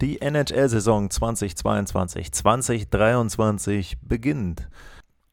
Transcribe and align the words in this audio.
Die 0.00 0.20
NHL-Saison 0.20 1.08
2022-2023 1.08 3.94
beginnt 4.00 4.68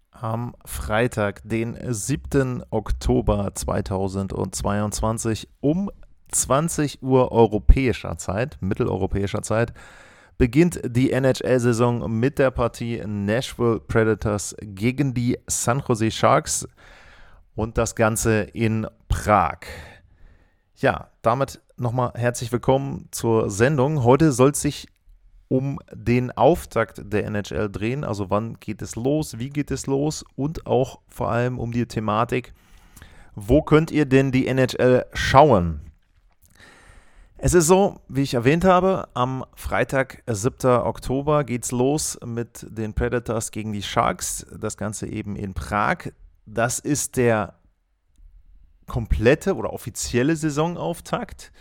am 0.09 0.55
Freitag, 0.65 1.41
den 1.43 1.77
7. 1.79 2.63
Oktober 2.71 3.53
2022 3.53 5.47
um 5.61 5.91
20 6.29 7.03
Uhr 7.03 7.31
europäischer 7.31 8.17
Zeit, 8.17 8.57
mitteleuropäischer 8.59 9.43
Zeit, 9.43 9.71
beginnt 10.39 10.81
die 10.83 11.11
NHL-Saison 11.11 12.11
mit 12.11 12.39
der 12.39 12.49
Partie 12.49 13.03
Nashville 13.05 13.79
Predators 13.79 14.55
gegen 14.61 15.13
die 15.13 15.37
San 15.45 15.83
Jose 15.87 16.09
Sharks 16.09 16.67
und 17.53 17.77
das 17.77 17.93
Ganze 17.93 18.41
in 18.41 18.87
Prag. 19.09 19.59
Ja, 20.77 21.11
damit 21.21 21.61
nochmal 21.77 22.11
herzlich 22.15 22.51
willkommen 22.51 23.07
zur 23.11 23.49
Sendung. 23.49 24.03
Heute 24.03 24.31
soll 24.31 24.51
es 24.51 24.61
sich 24.61 24.87
um 25.47 25.79
den 25.93 26.31
Auftakt 26.31 27.01
der 27.03 27.25
NHL 27.25 27.69
drehen. 27.69 28.03
Also 28.03 28.29
wann 28.29 28.59
geht 28.59 28.81
es 28.81 28.95
los, 28.95 29.37
wie 29.37 29.49
geht 29.49 29.71
es 29.71 29.85
los 29.85 30.23
und 30.35 30.65
auch 30.65 30.99
vor 31.07 31.31
allem 31.31 31.59
um 31.59 31.71
die 31.71 31.85
Thematik, 31.85 32.53
wo 33.35 33.61
könnt 33.61 33.91
ihr 33.91 34.05
denn 34.05 34.31
die 34.31 34.47
NHL 34.47 35.05
schauen? 35.13 35.81
Es 37.37 37.53
ist 37.53 37.67
so, 37.67 37.99
wie 38.07 38.21
ich 38.21 38.33
erwähnt 38.33 38.63
habe, 38.63 39.09
am 39.13 39.43
Freitag, 39.55 40.23
7. 40.25 40.81
Oktober 40.81 41.43
geht 41.43 41.65
es 41.65 41.71
los 41.71 42.17
mit 42.25 42.65
den 42.69 42.93
Predators 42.93 43.51
gegen 43.51 43.73
die 43.73 43.83
Sharks. 43.83 44.47
Das 44.57 44.77
Ganze 44.77 45.07
eben 45.07 45.35
in 45.35 45.53
Prag. 45.53 46.11
Das 46.45 46.79
ist 46.79 47.17
der 47.17 47.55
komplette 48.87 49.55
oder 49.55 49.73
offizielle 49.73 50.35
Saisonauftakt. 50.35 51.51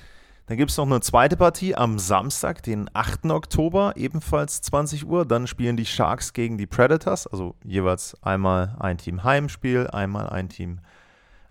Dann 0.47 0.58
gibt 0.58 0.70
es 0.70 0.77
noch 0.77 0.84
eine 0.84 1.00
zweite 1.00 1.39
Partie 1.39 1.75
am 1.75 1.98
Samstag, 1.98 2.62
den 2.62 2.91
8. 2.92 3.27
Oktober, 3.30 3.94
ebenfalls 3.97 4.61
20 4.61 5.06
Uhr. 5.06 5.25
Dann 5.25 5.47
spielen 5.47 5.77
die 5.77 5.86
Sharks 5.86 6.34
gegen 6.34 6.58
die 6.58 6.67
Predators, 6.67 7.27
also 7.27 7.55
jeweils 7.64 8.22
einmal 8.22 8.77
ein 8.78 8.98
Team 8.98 9.25
Heimspiel, 9.25 9.86
einmal 9.86 10.28
ein 10.28 10.50
Team 10.50 10.80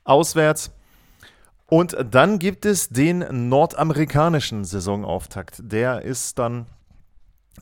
auswärts. 0.03 0.71
Und 1.65 1.97
dann 2.11 2.37
gibt 2.37 2.65
es 2.65 2.89
den 2.89 3.49
nordamerikanischen 3.49 4.63
Saisonauftakt. 4.63 5.59
Der 5.63 6.03
ist 6.03 6.37
dann 6.37 6.67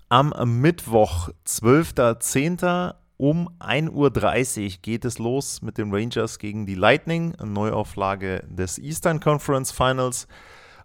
am 0.10 0.34
Mittwoch, 0.60 1.30
12.10 1.48 2.94
um 3.22 3.50
1.30 3.60 4.64
Uhr 4.64 4.78
geht 4.82 5.06
es 5.06 5.20
los 5.20 5.62
mit 5.62 5.78
den 5.78 5.94
Rangers 5.94 6.40
gegen 6.40 6.66
die 6.66 6.74
Lightning, 6.74 7.36
eine 7.36 7.52
Neuauflage 7.52 8.44
des 8.50 8.80
Eastern 8.80 9.20
Conference 9.20 9.72
Finals. 9.72 10.28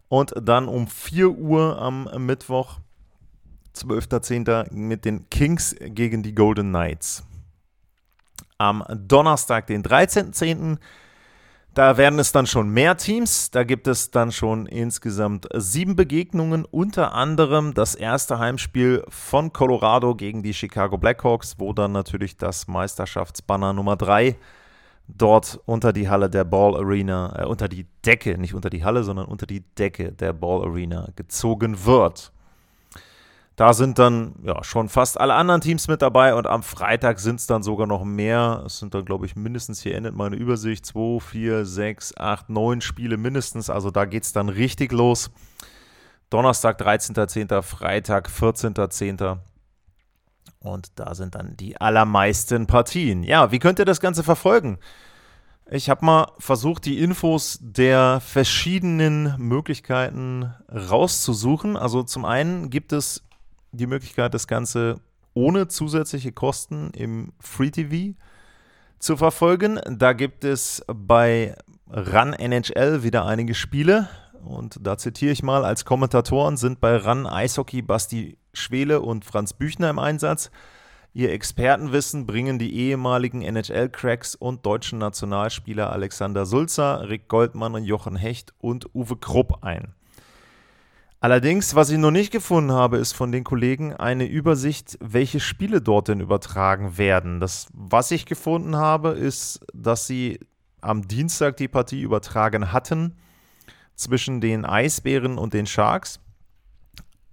Und 0.09 0.35
dann 0.43 0.69
um 0.69 0.87
4 0.87 1.31
Uhr 1.31 1.81
am 1.81 2.11
Mittwoch, 2.27 2.81
12.10. 3.75 4.71
mit 4.71 5.07
den 5.07 5.31
Kings 5.31 5.75
gegen 5.81 6.23
die 6.23 6.35
Golden 6.35 6.69
Knights. 6.69 7.25
Am 8.59 8.85
Donnerstag, 8.87 9.67
den 9.69 9.83
13.10., 9.83 10.77
da 11.77 11.99
werden 11.99 12.19
es 12.19 12.33
dann 12.33 12.47
schon 12.47 12.71
mehr 12.71 12.97
Teams. 12.97 13.51
Da 13.51 13.63
gibt 13.63 13.87
es 13.87 14.11
dann 14.11 14.33
schon 14.33 14.65
insgesamt 14.65 15.47
sieben 15.53 15.95
Begegnungen, 15.95 16.65
unter 16.65 17.13
anderem 17.13 17.75
das 17.75 17.95
erste 17.95 18.39
Heimspiel 18.39 19.05
von 19.11 19.53
Colorado 19.53 20.15
gegen 20.15 20.43
die 20.43 20.55
Chicago 20.55 20.97
Blackhawks, 20.97 21.57
wo 21.59 21.75
dann 21.75 21.93
natürlich 21.93 22.39
das 22.39 22.67
Meisterschaftsbanner 22.67 23.75
Nummer 23.75 23.97
3 23.97 24.37
dort 25.07 25.61
unter 25.67 25.93
die 25.93 26.09
Halle 26.09 26.31
der 26.31 26.45
Ball 26.45 26.75
Arena, 26.77 27.43
äh, 27.43 27.45
unter 27.45 27.69
die 27.69 27.87
Decke, 28.07 28.39
nicht 28.39 28.55
unter 28.55 28.71
die 28.71 28.83
Halle, 28.83 29.05
sondern 29.05 29.27
unter 29.27 29.47
die 29.47 29.61
Decke 29.61 30.13
der 30.13 30.33
Ball 30.33 30.65
Arena 30.65 31.11
gezogen 31.15 31.85
wird. 31.85 32.33
Da 33.57 33.73
sind 33.73 33.99
dann 33.99 34.35
ja 34.43 34.63
schon 34.63 34.91
fast 34.91 35.19
alle 35.19 35.33
anderen 35.33 35.63
Teams 35.63 35.89
mit 35.89 36.03
dabei 36.03 36.35
und 36.35 36.47
am 36.47 36.63
Freitag 36.63 37.19
sind 37.19 37.41
es 37.41 37.47
dann 37.47 37.63
sogar 37.63 37.87
noch 37.87 38.05
mehr. 38.05 38.63
Es 38.67 38.79
sind 38.79 38.93
dann, 38.93 39.07
glaube 39.07 39.25
ich, 39.25 39.35
mindestens, 39.35 39.81
hier 39.81 39.95
endet 39.95 40.15
meine 40.15 40.37
Übersicht, 40.37 40.85
2, 40.85 41.21
4, 41.21 41.65
6, 41.65 42.19
8, 42.19 42.51
9 42.51 42.83
Spiele 42.83 43.17
mindestens. 43.17 43.71
Also 43.71 43.91
da 43.91 44.05
geht 44.05 44.25
es 44.25 44.35
dann 44.35 44.51
richtig 44.51 44.93
los. 44.93 45.31
Donnerstag, 46.29 46.79
13.10., 46.81 47.63
Freitag, 47.63 48.29
14.10. 48.29 49.39
Und 50.61 50.89
da 50.97 51.15
sind 51.15 51.35
dann 51.35 51.57
die 51.57 51.81
allermeisten 51.81 52.67
Partien. 52.67 53.23
Ja, 53.23 53.53
wie 53.53 53.59
könnt 53.59 53.79
ihr 53.79 53.85
das 53.87 54.01
Ganze 54.01 54.23
verfolgen? 54.23 54.79
Ich 55.71 55.89
habe 55.89 56.05
mal 56.05 56.33
versucht, 56.39 56.85
die 56.85 56.99
Infos 56.99 57.59
der 57.61 58.21
verschiedenen 58.21 59.35
Möglichkeiten 59.39 60.55
rauszusuchen. 60.71 61.77
Also 61.77 62.03
zum 62.03 62.25
einen 62.25 62.71
gibt 62.71 62.93
es 62.93 63.26
die 63.77 63.87
Möglichkeit, 63.87 64.35
das 64.35 64.47
Ganze 64.47 65.01
ohne 65.35 65.69
zusätzliche 65.69 66.33
Kosten 66.33 66.91
im 66.95 67.33
Free 67.41 67.71
TV 67.71 68.17
zu 68.99 69.17
verfolgen. 69.17 69.79
Da 69.87 70.13
gibt 70.13 70.45
es 70.45 70.85
bei 70.87 71.55
Run 71.89 72.33
NHL 72.33 73.03
wieder 73.03 73.27
einige 73.27 73.55
Spiele. 73.55 74.09
Und 74.45 74.79
da 74.83 74.97
zitiere 74.97 75.33
ich 75.33 75.43
mal, 75.43 75.65
als 75.65 75.85
Kommentatoren 75.85 76.57
sind 76.57 76.81
bei 76.81 76.97
Run 76.97 77.27
Eishockey 77.27 77.83
Basti 77.83 78.39
Schwele 78.53 79.01
und 79.01 79.25
Franz 79.25 79.53
Büchner 79.53 79.91
im 79.91 79.99
Einsatz. 79.99 80.51
Ihr 81.13 81.33
Expertenwissen 81.33 82.27
bringen 82.27 82.59
die 82.59 82.75
ehemaligen 82.75 83.43
NHL-Cracks 83.43 84.35
und 84.35 84.67
deutschen 84.67 84.99
Nationalspieler 84.99 85.91
Alexander 85.91 86.47
Sulzer, 86.47 87.09
Rick 87.09 87.29
Goldmann 87.29 87.75
und 87.75 87.85
Jochen 87.85 88.17
Hecht 88.17 88.53
und 88.59 88.95
Uwe 88.95 89.17
Krupp 89.17 89.65
ein. 89.65 89.96
Allerdings, 91.27 91.75
was 91.75 91.91
ich 91.91 91.99
noch 91.99 92.13
nicht 92.13 92.31
gefunden 92.31 92.71
habe, 92.71 92.99
ist 92.99 93.13
von 93.13 93.33
den 93.33 93.43
Kollegen 93.43 93.93
eine 93.93 94.27
Übersicht, 94.27 94.97
welche 95.01 95.41
Spiele 95.41 95.81
dort 95.81 96.07
denn 96.07 96.21
übertragen 96.21 96.99
werden. 96.99 97.41
Das, 97.41 97.67
was 97.73 98.13
ich 98.13 98.27
gefunden 98.27 98.77
habe, 98.77 99.09
ist, 99.09 99.59
dass 99.75 100.07
sie 100.07 100.39
am 100.81 101.09
Dienstag 101.09 101.57
die 101.57 101.67
Partie 101.67 102.01
übertragen 102.01 102.71
hatten 102.71 103.17
zwischen 103.97 104.41
den 104.41 104.65
Eisbären 104.65 105.37
und 105.37 105.53
den 105.53 105.67
Sharks. 105.67 106.21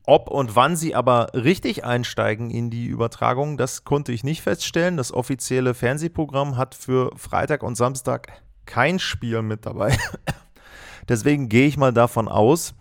Ob 0.07 0.27
und 0.27 0.55
wann 0.55 0.75
sie 0.75 0.95
aber 0.95 1.27
richtig 1.35 1.85
einsteigen 1.85 2.49
in 2.49 2.71
die 2.71 2.87
Übertragung, 2.87 3.57
das 3.57 3.83
konnte 3.83 4.11
ich 4.11 4.23
nicht 4.23 4.41
feststellen. 4.41 4.97
Das 4.97 5.13
offizielle 5.13 5.75
Fernsehprogramm 5.75 6.57
hat 6.57 6.73
für 6.73 7.11
Freitag 7.15 7.61
und 7.61 7.75
Samstag 7.75 8.41
kein 8.65 8.97
Spiel 8.97 9.43
mit 9.43 9.67
dabei. 9.67 9.95
Deswegen 11.09 11.47
gehe 11.47 11.67
ich 11.67 11.77
mal 11.77 11.93
davon 11.93 12.27
aus, 12.27 12.73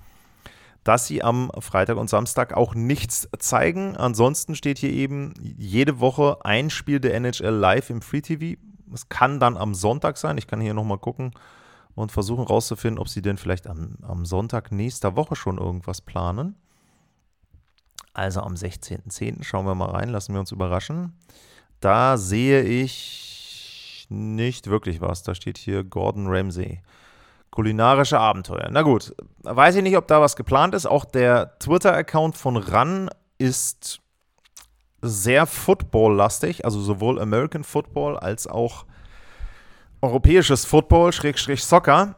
dass 0.84 1.06
sie 1.06 1.22
am 1.22 1.50
Freitag 1.60 1.96
und 1.96 2.10
Samstag 2.10 2.54
auch 2.54 2.74
nichts 2.74 3.28
zeigen. 3.38 3.96
Ansonsten 3.96 4.54
steht 4.54 4.78
hier 4.78 4.90
eben 4.90 5.34
jede 5.40 6.00
Woche 6.00 6.38
ein 6.44 6.70
Spiel 6.70 6.98
der 7.00 7.14
NHL 7.14 7.54
live 7.54 7.90
im 7.90 8.02
Free 8.02 8.20
TV. 8.20 8.60
Es 8.92 9.08
kann 9.08 9.40
dann 9.40 9.56
am 9.56 9.74
Sonntag 9.74 10.18
sein. 10.18 10.38
Ich 10.38 10.46
kann 10.46 10.60
hier 10.60 10.74
nochmal 10.74 10.98
gucken 10.98 11.32
und 11.94 12.10
versuchen 12.10 12.44
rauszufinden, 12.44 12.98
ob 12.98 13.08
sie 13.08 13.22
denn 13.22 13.36
vielleicht 13.36 13.66
am, 13.66 13.96
am 14.02 14.24
Sonntag 14.24 14.72
nächster 14.72 15.16
Woche 15.16 15.36
schon 15.36 15.58
irgendwas 15.58 16.00
planen. 16.00 16.56
Also 18.14 18.40
am 18.40 18.54
16.10. 18.54 19.42
schauen 19.42 19.66
wir 19.66 19.74
mal 19.74 19.90
rein, 19.90 20.10
lassen 20.10 20.34
wir 20.34 20.40
uns 20.40 20.52
überraschen. 20.52 21.14
Da 21.80 22.16
sehe 22.18 22.62
ich 22.62 24.06
nicht 24.10 24.68
wirklich 24.68 25.00
was. 25.00 25.22
Da 25.22 25.34
steht 25.34 25.58
hier 25.58 25.84
Gordon 25.84 26.26
Ramsay. 26.28 26.82
Kulinarische 27.52 28.18
Abenteuer. 28.18 28.68
Na 28.70 28.80
gut, 28.80 29.14
weiß 29.42 29.76
ich 29.76 29.82
nicht, 29.82 29.98
ob 29.98 30.08
da 30.08 30.22
was 30.22 30.36
geplant 30.36 30.74
ist. 30.74 30.86
Auch 30.86 31.04
der 31.04 31.58
Twitter-Account 31.58 32.34
von 32.34 32.56
RAN 32.56 33.10
ist 33.36 34.00
sehr 35.02 35.44
Football-lastig, 35.46 36.64
also 36.64 36.80
sowohl 36.80 37.20
American 37.20 37.62
Football 37.62 38.16
als 38.16 38.46
auch 38.46 38.86
europäisches 40.00 40.64
Football, 40.64 41.12
Schrägstrich 41.12 41.62
Soccer. 41.62 42.14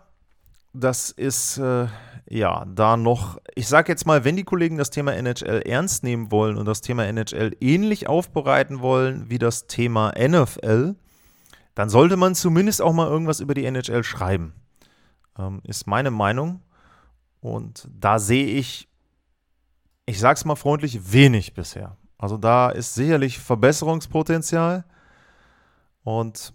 Das 0.73 1.11
ist 1.11 1.59
äh, 1.59 1.87
ja 2.29 2.65
da 2.73 2.97
noch, 2.97 3.39
ich 3.57 3.67
sage 3.67 3.91
jetzt 3.91 4.07
mal, 4.07 4.25
wenn 4.25 4.37
die 4.37 4.45
Kollegen 4.45 4.79
das 4.79 4.91
Thema 4.91 5.15
NHL 5.15 5.63
ernst 5.67 6.05
nehmen 6.05 6.31
wollen 6.31 6.57
und 6.57 6.67
das 6.67 6.81
Thema 6.81 7.07
NHL 7.07 7.57
ähnlich 7.61 8.07
aufbereiten 8.07 8.83
wollen 8.83 9.29
wie 9.31 9.41
das 9.41 9.67
Thema 9.67 10.13
NFL, 10.17 10.95
dann 11.75 11.89
sollte 11.89 12.17
man 12.17 12.37
zumindest 12.37 12.81
auch 12.81 12.93
mal 12.93 13.09
irgendwas 13.09 13.41
über 13.41 13.55
die 13.55 13.65
NHL 13.65 14.05
schreiben 14.05 14.55
ähm, 15.39 15.61
ist 15.65 15.87
meine 15.87 16.11
Meinung. 16.11 16.61
Und 17.41 17.89
da 17.93 18.19
sehe 18.19 18.47
ich, 18.47 18.89
ich 20.07 20.19
sage 20.19 20.39
es 20.39 20.45
mal 20.45 20.57
freundlich, 20.57 21.13
wenig 21.13 21.55
bisher. 21.55 21.97
Also 22.19 22.37
da 22.37 22.71
ist 22.71 22.95
sicherlich 22.95 23.39
Verbesserungspotenzial. 23.39 24.85
Und 26.05 26.55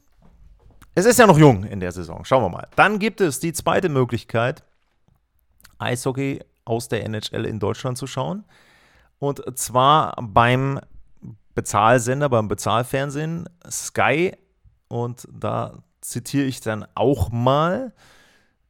es 0.96 1.06
ist 1.06 1.20
ja 1.20 1.28
noch 1.28 1.38
jung 1.38 1.64
in 1.64 1.80
der 1.80 1.92
Saison. 1.92 2.26
Schauen 2.26 2.44
wir 2.44 2.50
mal. 2.50 2.68
Dann 2.76 3.00
gibt 3.00 3.22
es 3.22 3.40
die 3.40 3.54
zweite 3.54 3.90
Möglichkeit, 3.90 4.64
Eishockey 5.78 6.44
aus 6.66 6.88
der 6.88 7.06
NHL 7.06 7.46
in 7.46 7.60
Deutschland 7.60 7.98
zu 7.98 8.08
schauen. 8.08 8.46
Und 9.20 9.42
zwar 9.58 10.16
beim 10.22 10.80
Bezahlsender, 11.56 12.30
beim 12.30 12.48
Bezahlfernsehen 12.48 13.50
Sky. 13.70 14.36
Und 14.88 15.28
da 15.31 15.84
zitiere 16.02 16.46
ich 16.46 16.62
dann 16.62 16.86
auch 16.96 17.31
mal. 17.31 17.94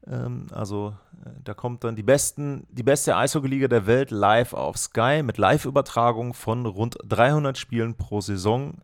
Ähm, 0.07 0.47
also 0.51 0.93
äh, 1.25 1.29
da 1.43 1.53
kommt 1.53 1.83
dann 1.83 1.95
die, 1.95 2.03
besten, 2.03 2.65
die 2.69 2.83
beste 2.83 3.15
Eishockey-Liga 3.15 3.67
der 3.67 3.85
Welt 3.87 4.11
live 4.11 4.53
auf 4.53 4.77
Sky 4.77 5.21
mit 5.23 5.37
Live-Übertragung 5.37 6.33
von 6.33 6.65
rund 6.65 6.97
300 7.07 7.57
Spielen 7.57 7.95
pro 7.95 8.21
Saison. 8.21 8.75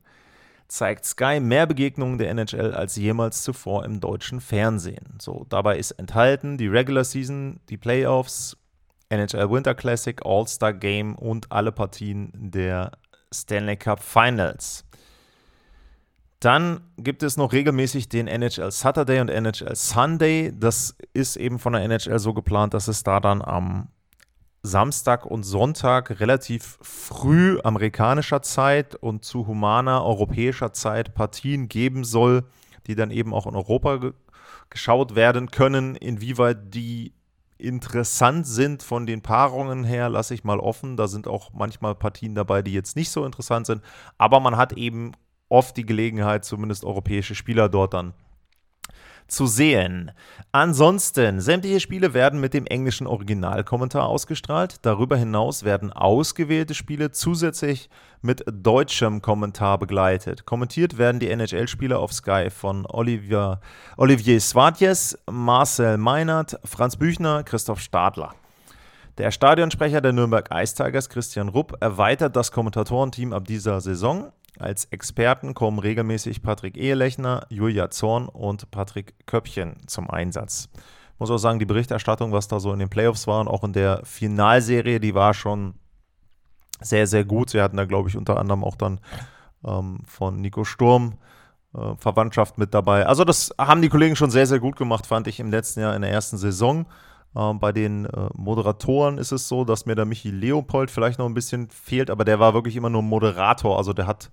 Zeigt 0.67 1.05
Sky 1.05 1.39
mehr 1.39 1.67
Begegnungen 1.67 2.17
der 2.17 2.31
NHL 2.31 2.73
als 2.73 2.95
jemals 2.95 3.43
zuvor 3.43 3.85
im 3.85 3.99
deutschen 3.99 4.41
Fernsehen. 4.41 5.17
So, 5.19 5.45
dabei 5.49 5.77
ist 5.77 5.91
enthalten 5.91 6.57
die 6.57 6.67
Regular 6.67 7.03
Season, 7.03 7.59
die 7.69 7.77
Playoffs, 7.77 8.57
NHL 9.09 9.51
Winter 9.51 9.75
Classic, 9.75 10.19
All-Star 10.25 10.73
Game 10.73 11.15
und 11.15 11.51
alle 11.51 11.71
Partien 11.71 12.31
der 12.33 12.91
Stanley 13.31 13.77
Cup 13.77 14.01
Finals. 14.01 14.85
Dann 16.45 16.81
gibt 16.97 17.23
es 17.23 17.37
noch 17.37 17.53
regelmäßig 17.53 18.07
den 18.07 18.27
NHL 18.27 18.69
Saturday 18.69 19.19
und 19.19 19.29
NHL 19.29 19.75
Sunday. 19.75 20.53
Das 20.55 20.95
ist 21.11 21.37
eben 21.37 21.57
von 21.57 21.73
der 21.73 21.81
NHL 21.81 22.19
so 22.19 22.35
geplant, 22.35 22.75
dass 22.75 22.87
es 22.87 23.01
da 23.01 23.19
dann 23.19 23.41
am 23.41 23.87
Samstag 24.61 25.25
und 25.25 25.41
Sonntag 25.41 26.19
relativ 26.19 26.77
früh 26.83 27.59
amerikanischer 27.63 28.43
Zeit 28.43 28.93
und 28.93 29.25
zu 29.25 29.47
humaner 29.47 30.05
europäischer 30.05 30.71
Zeit 30.71 31.15
Partien 31.15 31.67
geben 31.67 32.03
soll, 32.03 32.43
die 32.85 32.93
dann 32.93 33.09
eben 33.09 33.33
auch 33.33 33.47
in 33.47 33.55
Europa 33.55 33.95
ge 33.95 34.13
geschaut 34.69 35.15
werden 35.15 35.49
können. 35.49 35.95
Inwieweit 35.95 36.75
die 36.75 37.15
interessant 37.57 38.45
sind 38.45 38.83
von 38.83 39.07
den 39.07 39.23
Paarungen 39.23 39.83
her, 39.83 40.09
lasse 40.09 40.35
ich 40.35 40.43
mal 40.43 40.59
offen. 40.59 40.95
Da 40.95 41.07
sind 41.07 41.27
auch 41.27 41.53
manchmal 41.53 41.95
Partien 41.95 42.35
dabei, 42.35 42.61
die 42.61 42.73
jetzt 42.73 42.95
nicht 42.95 43.09
so 43.09 43.25
interessant 43.25 43.65
sind. 43.65 43.81
Aber 44.19 44.39
man 44.39 44.57
hat 44.57 44.73
eben 44.73 45.13
oft 45.49 45.77
die 45.77 45.85
Gelegenheit, 45.85 46.45
zumindest 46.45 46.85
europäische 46.85 47.35
Spieler 47.35 47.69
dort 47.69 47.93
dann 47.93 48.13
zu 49.27 49.47
sehen. 49.47 50.11
Ansonsten, 50.51 51.41
sämtliche 51.41 51.79
Spiele 51.79 52.13
werden 52.13 52.39
mit 52.39 52.53
dem 52.53 52.65
englischen 52.67 53.07
Originalkommentar 53.07 54.05
ausgestrahlt. 54.05 54.77
Darüber 54.83 55.17
hinaus 55.17 55.63
werden 55.63 55.91
ausgewählte 55.91 56.75
Spiele 56.75 57.11
zusätzlich 57.11 57.89
mit 58.21 58.43
deutschem 58.51 59.21
Kommentar 59.21 59.79
begleitet. 59.79 60.45
Kommentiert 60.45 60.97
werden 60.97 61.19
die 61.19 61.29
NHL-Spiele 61.29 61.97
auf 61.97 62.13
Sky 62.13 62.49
von 62.49 62.85
Olivier, 62.85 63.59
Olivier 63.97 64.39
Swartjes, 64.39 65.17
Marcel 65.29 65.97
Meinert, 65.97 66.59
Franz 66.63 66.95
Büchner, 66.95 67.43
Christoph 67.43 67.79
Stadler. 67.79 68.35
Der 69.17 69.31
Stadionsprecher 69.31 70.01
der 70.01 70.11
Nürnberg 70.11 70.49
Ice 70.53 70.75
Tigers, 70.75 71.09
Christian 71.09 71.49
Rupp, 71.49 71.77
erweitert 71.79 72.35
das 72.35 72.51
Kommentatorenteam 72.51 73.33
ab 73.33 73.45
dieser 73.45 73.79
Saison. 73.81 74.31
Als 74.59 74.85
Experten 74.85 75.53
kommen 75.53 75.79
regelmäßig 75.79 76.41
Patrick 76.41 76.77
Ehelechner, 76.77 77.45
Julia 77.49 77.89
Zorn 77.89 78.27
und 78.27 78.71
Patrick 78.71 79.15
Köppchen 79.25 79.75
zum 79.87 80.09
Einsatz. 80.09 80.69
Ich 81.13 81.19
muss 81.19 81.31
auch 81.31 81.37
sagen, 81.37 81.59
die 81.59 81.65
Berichterstattung, 81.65 82.31
was 82.31 82.47
da 82.47 82.59
so 82.59 82.73
in 82.73 82.79
den 82.79 82.89
Playoffs 82.89 83.27
war 83.27 83.41
und 83.41 83.47
auch 83.47 83.63
in 83.63 83.73
der 83.73 84.01
Finalserie, 84.03 84.99
die 84.99 85.15
war 85.15 85.33
schon 85.33 85.75
sehr, 86.81 87.07
sehr 87.07 87.25
gut. 87.25 87.49
Sie 87.49 87.61
hatten 87.61 87.77
da, 87.77 87.85
glaube 87.85 88.09
ich, 88.09 88.17
unter 88.17 88.37
anderem 88.37 88.63
auch 88.63 88.75
dann 88.75 88.99
ähm, 89.65 89.99
von 90.05 90.41
Nico 90.41 90.63
Sturm 90.63 91.17
äh, 91.73 91.95
Verwandtschaft 91.97 92.57
mit 92.57 92.73
dabei. 92.73 93.05
Also 93.05 93.23
das 93.23 93.53
haben 93.57 93.81
die 93.81 93.89
Kollegen 93.89 94.15
schon 94.15 94.31
sehr, 94.31 94.47
sehr 94.47 94.59
gut 94.59 94.75
gemacht, 94.75 95.05
fand 95.05 95.27
ich 95.27 95.39
im 95.39 95.51
letzten 95.51 95.81
Jahr 95.81 95.95
in 95.95 96.01
der 96.01 96.11
ersten 96.11 96.37
Saison. 96.37 96.85
Ähm, 97.35 97.59
bei 97.59 97.71
den 97.71 98.05
äh, 98.05 98.29
Moderatoren 98.33 99.17
ist 99.17 99.31
es 99.31 99.47
so, 99.47 99.65
dass 99.65 99.85
mir 99.85 99.95
der 99.95 100.05
Michi 100.05 100.31
Leopold 100.31 100.89
vielleicht 100.89 101.19
noch 101.19 101.25
ein 101.25 101.33
bisschen 101.33 101.69
fehlt, 101.69 102.09
aber 102.09 102.25
der 102.25 102.39
war 102.39 102.53
wirklich 102.53 102.75
immer 102.75 102.89
nur 102.89 103.01
Moderator. 103.01 103.77
Also 103.77 103.93
der 103.93 104.07
hat 104.07 104.29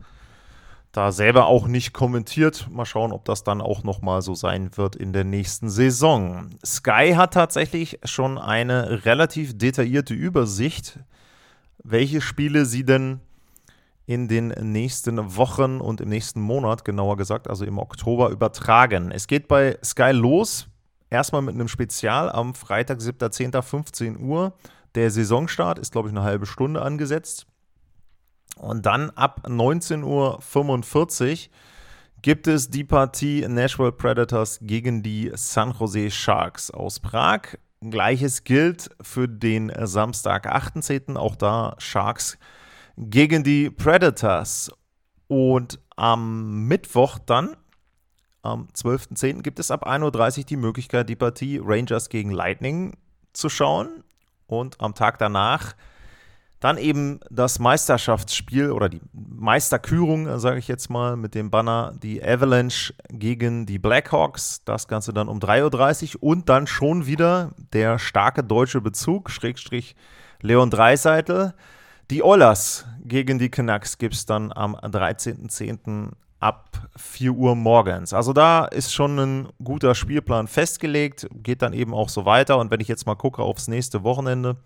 da 0.93 1.11
selber 1.11 1.47
auch 1.47 1.67
nicht 1.67 1.93
kommentiert. 1.93 2.69
Mal 2.71 2.85
schauen, 2.85 3.13
ob 3.13 3.25
das 3.25 3.45
dann 3.45 3.61
auch 3.61 3.83
nochmal 3.83 4.23
so 4.23 4.35
sein 4.35 4.77
wird 4.77 4.95
in 4.95 5.13
der 5.13 5.25
nächsten 5.25 5.71
Saison. 5.71 6.51
Sky 6.65 7.15
hat 7.17 7.35
tatsächlich 7.35 7.99
schon 8.05 8.39
eine 8.39 9.05
relativ 9.05 9.57
detaillierte 9.57 10.15
Übersicht, 10.15 11.01
welche 11.83 12.21
Spiele 12.21 12.67
sie 12.67 12.85
denn 12.85 13.21
in 14.05 14.29
den 14.29 14.49
nächsten 14.49 15.37
Wochen 15.37 15.81
und 15.81 16.01
im 16.01 16.09
nächsten 16.09 16.41
Monat, 16.41 16.85
genauer 16.85 17.17
gesagt, 17.17 17.49
also 17.49 17.65
im 17.65 17.79
Oktober, 17.79 18.29
übertragen. 18.29 19.11
Es 19.11 19.27
geht 19.27 19.49
bei 19.49 19.79
Sky 19.83 20.11
los 20.11 20.69
Erstmal 21.13 21.43
mit 21.43 21.55
einem 21.55 21.69
Spezial 21.69 22.33
am 22.33 22.55
Freitag, 22.55 23.01
7.10.15 23.01 24.19
Uhr. 24.19 24.55
Der 24.95 25.11
Saisonstart 25.11 25.79
ist, 25.79 25.93
glaube 25.93 26.09
ich, 26.09 26.15
eine 26.15 26.25
halbe 26.25 26.47
Stunde 26.47 26.81
angesetzt. 26.81 27.47
Und 28.57 28.87
dann 28.87 29.11
ab 29.11 29.47
19.45 29.47 31.33
Uhr 31.33 31.51
gibt 32.23 32.47
es 32.47 32.71
die 32.71 32.85
Partie 32.85 33.47
Nashville 33.47 33.93
Predators 33.93 34.59
gegen 34.63 35.03
die 35.03 35.31
San 35.35 35.75
Jose 35.79 36.11
Sharks 36.11 36.71
aus 36.71 36.99
Prag. 36.99 37.59
Gleiches 37.83 38.43
gilt 38.45 38.89
für 39.03 39.29
den 39.29 39.71
Samstag, 39.83 40.47
18. 40.47 41.19
Auch 41.19 41.37
da 41.37 41.75
Sharks 41.77 42.39
gegen 42.97 43.45
die 43.45 43.69
Predators. 43.69 44.73
Und 45.29 45.79
am 45.95 46.69
Mittwoch 46.69 47.19
dann 47.19 47.55
am 48.43 48.69
12.10. 48.75 49.43
gibt 49.43 49.59
es 49.59 49.71
ab 49.71 49.87
1.30 49.87 50.39
Uhr 50.39 50.45
die 50.45 50.57
Möglichkeit, 50.57 51.09
die 51.09 51.17
Partie 51.17 51.61
Rangers 51.63 52.09
gegen 52.09 52.31
Lightning 52.31 52.97
zu 53.33 53.49
schauen. 53.49 54.05
Und 54.47 54.81
am 54.81 54.95
Tag 54.95 55.19
danach 55.19 55.75
dann 56.63 56.79
eben 56.79 57.19
das 57.29 57.59
Meisterschaftsspiel 57.59 58.71
oder 58.71 58.89
die 58.89 59.01
Meisterkürung, 59.13 60.39
sage 60.39 60.59
ich 60.59 60.69
jetzt 60.69 60.91
mal, 60.91 61.17
mit 61.17 61.35
dem 61.35 61.51
Banner 61.51 61.93
die 62.01 62.23
Avalanche 62.23 62.95
gegen 63.09 63.67
die 63.67 63.81
Blackhawks. 63.81 64.63
Das 64.65 64.87
Ganze 64.87 65.13
dann 65.13 65.29
um 65.29 65.41
3.30 65.41 66.17
Uhr 66.17 66.23
und 66.23 66.49
dann 66.49 66.69
schon 66.69 67.07
wieder 67.07 67.51
der 67.73 67.99
starke 67.99 68.45
deutsche 68.45 68.81
Bezug, 68.81 69.31
Schrägstrich 69.31 69.97
Leon 70.41 70.71
Dreiseitel. 70.71 71.55
Die 72.11 72.23
Ollers 72.23 72.87
gegen 73.05 73.41
die 73.41 73.51
Canucks 73.51 73.99
gibt 73.99 74.15
es 74.15 74.27
dann 74.27 74.53
am 74.53 74.77
13.10 74.77 76.11
ab 76.43 76.89
4 76.97 77.33
Uhr 77.33 77.55
morgens. 77.55 78.13
Also 78.13 78.33
da 78.33 78.65
ist 78.65 78.93
schon 78.93 79.19
ein 79.19 79.49
guter 79.63 79.95
Spielplan 79.95 80.49
festgelegt, 80.49 81.29
geht 81.35 81.63
dann 81.63 81.73
eben 81.73 81.95
auch 81.95 82.09
so 82.09 82.25
weiter. 82.25 82.59
Und 82.59 82.71
wenn 82.71 82.81
ich 82.81 82.89
jetzt 82.89 83.07
mal 83.07 83.15
gucke 83.15 83.43
aufs 83.43 83.69
nächste 83.69 84.03
Wochenende, 84.03 84.57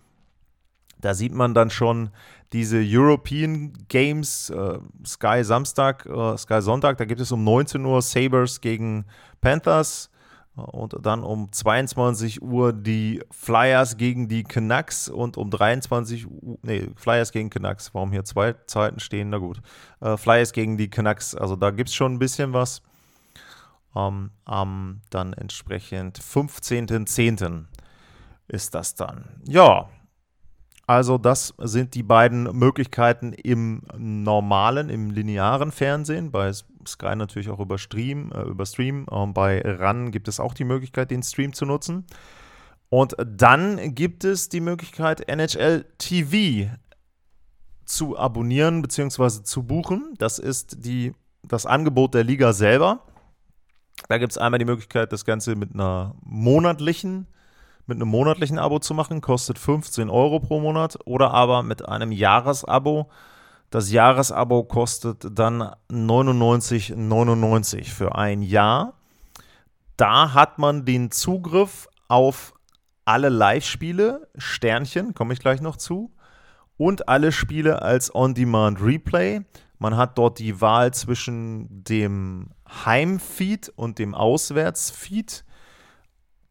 da 0.99 1.13
sieht 1.13 1.33
man 1.33 1.53
dann 1.53 1.69
schon 1.69 2.09
diese 2.53 2.81
European 2.83 3.73
Games, 3.87 4.49
äh, 4.49 4.79
Sky 5.05 5.43
Samstag, 5.43 6.05
äh, 6.07 6.37
Sky 6.37 6.61
Sonntag, 6.61 6.97
da 6.97 7.05
gibt 7.05 7.21
es 7.21 7.31
um 7.31 7.43
19 7.43 7.85
Uhr 7.85 8.01
Sabres 8.01 8.61
gegen 8.61 9.05
Panthers. 9.41 10.09
Und 10.57 10.95
dann 11.05 11.23
um 11.23 11.51
22 11.51 12.41
Uhr 12.41 12.73
die 12.73 13.21
Flyers 13.29 13.97
gegen 13.97 14.27
die 14.27 14.43
Canucks 14.43 15.07
und 15.07 15.37
um 15.37 15.51
23 15.51 16.25
Uhr, 16.25 16.57
nee, 16.63 16.89
Flyers 16.95 17.31
gegen 17.31 17.51
Canucks. 17.51 17.93
Warum 17.93 18.11
hier 18.11 18.25
zwei 18.25 18.53
Zeiten 18.65 18.99
stehen? 18.99 19.29
Na 19.29 19.37
gut. 19.37 19.61
Äh, 20.01 20.17
Flyers 20.17 20.53
gegen 20.53 20.77
die 20.77 20.89
Canucks. 20.89 21.35
Also 21.35 21.55
da 21.55 21.69
gibt 21.69 21.89
es 21.89 21.95
schon 21.95 22.13
ein 22.13 22.19
bisschen 22.19 22.53
was. 22.53 22.81
Ähm, 23.95 24.31
am 24.45 25.01
dann 25.11 25.33
entsprechend 25.33 26.19
15.10. 26.19 27.65
ist 28.47 28.73
das 28.73 28.95
dann. 28.95 29.25
Ja, 29.47 29.89
also 30.87 31.17
das 31.17 31.53
sind 31.57 31.95
die 31.95 32.03
beiden 32.03 32.43
Möglichkeiten 32.57 33.33
im 33.33 33.83
normalen, 33.97 34.89
im 34.89 35.11
linearen 35.11 35.73
Fernsehen. 35.73 36.31
Bei 36.31 36.49
Sky 36.87 37.13
natürlich 37.17 37.49
auch 37.49 37.59
über 37.59 37.77
Stream. 37.77 38.31
Äh, 38.31 38.43
über 38.43 38.65
Stream. 38.65 39.05
Ähm, 39.11 39.33
bei 39.33 39.61
RAN 39.61 40.11
gibt 40.11 40.29
es 40.29 40.39
auch 40.39 40.53
die 40.53 40.63
Möglichkeit, 40.63 41.11
den 41.11 41.23
Stream 41.23 41.51
zu 41.51 41.65
nutzen. 41.65 42.05
Und 42.89 43.17
dann 43.19 43.95
gibt 43.95 44.23
es 44.23 44.47
die 44.47 44.61
Möglichkeit, 44.61 45.27
NHL 45.27 45.83
TV 45.97 46.71
zu 47.83 48.17
abonnieren 48.17 48.81
bzw. 48.81 49.43
zu 49.43 49.63
buchen. 49.63 50.13
Das 50.19 50.39
ist 50.39 50.85
die, 50.85 51.13
das 51.43 51.65
Angebot 51.65 52.13
der 52.13 52.23
Liga 52.23 52.53
selber. 52.53 53.03
Da 54.07 54.17
gibt 54.19 54.31
es 54.31 54.37
einmal 54.37 54.59
die 54.59 54.65
Möglichkeit, 54.65 55.11
das 55.11 55.25
Ganze 55.25 55.57
mit 55.57 55.73
einer 55.73 56.15
monatlichen 56.21 57.27
mit 57.87 57.97
einem 57.97 58.09
monatlichen 58.09 58.59
Abo 58.59 58.79
zu 58.79 58.93
machen, 58.93 59.21
kostet 59.21 59.57
15 59.57 60.09
Euro 60.09 60.39
pro 60.39 60.59
Monat 60.59 60.97
oder 61.05 61.31
aber 61.31 61.63
mit 61.63 61.87
einem 61.87 62.11
Jahresabo. 62.11 63.09
Das 63.69 63.91
Jahresabo 63.91 64.63
kostet 64.63 65.27
dann 65.31 65.71
99,99 65.89 67.93
für 67.93 68.15
ein 68.15 68.41
Jahr. 68.41 68.93
Da 69.97 70.33
hat 70.33 70.59
man 70.59 70.85
den 70.85 71.11
Zugriff 71.11 71.87
auf 72.07 72.53
alle 73.03 73.29
Live-Spiele, 73.29 74.27
Sternchen, 74.37 75.13
komme 75.13 75.33
ich 75.33 75.39
gleich 75.39 75.61
noch 75.61 75.77
zu, 75.77 76.11
und 76.77 77.09
alle 77.09 77.31
Spiele 77.31 77.81
als 77.81 78.13
On-Demand-Replay. 78.13 79.41
Man 79.79 79.97
hat 79.97 80.17
dort 80.17 80.39
die 80.39 80.61
Wahl 80.61 80.93
zwischen 80.93 81.83
dem 81.83 82.49
Heimfeed 82.85 83.69
und 83.75 83.99
dem 83.99 84.13
Auswärtsfeed. 84.13 85.43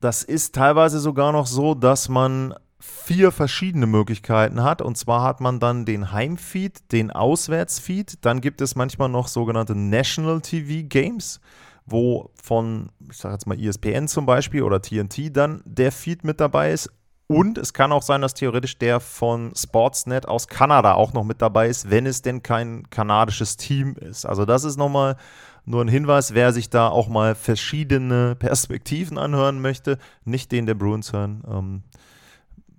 Das 0.00 0.23
ist 0.23 0.55
teilweise 0.55 0.99
sogar 0.99 1.33
noch 1.33 1.47
so, 1.47 1.75
dass 1.75 2.09
man 2.09 2.55
vier 2.79 3.33
verschiedene 3.33 3.87
Möglichkeiten 3.87 4.62
hat. 4.62 4.83
Und 4.83 4.97
zwar 4.97 5.23
hat 5.23 5.41
man 5.41 5.61
dann 5.61 5.85
den 5.85 6.12
Heimfeed, 6.12 6.93
den 6.93 7.11
Auswärtsfeed. 7.11 8.25
Dann 8.25 8.41
gibt 8.41 8.61
es 8.61 8.76
manchmal 8.76 9.09
noch 9.09 9.29
sogenannte 9.29 9.75
National 9.75 10.41
TV 10.41 10.87
Games, 10.88 11.41
wo 11.87 12.31
von, 12.43 12.91
ich 13.11 13.17
sage 13.17 13.35
jetzt 13.35 13.47
mal 13.47 13.59
ESPN 13.59 14.09
zum 14.09 14.26
Beispiel 14.26 14.62
oder 14.62 14.83
TNT 14.83 15.37
dann 15.37 15.62
der 15.65 15.93
Feed 15.93 16.25
mit 16.25 16.41
dabei 16.41 16.73
ist. 16.73 16.91
Und 17.29 17.59
es 17.59 17.73
kann 17.73 17.91
auch 17.91 18.03
sein, 18.03 18.21
dass 18.21 18.35
theoretisch 18.35 18.79
der 18.79 19.00
von 19.00 19.53
Sportsnet 19.57 20.29
aus 20.29 20.47
Kanada 20.47 20.95
auch 20.95 21.12
noch 21.12 21.25
mit 21.25 21.43
dabei 21.43 21.69
ist, 21.69 21.91
wenn 21.91 22.07
es 22.07 22.23
denn 22.23 22.45
kein 22.45 22.88
kanadisches 22.91 23.57
Team 23.57 23.97
ist. 23.97 24.26
Also 24.26 24.45
das 24.45 24.62
ist 24.62 24.76
nochmal 24.76 25.17
nur 25.66 25.85
ein 25.85 25.88
Hinweis, 25.88 26.32
wer 26.32 26.52
sich 26.52 26.70
da 26.70 26.88
auch 26.88 27.08
mal 27.08 27.35
verschiedene 27.35 28.37
Perspektiven 28.37 29.18
anhören 29.18 29.61
möchte, 29.61 29.99
nicht 30.25 30.52
den 30.52 30.64
der 30.64 30.75
Bruins 30.75 31.12
hören. 31.12 31.42
Ähm, 31.49 31.82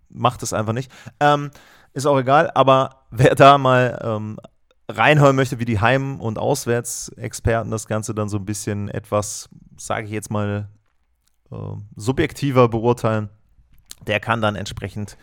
macht 0.09 0.41
es 0.41 0.53
einfach 0.53 0.73
nicht. 0.73 0.91
Ähm, 1.19 1.51
ist 1.93 2.05
auch 2.05 2.17
egal, 2.17 2.49
aber 2.55 3.03
wer 3.11 3.35
da 3.35 3.57
mal 3.57 3.99
ähm, 4.01 4.39
reinhören 4.89 5.35
möchte, 5.35 5.59
wie 5.59 5.65
die 5.65 5.81
Heim- 5.81 6.21
und 6.21 6.39
Auswärtsexperten 6.39 7.71
das 7.71 7.87
Ganze 7.87 8.15
dann 8.15 8.29
so 8.29 8.37
ein 8.37 8.45
bisschen 8.45 8.87
etwas, 8.87 9.49
sage 9.75 10.05
ich 10.05 10.11
jetzt 10.11 10.31
mal, 10.31 10.69
äh, 11.51 11.55
subjektiver 11.95 12.69
beurteilen, 12.69 13.29
der 14.05 14.21
kann 14.21 14.41
dann 14.41 14.55
entsprechend 14.55 15.17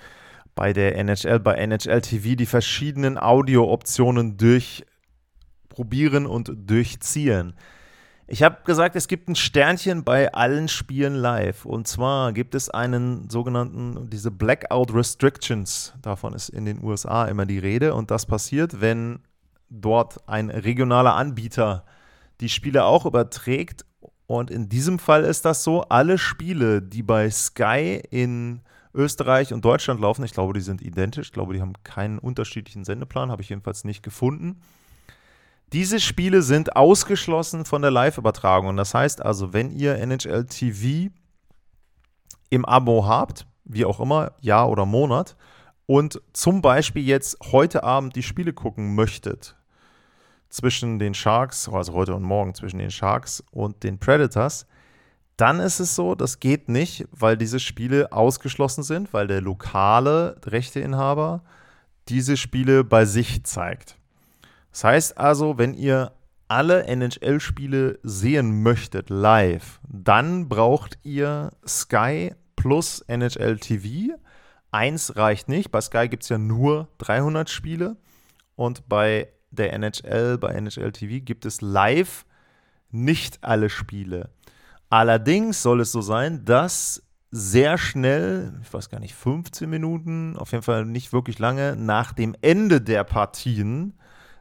bei 0.54 0.72
der 0.72 0.96
NHL, 0.98 1.40
bei 1.40 1.54
NHL 1.54 2.02
TV 2.02 2.36
die 2.36 2.46
verschiedenen 2.46 3.18
Audio-Optionen 3.18 4.36
durchprobieren 5.74 6.26
und 6.26 6.52
durchziehen. 6.56 7.54
Ich 8.26 8.42
habe 8.42 8.58
gesagt, 8.64 8.96
es 8.96 9.06
gibt 9.06 9.28
ein 9.28 9.36
Sternchen 9.36 10.02
bei 10.02 10.32
allen 10.32 10.68
Spielen 10.68 11.14
live. 11.14 11.66
Und 11.66 11.86
zwar 11.86 12.32
gibt 12.32 12.54
es 12.54 12.70
einen 12.70 13.28
sogenannten, 13.28 14.08
diese 14.08 14.30
Blackout 14.30 14.94
Restrictions. 14.94 15.92
Davon 16.00 16.32
ist 16.32 16.48
in 16.48 16.64
den 16.64 16.82
USA 16.82 17.26
immer 17.26 17.44
die 17.44 17.58
Rede. 17.58 17.94
Und 17.94 18.10
das 18.10 18.24
passiert, 18.24 18.80
wenn 18.80 19.20
dort 19.68 20.26
ein 20.26 20.48
regionaler 20.48 21.14
Anbieter 21.16 21.84
die 22.40 22.48
Spiele 22.48 22.84
auch 22.84 23.04
überträgt. 23.04 23.84
Und 24.26 24.50
in 24.50 24.70
diesem 24.70 24.98
Fall 24.98 25.24
ist 25.24 25.44
das 25.44 25.62
so, 25.62 25.82
alle 25.82 26.16
Spiele, 26.16 26.80
die 26.80 27.02
bei 27.02 27.30
Sky 27.30 28.00
in 28.10 28.62
Österreich 28.94 29.52
und 29.52 29.66
Deutschland 29.66 30.00
laufen, 30.00 30.24
ich 30.24 30.32
glaube, 30.32 30.54
die 30.54 30.60
sind 30.60 30.80
identisch. 30.80 31.26
Ich 31.26 31.32
glaube, 31.32 31.52
die 31.52 31.60
haben 31.60 31.74
keinen 31.82 32.18
unterschiedlichen 32.18 32.84
Sendeplan, 32.84 33.30
habe 33.30 33.42
ich 33.42 33.50
jedenfalls 33.50 33.84
nicht 33.84 34.02
gefunden 34.02 34.62
diese 35.72 35.98
Spiele 36.00 36.42
sind 36.42 36.76
ausgeschlossen 36.76 37.64
von 37.64 37.82
der 37.82 37.90
Live-Übertragung. 37.90 38.68
Und 38.68 38.76
das 38.76 38.94
heißt 38.94 39.22
also, 39.22 39.52
wenn 39.52 39.70
ihr 39.70 39.96
NHL 39.96 40.44
TV 40.44 41.12
im 42.50 42.64
Abo 42.64 43.06
habt, 43.06 43.46
wie 43.64 43.84
auch 43.84 44.00
immer, 44.00 44.32
Jahr 44.40 44.68
oder 44.68 44.86
Monat, 44.86 45.36
und 45.86 46.22
zum 46.32 46.62
Beispiel 46.62 47.04
jetzt 47.04 47.38
heute 47.52 47.82
Abend 47.84 48.16
die 48.16 48.22
Spiele 48.22 48.52
gucken 48.52 48.94
möchtet, 48.94 49.56
zwischen 50.54 51.00
den 51.00 51.14
Sharks, 51.14 51.68
also 51.68 51.92
heute 51.94 52.14
und 52.14 52.22
morgen 52.22 52.54
zwischen 52.54 52.78
den 52.78 52.92
Sharks 52.92 53.42
und 53.50 53.82
den 53.82 53.98
Predators, 53.98 54.66
dann 55.36 55.58
ist 55.58 55.80
es 55.80 55.96
so, 55.96 56.14
das 56.14 56.38
geht 56.38 56.68
nicht, 56.68 57.08
weil 57.10 57.36
diese 57.36 57.58
Spiele 57.58 58.12
ausgeschlossen 58.12 58.84
sind, 58.84 59.12
weil 59.12 59.26
der 59.26 59.40
lokale 59.40 60.36
Rechteinhaber 60.46 61.42
diese 62.08 62.36
Spiele 62.36 62.84
bei 62.84 63.04
sich 63.04 63.42
zeigt. 63.42 63.96
Das 64.74 64.82
heißt 64.82 65.18
also, 65.18 65.56
wenn 65.56 65.72
ihr 65.72 66.10
alle 66.48 66.82
NHL-Spiele 66.82 68.00
sehen 68.02 68.64
möchtet 68.64 69.08
live, 69.08 69.78
dann 69.88 70.48
braucht 70.48 70.98
ihr 71.04 71.52
Sky 71.64 72.32
plus 72.56 72.98
NHL 73.06 73.58
TV. 73.58 74.16
Eins 74.72 75.14
reicht 75.14 75.48
nicht. 75.48 75.70
Bei 75.70 75.80
Sky 75.80 76.08
gibt 76.08 76.24
es 76.24 76.28
ja 76.28 76.38
nur 76.38 76.88
300 76.98 77.48
Spiele 77.48 77.96
und 78.56 78.88
bei 78.88 79.28
der 79.52 79.72
NHL, 79.74 80.38
bei 80.38 80.52
NHL 80.52 80.90
TV 80.90 81.24
gibt 81.24 81.46
es 81.46 81.60
live 81.60 82.26
nicht 82.90 83.44
alle 83.44 83.70
Spiele. 83.70 84.30
Allerdings 84.90 85.62
soll 85.62 85.82
es 85.82 85.92
so 85.92 86.00
sein, 86.00 86.44
dass 86.44 87.00
sehr 87.30 87.78
schnell, 87.78 88.58
ich 88.60 88.74
weiß 88.74 88.90
gar 88.90 88.98
nicht, 88.98 89.14
15 89.14 89.70
Minuten, 89.70 90.36
auf 90.36 90.50
jeden 90.50 90.64
Fall 90.64 90.84
nicht 90.84 91.12
wirklich 91.12 91.38
lange, 91.38 91.76
nach 91.76 92.12
dem 92.12 92.34
Ende 92.42 92.80
der 92.80 93.04
Partien 93.04 93.94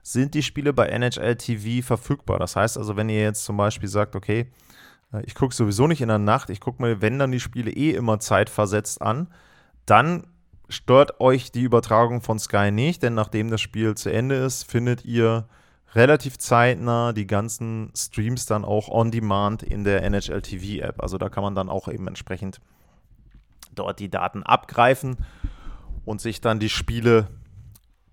sind 0.03 0.33
die 0.33 0.43
Spiele 0.43 0.73
bei 0.73 0.87
NHL 0.87 1.37
TV 1.37 1.85
verfügbar. 1.85 2.37
Das 2.37 2.55
heißt 2.55 2.77
also, 2.77 2.95
wenn 2.97 3.09
ihr 3.09 3.21
jetzt 3.21 3.45
zum 3.45 3.57
Beispiel 3.57 3.89
sagt, 3.89 4.15
okay, 4.15 4.51
äh, 5.13 5.23
ich 5.25 5.33
gucke 5.33 5.55
sowieso 5.55 5.87
nicht 5.87 6.01
in 6.01 6.09
der 6.09 6.19
Nacht, 6.19 6.49
ich 6.49 6.59
gucke 6.59 6.83
mir, 6.83 7.01
wenn 7.01 7.17
dann 7.17 7.31
die 7.31 7.39
Spiele 7.39 7.71
eh 7.71 7.91
immer 7.91 8.19
zeitversetzt 8.19 9.01
an, 9.01 9.29
dann 9.85 10.27
stört 10.69 11.19
euch 11.21 11.51
die 11.51 11.61
Übertragung 11.61 12.21
von 12.21 12.37
Sky 12.37 12.71
nicht, 12.71 13.01
denn 13.01 13.13
nachdem 13.13 13.49
das 13.49 13.61
Spiel 13.61 13.95
zu 13.95 14.11
Ende 14.11 14.35
ist, 14.35 14.63
findet 14.63 15.05
ihr 15.05 15.47
relativ 15.93 16.37
zeitnah 16.37 17.13
die 17.13 17.27
ganzen 17.27 17.91
Streams 17.95 18.45
dann 18.45 18.65
auch 18.65 18.89
on 18.89 19.11
demand 19.11 19.63
in 19.63 19.83
der 19.83 20.03
NHL 20.03 20.41
TV 20.41 20.83
App. 20.83 21.01
Also 21.01 21.17
da 21.17 21.29
kann 21.29 21.43
man 21.43 21.55
dann 21.55 21.69
auch 21.69 21.87
eben 21.87 22.07
entsprechend 22.07 22.59
dort 23.75 23.99
die 23.99 24.09
Daten 24.09 24.43
abgreifen 24.43 25.17
und 26.03 26.19
sich 26.19 26.41
dann 26.41 26.59
die 26.59 26.69
Spiele 26.69 27.27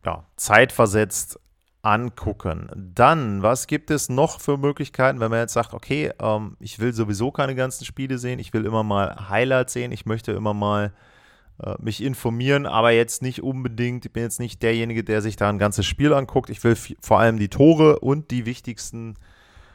ja, 0.04 0.24
zeitversetzt 0.36 1.40
angucken. 1.82 2.68
Dann, 2.76 3.42
was 3.42 3.66
gibt 3.66 3.90
es 3.90 4.08
noch 4.08 4.40
für 4.40 4.58
Möglichkeiten, 4.58 5.20
wenn 5.20 5.30
man 5.30 5.40
jetzt 5.40 5.54
sagt, 5.54 5.72
okay, 5.72 6.12
ähm, 6.20 6.56
ich 6.60 6.78
will 6.78 6.92
sowieso 6.92 7.30
keine 7.30 7.54
ganzen 7.54 7.84
Spiele 7.84 8.18
sehen, 8.18 8.38
ich 8.38 8.52
will 8.52 8.66
immer 8.66 8.82
mal 8.82 9.28
Highlights 9.28 9.72
sehen, 9.72 9.92
ich 9.92 10.04
möchte 10.04 10.32
immer 10.32 10.52
mal 10.52 10.92
äh, 11.62 11.74
mich 11.78 12.02
informieren, 12.02 12.66
aber 12.66 12.90
jetzt 12.90 13.22
nicht 13.22 13.42
unbedingt, 13.42 14.04
ich 14.04 14.12
bin 14.12 14.22
jetzt 14.22 14.40
nicht 14.40 14.62
derjenige, 14.62 15.04
der 15.04 15.22
sich 15.22 15.36
da 15.36 15.48
ein 15.48 15.58
ganzes 15.58 15.86
Spiel 15.86 16.12
anguckt. 16.12 16.50
Ich 16.50 16.62
will 16.64 16.76
vor 17.00 17.18
allem 17.18 17.38
die 17.38 17.48
Tore 17.48 17.98
und 18.00 18.30
die 18.30 18.46
wichtigsten 18.46 19.14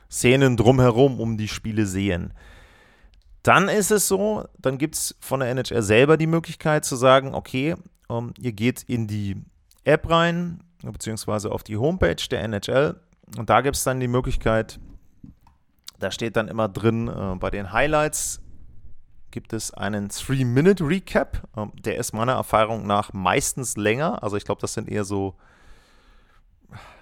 Szenen 0.10 0.58
drumherum 0.58 1.20
um 1.20 1.38
die 1.38 1.48
Spiele 1.48 1.86
sehen. 1.86 2.34
Dann 3.44 3.70
ist 3.70 3.92
es 3.92 4.08
so, 4.08 4.46
dann 4.58 4.78
gibt 4.78 4.96
es 4.96 5.16
von 5.20 5.40
der 5.40 5.50
NHL 5.50 5.84
selber 5.84 6.18
die 6.18 6.28
Möglichkeit 6.28 6.86
zu 6.86 6.96
sagen, 6.96 7.36
okay, 7.36 7.76
ähm, 8.10 8.34
ihr 8.40 8.54
geht 8.54 8.84
in 8.84 9.08
die 9.08 9.36
App 9.84 10.10
rein, 10.10 10.62
beziehungsweise 10.92 11.52
auf 11.52 11.64
die 11.64 11.78
Homepage 11.78 12.16
der 12.30 12.44
NHL. 12.44 13.00
Und 13.38 13.50
da 13.50 13.62
gibt 13.62 13.76
es 13.76 13.84
dann 13.84 14.00
die 14.00 14.08
Möglichkeit, 14.08 14.80
da 16.00 16.12
steht 16.12 16.36
dann 16.36 16.48
immer 16.48 16.68
drin, 16.68 17.08
äh, 17.08 17.36
bei 17.36 17.50
den 17.50 17.72
Highlights 17.72 18.42
gibt 19.32 19.54
es 19.54 19.74
einen 19.74 20.10
3-Minute-Recap. 20.10 21.50
Ähm, 21.58 21.72
der 21.84 21.98
ist 21.98 22.14
meiner 22.14 22.34
Erfahrung 22.34 22.86
nach 22.88 23.14
meistens 23.14 23.76
länger. 23.78 24.24
Also 24.24 24.38
ich 24.38 24.46
glaube, 24.46 24.62
das 24.62 24.74
sind 24.74 24.90
eher 24.90 25.04
so 25.04 25.36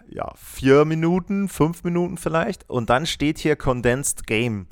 ja, 0.07 0.31
vier 0.35 0.85
Minuten, 0.85 1.47
fünf 1.47 1.83
Minuten 1.83 2.17
vielleicht. 2.17 2.69
Und 2.69 2.89
dann 2.89 3.05
steht 3.05 3.37
hier 3.39 3.55
Condensed 3.55 4.27
Game. 4.27 4.67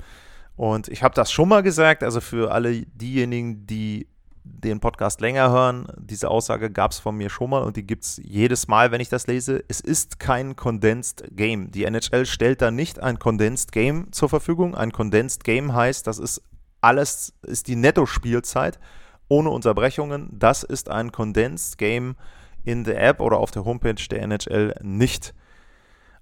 Und 0.56 0.88
ich 0.88 1.02
habe 1.02 1.14
das 1.14 1.32
schon 1.32 1.48
mal 1.48 1.62
gesagt, 1.62 2.02
also 2.02 2.20
für 2.20 2.52
alle 2.52 2.82
diejenigen, 2.86 3.66
die 3.66 4.08
den 4.44 4.80
Podcast 4.80 5.20
länger 5.20 5.50
hören, 5.50 5.86
diese 5.96 6.28
Aussage 6.28 6.70
gab 6.70 6.90
es 6.90 6.98
von 6.98 7.16
mir 7.16 7.30
schon 7.30 7.50
mal 7.50 7.62
und 7.62 7.76
die 7.76 7.86
gibt 7.86 8.04
es 8.04 8.20
jedes 8.22 8.66
Mal, 8.66 8.90
wenn 8.90 9.00
ich 9.00 9.08
das 9.08 9.26
lese. 9.26 9.64
Es 9.68 9.80
ist 9.80 10.18
kein 10.18 10.56
Condensed 10.56 11.24
Game. 11.30 11.70
Die 11.70 11.84
NHL 11.84 12.26
stellt 12.26 12.60
da 12.60 12.70
nicht 12.70 12.98
ein 12.98 13.18
Condensed 13.18 13.70
Game 13.70 14.10
zur 14.12 14.28
Verfügung. 14.28 14.74
Ein 14.74 14.92
Condensed 14.92 15.44
Game 15.44 15.74
heißt, 15.74 16.06
das 16.06 16.18
ist 16.18 16.42
alles, 16.80 17.32
ist 17.42 17.68
die 17.68 17.76
Netto-Spielzeit 17.76 18.80
ohne 19.28 19.50
Unterbrechungen. 19.50 20.28
Das 20.32 20.64
ist 20.64 20.90
ein 20.90 21.12
Condensed 21.12 21.78
Game 21.78 22.16
in 22.64 22.84
der 22.84 23.00
App 23.02 23.20
oder 23.20 23.38
auf 23.38 23.52
der 23.52 23.64
Homepage 23.64 23.94
der 24.10 24.22
NHL 24.22 24.74
nicht. 24.82 25.34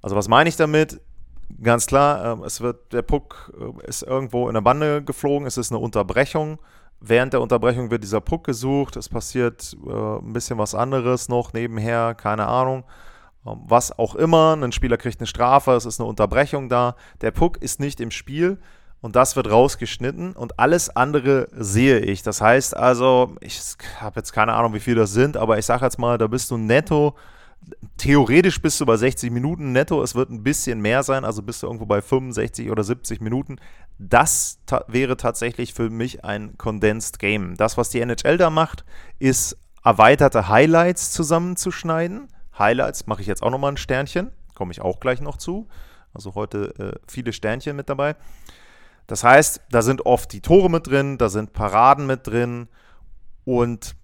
Also 0.03 0.15
was 0.15 0.29
meine 0.29 0.49
ich 0.49 0.57
damit? 0.57 1.01
Ganz 1.63 1.87
klar, 1.87 2.41
äh, 2.41 2.47
es 2.47 2.61
wird, 2.61 2.93
der 2.93 3.03
Puck 3.03 3.53
äh, 3.59 3.89
ist 3.89 4.03
irgendwo 4.03 4.49
in 4.49 4.55
der 4.55 4.61
Bande 4.61 5.03
geflogen, 5.03 5.47
es 5.47 5.57
ist 5.57 5.73
eine 5.73 5.81
Unterbrechung 5.81 6.59
Während 7.01 7.33
der 7.33 7.41
Unterbrechung 7.41 7.91
wird 7.91 8.03
dieser 8.03 8.21
Puck 8.21 8.45
gesucht, 8.45 8.97
es 8.97 9.09
passiert 9.09 9.77
äh, 9.87 9.91
ein 9.91 10.33
bisschen 10.33 10.59
was 10.59 10.75
anderes 10.75 11.29
noch 11.29 11.53
nebenher, 11.53 12.15
keine 12.15 12.47
Ahnung. 12.47 12.85
Ähm, 13.47 13.61
was 13.67 13.99
auch 13.99 14.15
immer, 14.15 14.55
ein 14.55 14.73
Spieler 14.73 14.99
kriegt 14.99 15.21
eine 15.21 15.27
Strafe, 15.27 15.73
es 15.73 15.87
ist 15.87 16.01
eine 16.01 16.09
Unterbrechung 16.09 16.69
da. 16.69 16.97
Der 17.23 17.31
Puck 17.31 17.57
ist 17.59 17.81
nicht 17.81 18.01
im 18.01 18.11
Spiel. 18.11 18.59
Und 19.03 19.17
das 19.17 19.35
wird 19.35 19.51
rausgeschnitten. 19.51 20.33
Und 20.33 20.59
alles 20.59 20.95
andere 20.95 21.49
sehe 21.57 22.01
ich. 22.01 22.23
Das 22.23 22.41
heißt 22.41 22.77
also, 22.77 23.35
ich 23.41 23.59
habe 23.99 24.21
jetzt 24.21 24.33
keine 24.33 24.55
Ahnung, 24.55 24.75
wie 24.75 24.81
viel 24.81 24.95
das 24.95 25.13
sind, 25.13 25.37
aber 25.37 25.59
ich 25.59 25.67
sage 25.67 25.85
jetzt 25.85 25.99
mal, 25.99 26.19
da 26.19 26.27
bist 26.27 26.51
du 26.51 26.59
netto. 26.59 27.15
Theoretisch 27.97 28.61
bist 28.61 28.81
du 28.81 28.87
bei 28.87 28.97
60 28.97 29.31
Minuten 29.31 29.73
netto, 29.73 30.03
es 30.03 30.15
wird 30.15 30.31
ein 30.31 30.43
bisschen 30.43 30.81
mehr 30.81 31.03
sein, 31.03 31.27
also 31.27 31.43
bist 31.43 31.63
du 31.63 31.67
irgendwo 31.67 31.85
bei 31.85 32.01
65 32.01 32.71
oder 32.71 32.83
70 32.83 33.21
Minuten. 33.21 33.57
Das 34.03 34.61
ta 34.65 34.83
wäre 34.89 35.19
tatsächlich 35.19 35.75
für 35.75 35.91
mich 35.91 36.25
ein 36.25 36.57
Condensed 36.57 37.19
Game. 37.19 37.55
Das, 37.59 37.77
was 37.77 37.91
die 37.91 38.01
NHL 38.01 38.39
da 38.39 38.49
macht, 38.49 38.87
ist 39.19 39.59
erweiterte 39.85 40.49
Highlights 40.49 41.13
zusammenzuschneiden. 41.13 42.29
Highlights 42.59 43.07
mache 43.07 43.21
ich 43.21 43.27
jetzt 43.27 43.43
auch 43.43 43.51
nochmal 43.51 43.73
ein 43.73 43.77
Sternchen, 43.77 44.31
komme 44.55 44.73
ich 44.73 44.81
auch 44.81 45.01
gleich 45.01 45.21
noch 45.21 45.37
zu. 45.37 45.69
Also 46.15 46.35
heute 46.35 46.75
äh, 46.79 46.99
viele 47.07 47.35
Sternchen 47.35 47.77
mit 47.77 47.91
dabei. 47.91 48.17
Das 49.07 49.23
heißt, 49.23 49.61
da 49.71 49.83
sind 49.83 50.07
oft 50.07 50.33
die 50.33 50.41
Tore 50.41 50.71
mit 50.71 50.87
drin, 50.87 51.19
da 51.19 51.29
sind 51.29 51.53
Paraden 51.53 52.07
mit 52.07 52.27
drin 52.27 52.69
und 53.45 53.97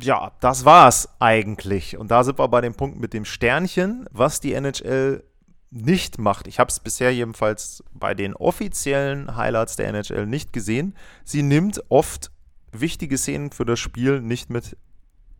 ja, 0.00 0.32
das 0.38 0.64
war's 0.64 1.08
eigentlich. 1.18 1.96
Und 1.96 2.12
da 2.12 2.22
sind 2.22 2.38
wir 2.38 2.46
bei 2.46 2.60
dem 2.60 2.76
Punkt 2.76 3.00
mit 3.00 3.12
dem 3.12 3.24
Sternchen, 3.24 4.06
was 4.12 4.38
die 4.38 4.52
NHL 4.52 5.24
nicht 5.70 6.18
macht. 6.18 6.46
Ich 6.46 6.58
habe 6.58 6.70
es 6.70 6.80
bisher 6.80 7.12
jedenfalls 7.12 7.82
bei 7.92 8.14
den 8.14 8.34
offiziellen 8.34 9.36
Highlights 9.36 9.76
der 9.76 9.88
NHL 9.88 10.26
nicht 10.26 10.52
gesehen. 10.52 10.94
Sie 11.24 11.42
nimmt 11.42 11.82
oft 11.88 12.30
wichtige 12.72 13.18
Szenen 13.18 13.50
für 13.50 13.64
das 13.64 13.78
Spiel 13.78 14.20
nicht 14.20 14.50
mit 14.50 14.76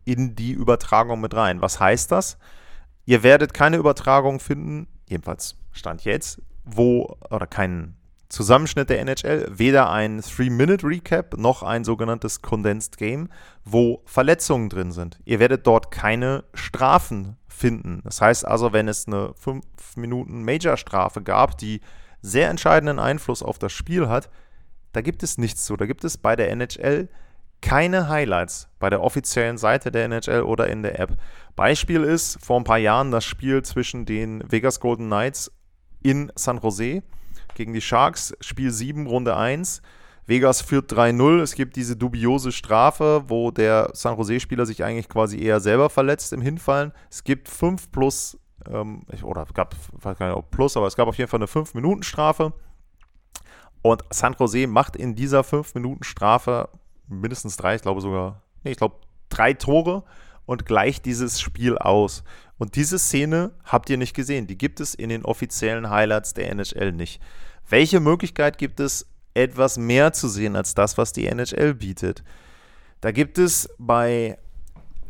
in 0.05 0.35
die 0.35 0.51
Übertragung 0.51 1.19
mit 1.21 1.33
rein. 1.33 1.61
Was 1.61 1.79
heißt 1.79 2.11
das? 2.11 2.37
Ihr 3.05 3.23
werdet 3.23 3.53
keine 3.53 3.77
Übertragung 3.77 4.39
finden, 4.39 4.87
jedenfalls 5.07 5.57
Stand 5.71 6.03
jetzt, 6.03 6.41
wo, 6.65 7.17
oder 7.29 7.47
keinen 7.47 7.95
Zusammenschnitt 8.29 8.89
der 8.89 8.99
NHL, 8.99 9.47
weder 9.49 9.89
ein 9.89 10.21
Three-Minute-Recap 10.21 11.37
noch 11.37 11.63
ein 11.63 11.83
sogenanntes 11.83 12.41
Condensed 12.41 12.97
Game, 12.97 13.29
wo 13.63 14.01
Verletzungen 14.05 14.69
drin 14.69 14.91
sind. 14.91 15.19
Ihr 15.23 15.39
werdet 15.39 15.65
dort 15.65 15.91
keine 15.91 16.43
Strafen 16.53 17.37
finden. 17.47 18.01
Das 18.03 18.21
heißt 18.21 18.45
also, 18.45 18.73
wenn 18.73 18.87
es 18.87 19.07
eine 19.07 19.33
5 19.35 19.63
Minuten 19.95 20.43
Major-Strafe 20.43 21.21
gab, 21.21 21.57
die 21.57 21.81
sehr 22.21 22.49
entscheidenden 22.49 22.99
Einfluss 22.99 23.41
auf 23.41 23.59
das 23.59 23.71
Spiel 23.71 24.09
hat, 24.09 24.29
da 24.91 25.01
gibt 25.01 25.23
es 25.23 25.37
nichts 25.37 25.65
zu. 25.65 25.77
Da 25.77 25.85
gibt 25.85 26.03
es 26.03 26.17
bei 26.17 26.35
der 26.35 26.51
NHL 26.51 27.07
keine 27.61 28.09
Highlights 28.09 28.69
bei 28.79 28.89
der 28.89 29.01
offiziellen 29.01 29.57
Seite 29.57 29.91
der 29.91 30.05
NHL 30.05 30.41
oder 30.41 30.67
in 30.67 30.83
der 30.83 30.99
App. 30.99 31.17
Beispiel 31.55 32.03
ist 32.03 32.43
vor 32.43 32.59
ein 32.59 32.63
paar 32.63 32.77
Jahren 32.77 33.11
das 33.11 33.25
Spiel 33.25 33.63
zwischen 33.63 34.05
den 34.05 34.43
Vegas 34.51 34.79
Golden 34.79 35.07
Knights 35.07 35.51
in 36.03 36.31
San 36.35 36.59
Jose 36.59 37.01
gegen 37.57 37.73
die 37.73 37.81
Sharks, 37.81 38.33
Spiel 38.39 38.71
7, 38.71 39.07
Runde 39.07 39.35
1. 39.35 39.81
Vegas 40.27 40.61
führt 40.61 40.91
3-0. 40.91 41.41
Es 41.41 41.55
gibt 41.55 41.75
diese 41.75 41.95
dubiose 41.95 42.51
Strafe, 42.51 43.23
wo 43.27 43.49
der 43.51 43.89
San 43.93 44.17
Jose-Spieler 44.17 44.65
sich 44.65 44.83
eigentlich 44.83 45.09
quasi 45.09 45.41
eher 45.41 45.59
selber 45.59 45.89
verletzt 45.89 46.33
im 46.33 46.41
Hinfallen. 46.41 46.93
Es 47.09 47.23
gibt 47.23 47.49
5 47.49 47.91
plus, 47.91 48.37
ähm, 48.69 49.01
oder 49.23 49.43
es 49.43 49.53
gab, 49.53 49.75
weiß 49.93 50.17
gar 50.17 50.27
nicht 50.27 50.37
ob 50.37 50.51
plus, 50.51 50.77
aber 50.77 50.87
es 50.87 50.95
gab 50.95 51.07
auf 51.07 51.17
jeden 51.17 51.29
Fall 51.29 51.39
eine 51.39 51.47
5-Minuten-Strafe. 51.47 52.53
Und 53.81 54.03
San 54.11 54.35
Jose 54.37 54.67
macht 54.67 54.95
in 54.95 55.15
dieser 55.15 55.41
5-Minuten-Strafe 55.41 56.69
mindestens 57.07 57.57
drei, 57.57 57.75
ich 57.75 57.81
glaube 57.81 58.01
sogar, 58.01 58.43
nee, 58.63 58.71
ich 58.71 58.77
glaube 58.77 58.97
drei 59.29 59.53
Tore 59.53 60.03
und 60.47 60.65
gleicht 60.65 61.05
dieses 61.05 61.39
Spiel 61.39 61.77
aus. 61.77 62.23
Und 62.57 62.75
diese 62.75 62.97
Szene 62.97 63.51
habt 63.63 63.91
ihr 63.91 63.97
nicht 63.97 64.15
gesehen. 64.15 64.47
Die 64.47 64.57
gibt 64.57 64.79
es 64.79 64.95
in 64.95 65.09
den 65.09 65.23
offiziellen 65.23 65.91
Highlights 65.91 66.33
der 66.33 66.49
NHL 66.49 66.91
nicht. 66.91 67.21
Welche 67.69 67.99
Möglichkeit 67.99 68.57
gibt 68.57 68.79
es, 68.79 69.05
etwas 69.35 69.77
mehr 69.77 70.13
zu 70.13 70.27
sehen 70.27 70.55
als 70.55 70.73
das, 70.73 70.97
was 70.97 71.13
die 71.13 71.27
NHL 71.27 71.75
bietet? 71.75 72.23
Da 73.01 73.11
gibt 73.11 73.37
es 73.37 73.69
bei 73.77 74.39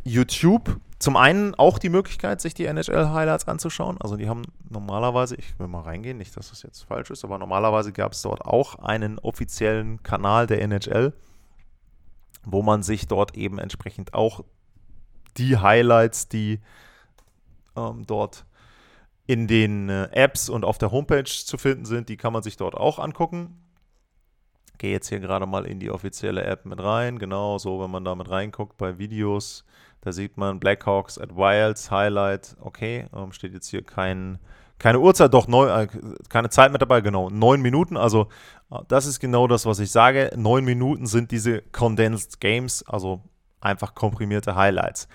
YouTube 0.04 0.78
zum 0.98 1.16
einen 1.16 1.54
auch 1.54 1.78
die 1.78 1.88
Möglichkeit, 1.88 2.42
sich 2.42 2.52
die 2.52 2.66
NHL-Highlights 2.66 3.48
anzuschauen. 3.48 3.96
Also 4.00 4.16
die 4.16 4.28
haben 4.28 4.42
normalerweise, 4.68 5.36
ich 5.36 5.58
will 5.58 5.68
mal 5.68 5.82
reingehen, 5.82 6.18
nicht, 6.18 6.36
dass 6.36 6.50
das 6.50 6.62
jetzt 6.64 6.82
falsch 6.82 7.10
ist, 7.10 7.24
aber 7.24 7.38
normalerweise 7.38 7.92
gab 7.92 8.12
es 8.12 8.20
dort 8.20 8.42
auch 8.42 8.74
einen 8.80 9.18
offiziellen 9.18 10.02
Kanal 10.02 10.46
der 10.46 10.60
NHL 10.60 11.14
wo 12.50 12.62
man 12.62 12.82
sich 12.82 13.06
dort 13.06 13.36
eben 13.36 13.58
entsprechend 13.58 14.14
auch 14.14 14.44
die 15.38 15.56
Highlights, 15.56 16.28
die 16.28 16.60
ähm, 17.76 18.04
dort 18.06 18.44
in 19.26 19.46
den 19.46 19.88
äh, 19.88 20.08
Apps 20.12 20.48
und 20.48 20.64
auf 20.64 20.78
der 20.78 20.90
Homepage 20.90 21.24
zu 21.24 21.58
finden 21.58 21.84
sind, 21.84 22.08
die 22.08 22.16
kann 22.16 22.32
man 22.32 22.42
sich 22.42 22.56
dort 22.56 22.74
auch 22.74 22.98
angucken. 22.98 23.62
Gehe 24.78 24.92
jetzt 24.92 25.08
hier 25.08 25.20
gerade 25.20 25.46
mal 25.46 25.66
in 25.66 25.80
die 25.80 25.90
offizielle 25.90 26.44
App 26.44 26.64
mit 26.64 26.80
rein. 26.82 27.18
Genau 27.18 27.58
so, 27.58 27.80
wenn 27.80 27.90
man 27.90 28.04
da 28.04 28.14
mit 28.14 28.30
reinguckt 28.30 28.78
bei 28.78 28.98
Videos, 28.98 29.64
da 30.00 30.12
sieht 30.12 30.36
man 30.36 30.60
Blackhawks 30.60 31.18
at 31.18 31.34
Wilds 31.34 31.90
Highlight. 31.90 32.56
Okay, 32.60 33.06
ähm, 33.14 33.32
steht 33.32 33.52
jetzt 33.52 33.68
hier 33.68 33.82
kein 33.82 34.38
keine 34.78 35.00
Uhrzeit, 35.00 35.34
doch 35.34 35.48
neun, 35.48 35.68
äh, 35.68 35.88
keine 36.28 36.50
Zeit 36.50 36.70
mit 36.70 36.80
dabei, 36.80 37.00
genau. 37.00 37.30
Neun 37.30 37.60
Minuten, 37.60 37.96
also 37.96 38.28
äh, 38.70 38.78
das 38.86 39.06
ist 39.06 39.18
genau 39.18 39.48
das, 39.48 39.66
was 39.66 39.80
ich 39.80 39.90
sage. 39.90 40.30
Neun 40.36 40.64
Minuten 40.64 41.06
sind 41.06 41.32
diese 41.32 41.62
Condensed 41.72 42.40
Games, 42.40 42.84
also 42.86 43.22
einfach 43.60 43.94
komprimierte 43.94 44.54
Highlights. 44.54 45.08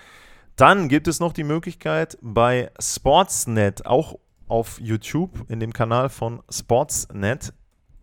Dann 0.56 0.88
gibt 0.88 1.08
es 1.08 1.18
noch 1.18 1.32
die 1.32 1.44
Möglichkeit 1.44 2.16
bei 2.22 2.70
Sportsnet, 2.78 3.86
auch 3.86 4.18
auf 4.46 4.78
YouTube, 4.80 5.50
in 5.50 5.58
dem 5.58 5.72
Kanal 5.72 6.08
von 6.08 6.42
Sportsnet, 6.48 7.52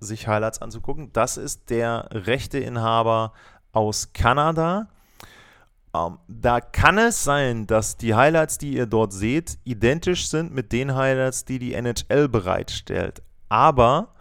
sich 0.02 0.28
Highlights 0.28 0.62
anzugucken. 0.62 1.14
Das 1.14 1.38
ist 1.38 1.70
der 1.70 2.10
Rechteinhaber 2.12 3.32
aus 3.72 4.12
Kanada. 4.14 4.90
Um, 5.94 6.14
ähm, 6.14 6.20
da 6.28 6.62
kann 6.62 6.98
es 6.98 7.24
sein, 7.24 7.68
dass 7.68 7.98
die 7.98 8.16
Highlights, 8.16 8.58
die 8.58 8.74
ihr 8.74 8.86
dort 8.86 9.12
seht, 9.12 9.60
identisch 9.66 10.28
sind 10.30 10.54
mit 10.54 10.72
den 10.72 10.96
Highlights, 10.96 11.46
die 11.46 11.60
die 11.60 11.74
NHL 11.74 12.30
bereitstellt. 12.30 13.22
Aber 13.50 14.14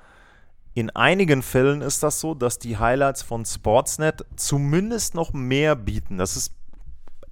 in 0.74 0.90
einigen 0.90 1.42
Fällen 1.42 1.80
ist 1.80 2.02
das 2.02 2.20
so, 2.20 2.34
dass 2.34 2.58
die 2.58 2.78
Highlights 2.78 3.22
von 3.22 3.44
Sportsnet 3.44 4.24
zumindest 4.36 5.14
noch 5.14 5.32
mehr 5.32 5.76
bieten. 5.76 6.18
Das 6.18 6.36
ist 6.36 6.54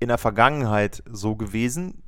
in 0.01 0.09
der 0.09 0.19
Vergangenheit 0.19 1.03
so 1.11 1.37
gewesen. 1.37 2.03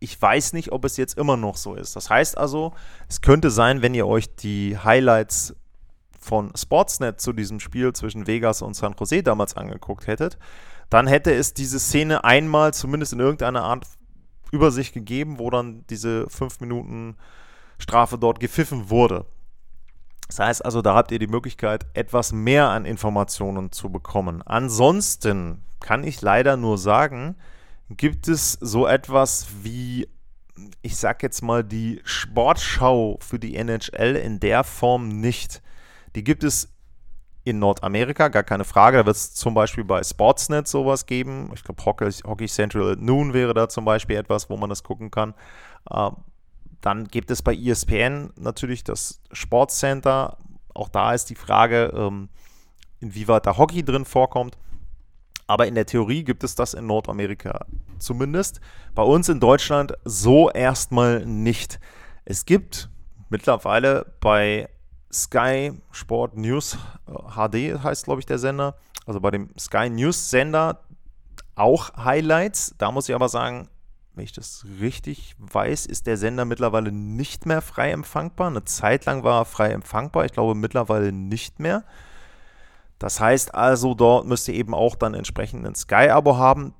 Ich 0.00 0.20
weiß 0.20 0.52
nicht, 0.52 0.72
ob 0.72 0.84
es 0.84 0.96
jetzt 0.96 1.16
immer 1.16 1.36
noch 1.36 1.56
so 1.56 1.74
ist. 1.74 1.94
Das 1.94 2.10
heißt 2.10 2.36
also, 2.36 2.72
es 3.08 3.20
könnte 3.20 3.50
sein, 3.50 3.82
wenn 3.82 3.94
ihr 3.94 4.06
euch 4.06 4.34
die 4.34 4.76
Highlights 4.76 5.54
von 6.18 6.52
Sportsnet 6.56 7.20
zu 7.20 7.32
diesem 7.32 7.60
Spiel 7.60 7.92
zwischen 7.92 8.26
Vegas 8.26 8.62
und 8.62 8.74
San 8.74 8.94
Jose 8.98 9.22
damals 9.22 9.56
angeguckt 9.56 10.06
hättet, 10.06 10.38
dann 10.90 11.06
hätte 11.06 11.32
es 11.32 11.54
diese 11.54 11.78
Szene 11.78 12.24
einmal 12.24 12.74
zumindest 12.74 13.12
in 13.12 13.20
irgendeiner 13.20 13.64
Art 13.64 13.86
über 14.50 14.70
sich 14.70 14.92
gegeben, 14.92 15.38
wo 15.38 15.50
dann 15.50 15.84
diese 15.88 16.28
5 16.28 16.60
Minuten 16.60 17.16
Strafe 17.78 18.18
dort 18.18 18.40
gepfiffen 18.40 18.90
wurde. 18.90 19.24
Das 20.28 20.38
heißt 20.38 20.64
also, 20.64 20.82
da 20.82 20.94
habt 20.94 21.10
ihr 21.10 21.18
die 21.18 21.26
Möglichkeit, 21.26 21.86
etwas 21.94 22.32
mehr 22.32 22.68
an 22.68 22.84
Informationen 22.84 23.72
zu 23.72 23.90
bekommen. 23.90 24.42
Ansonsten 24.42 25.64
kann 25.82 26.04
ich 26.04 26.20
leider 26.22 26.56
nur 26.56 26.78
sagen, 26.78 27.36
gibt 27.90 28.28
es 28.28 28.52
so 28.54 28.86
etwas 28.86 29.48
wie, 29.62 30.08
ich 30.80 30.96
sag 30.96 31.22
jetzt 31.22 31.42
mal, 31.42 31.62
die 31.62 32.00
Sportschau 32.04 33.18
für 33.20 33.38
die 33.38 33.56
NHL 33.56 34.16
in 34.16 34.40
der 34.40 34.64
Form 34.64 35.08
nicht. 35.08 35.62
Die 36.14 36.24
gibt 36.24 36.44
es 36.44 36.72
in 37.44 37.58
Nordamerika, 37.58 38.28
gar 38.28 38.44
keine 38.44 38.64
Frage. 38.64 38.98
Da 38.98 39.06
wird 39.06 39.16
es 39.16 39.34
zum 39.34 39.54
Beispiel 39.54 39.84
bei 39.84 40.02
Sportsnet 40.02 40.68
sowas 40.68 41.06
geben. 41.06 41.50
Ich 41.54 41.64
glaube, 41.64 41.84
Hockey, 41.84 42.10
Hockey, 42.24 42.46
Central 42.46 42.92
at 42.92 43.00
Noon 43.00 43.32
wäre 43.32 43.52
da 43.52 43.68
zum 43.68 43.84
Beispiel 43.84 44.16
etwas, 44.16 44.48
wo 44.48 44.56
man 44.56 44.70
das 44.70 44.84
gucken 44.84 45.10
kann. 45.10 45.34
Ähm, 45.92 46.16
dann 46.80 47.08
gibt 47.08 47.30
es 47.30 47.42
bei 47.42 47.54
ESPN 47.54 48.32
natürlich 48.36 48.84
das 48.84 49.20
Sportscenter. 49.32 50.36
Auch 50.74 50.88
da 50.88 51.12
ist 51.12 51.30
die 51.30 51.34
Frage, 51.34 51.92
ähm, 51.94 52.28
inwieweit 53.00 53.46
da 53.46 53.56
Hockey 53.56 53.84
drin 53.84 54.04
vorkommt. 54.04 54.56
Aber 55.52 55.66
in 55.66 55.74
der 55.74 55.84
Theorie 55.84 56.24
gibt 56.24 56.44
es 56.44 56.54
das 56.54 56.72
in 56.72 56.86
Nordamerika 56.86 57.66
zumindest. 57.98 58.62
Bei 58.94 59.02
uns 59.02 59.28
in 59.28 59.38
Deutschland 59.38 59.92
so 60.02 60.48
erstmal 60.48 61.26
nicht. 61.26 61.78
Es 62.24 62.46
gibt 62.46 62.88
mittlerweile 63.28 64.14
bei 64.20 64.70
Sky 65.12 65.72
Sport 65.90 66.38
News 66.38 66.78
HD 67.06 67.54
äh, 67.54 67.78
heißt, 67.78 68.04
glaube 68.04 68.20
ich, 68.20 68.24
der 68.24 68.38
Sender. 68.38 68.76
Also 69.04 69.20
bei 69.20 69.30
dem 69.30 69.50
Sky 69.58 69.90
News 69.90 70.30
Sender 70.30 70.84
auch 71.54 71.98
Highlights. 71.98 72.74
Da 72.78 72.90
muss 72.90 73.10
ich 73.10 73.14
aber 73.14 73.28
sagen, 73.28 73.68
wenn 74.14 74.24
ich 74.24 74.32
das 74.32 74.64
richtig 74.80 75.34
weiß, 75.36 75.84
ist 75.84 76.06
der 76.06 76.16
Sender 76.16 76.46
mittlerweile 76.46 76.92
nicht 76.92 77.44
mehr 77.44 77.60
frei 77.60 77.90
empfangbar. 77.90 78.46
Eine 78.46 78.64
Zeit 78.64 79.04
lang 79.04 79.22
war 79.22 79.42
er 79.42 79.44
frei 79.44 79.72
empfangbar, 79.72 80.24
ich 80.24 80.32
glaube 80.32 80.54
mittlerweile 80.54 81.12
nicht 81.12 81.60
mehr. 81.60 81.84
Das 83.02 83.18
heißt 83.18 83.56
also, 83.56 83.94
dort 83.94 84.28
müsst 84.28 84.46
ihr 84.46 84.54
eben 84.54 84.74
auch 84.74 84.94
dann 84.94 85.14
entsprechend 85.14 85.66
ein 85.66 85.74
Sky-Abo 85.74 86.36
haben. 86.36 86.72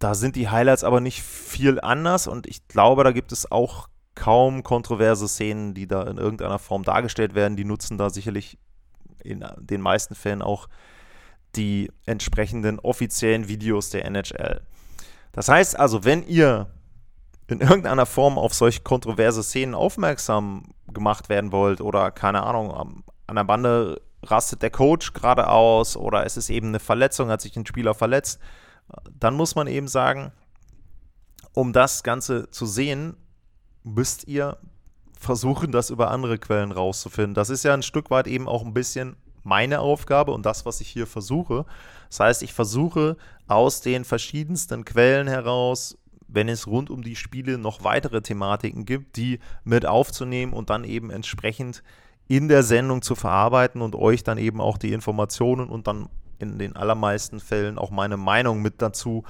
Da 0.00 0.16
sind 0.16 0.34
die 0.34 0.48
Highlights 0.48 0.82
aber 0.82 1.00
nicht 1.00 1.22
viel 1.22 1.78
anders 1.80 2.26
und 2.26 2.48
ich 2.48 2.66
glaube, 2.66 3.04
da 3.04 3.12
gibt 3.12 3.30
es 3.30 3.52
auch 3.52 3.88
kaum 4.16 4.64
kontroverse 4.64 5.28
Szenen, 5.28 5.72
die 5.72 5.86
da 5.86 6.02
in 6.02 6.18
irgendeiner 6.18 6.58
Form 6.58 6.82
dargestellt 6.82 7.36
werden. 7.36 7.56
Die 7.56 7.64
nutzen 7.64 7.98
da 7.98 8.10
sicherlich 8.10 8.58
in 9.22 9.46
den 9.60 9.80
meisten 9.80 10.16
Fällen 10.16 10.42
auch 10.42 10.68
die 11.54 11.92
entsprechenden 12.04 12.80
offiziellen 12.80 13.46
Videos 13.46 13.90
der 13.90 14.06
NHL. 14.06 14.62
Das 15.30 15.48
heißt 15.48 15.78
also, 15.78 16.02
wenn 16.02 16.26
ihr 16.26 16.66
in 17.46 17.60
irgendeiner 17.60 18.06
Form 18.06 18.38
auf 18.38 18.54
solche 18.54 18.80
kontroverse 18.80 19.44
Szenen 19.44 19.76
aufmerksam 19.76 20.74
gemacht 20.92 21.28
werden 21.28 21.52
wollt 21.52 21.80
oder 21.80 22.10
keine 22.10 22.42
Ahnung, 22.42 23.04
an 23.28 23.36
der 23.36 23.44
Bande 23.44 24.00
rastet 24.22 24.62
der 24.62 24.70
Coach 24.70 25.12
gerade 25.12 25.48
aus 25.48 25.96
oder 25.96 26.24
es 26.26 26.36
ist 26.36 26.50
eben 26.50 26.68
eine 26.68 26.80
Verletzung, 26.80 27.30
hat 27.30 27.40
sich 27.40 27.56
ein 27.56 27.66
Spieler 27.66 27.94
verletzt, 27.94 28.38
dann 29.18 29.34
muss 29.34 29.54
man 29.54 29.66
eben 29.66 29.88
sagen, 29.88 30.32
um 31.52 31.72
das 31.72 32.02
Ganze 32.02 32.50
zu 32.50 32.66
sehen, 32.66 33.16
müsst 33.82 34.28
ihr 34.28 34.58
versuchen, 35.18 35.72
das 35.72 35.90
über 35.90 36.10
andere 36.10 36.38
Quellen 36.38 36.72
rauszufinden. 36.72 37.34
Das 37.34 37.50
ist 37.50 37.64
ja 37.64 37.74
ein 37.74 37.82
Stück 37.82 38.10
weit 38.10 38.26
eben 38.26 38.48
auch 38.48 38.64
ein 38.64 38.74
bisschen 38.74 39.16
meine 39.42 39.80
Aufgabe 39.80 40.32
und 40.32 40.44
das, 40.46 40.66
was 40.66 40.80
ich 40.80 40.88
hier 40.88 41.06
versuche. 41.06 41.64
Das 42.08 42.20
heißt, 42.20 42.42
ich 42.42 42.52
versuche 42.52 43.16
aus 43.46 43.80
den 43.80 44.04
verschiedensten 44.04 44.84
Quellen 44.84 45.28
heraus, 45.28 45.98
wenn 46.28 46.48
es 46.48 46.66
rund 46.66 46.90
um 46.90 47.02
die 47.02 47.16
Spiele 47.16 47.58
noch 47.58 47.82
weitere 47.84 48.22
Thematiken 48.22 48.84
gibt, 48.84 49.16
die 49.16 49.40
mit 49.64 49.86
aufzunehmen 49.86 50.52
und 50.52 50.70
dann 50.70 50.84
eben 50.84 51.10
entsprechend 51.10 51.82
in 52.30 52.46
der 52.46 52.62
Sendung 52.62 53.02
zu 53.02 53.16
verarbeiten 53.16 53.82
und 53.82 53.96
euch 53.96 54.22
dann 54.22 54.38
eben 54.38 54.60
auch 54.60 54.78
die 54.78 54.92
Informationen 54.92 55.68
und 55.68 55.88
dann 55.88 56.08
in 56.38 56.60
den 56.60 56.76
allermeisten 56.76 57.40
Fällen 57.40 57.76
auch 57.76 57.90
meine 57.90 58.16
Meinung 58.16 58.62
mit 58.62 58.80
dazu 58.80 59.24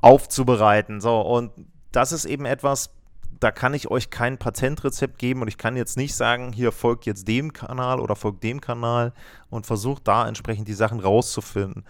aufzubereiten. 0.00 1.00
So, 1.00 1.20
und 1.20 1.52
das 1.92 2.10
ist 2.10 2.24
eben 2.24 2.46
etwas, 2.46 2.90
da 3.38 3.52
kann 3.52 3.74
ich 3.74 3.92
euch 3.92 4.10
kein 4.10 4.38
Patentrezept 4.38 5.20
geben 5.20 5.42
und 5.42 5.46
ich 5.46 5.56
kann 5.56 5.76
jetzt 5.76 5.96
nicht 5.96 6.16
sagen, 6.16 6.52
hier 6.52 6.72
folgt 6.72 7.06
jetzt 7.06 7.28
dem 7.28 7.52
Kanal 7.52 8.00
oder 8.00 8.16
folgt 8.16 8.42
dem 8.42 8.60
Kanal 8.60 9.12
und 9.48 9.66
versucht 9.66 10.08
da 10.08 10.26
entsprechend 10.26 10.66
die 10.66 10.74
Sachen 10.74 10.98
rauszufinden. 10.98 11.84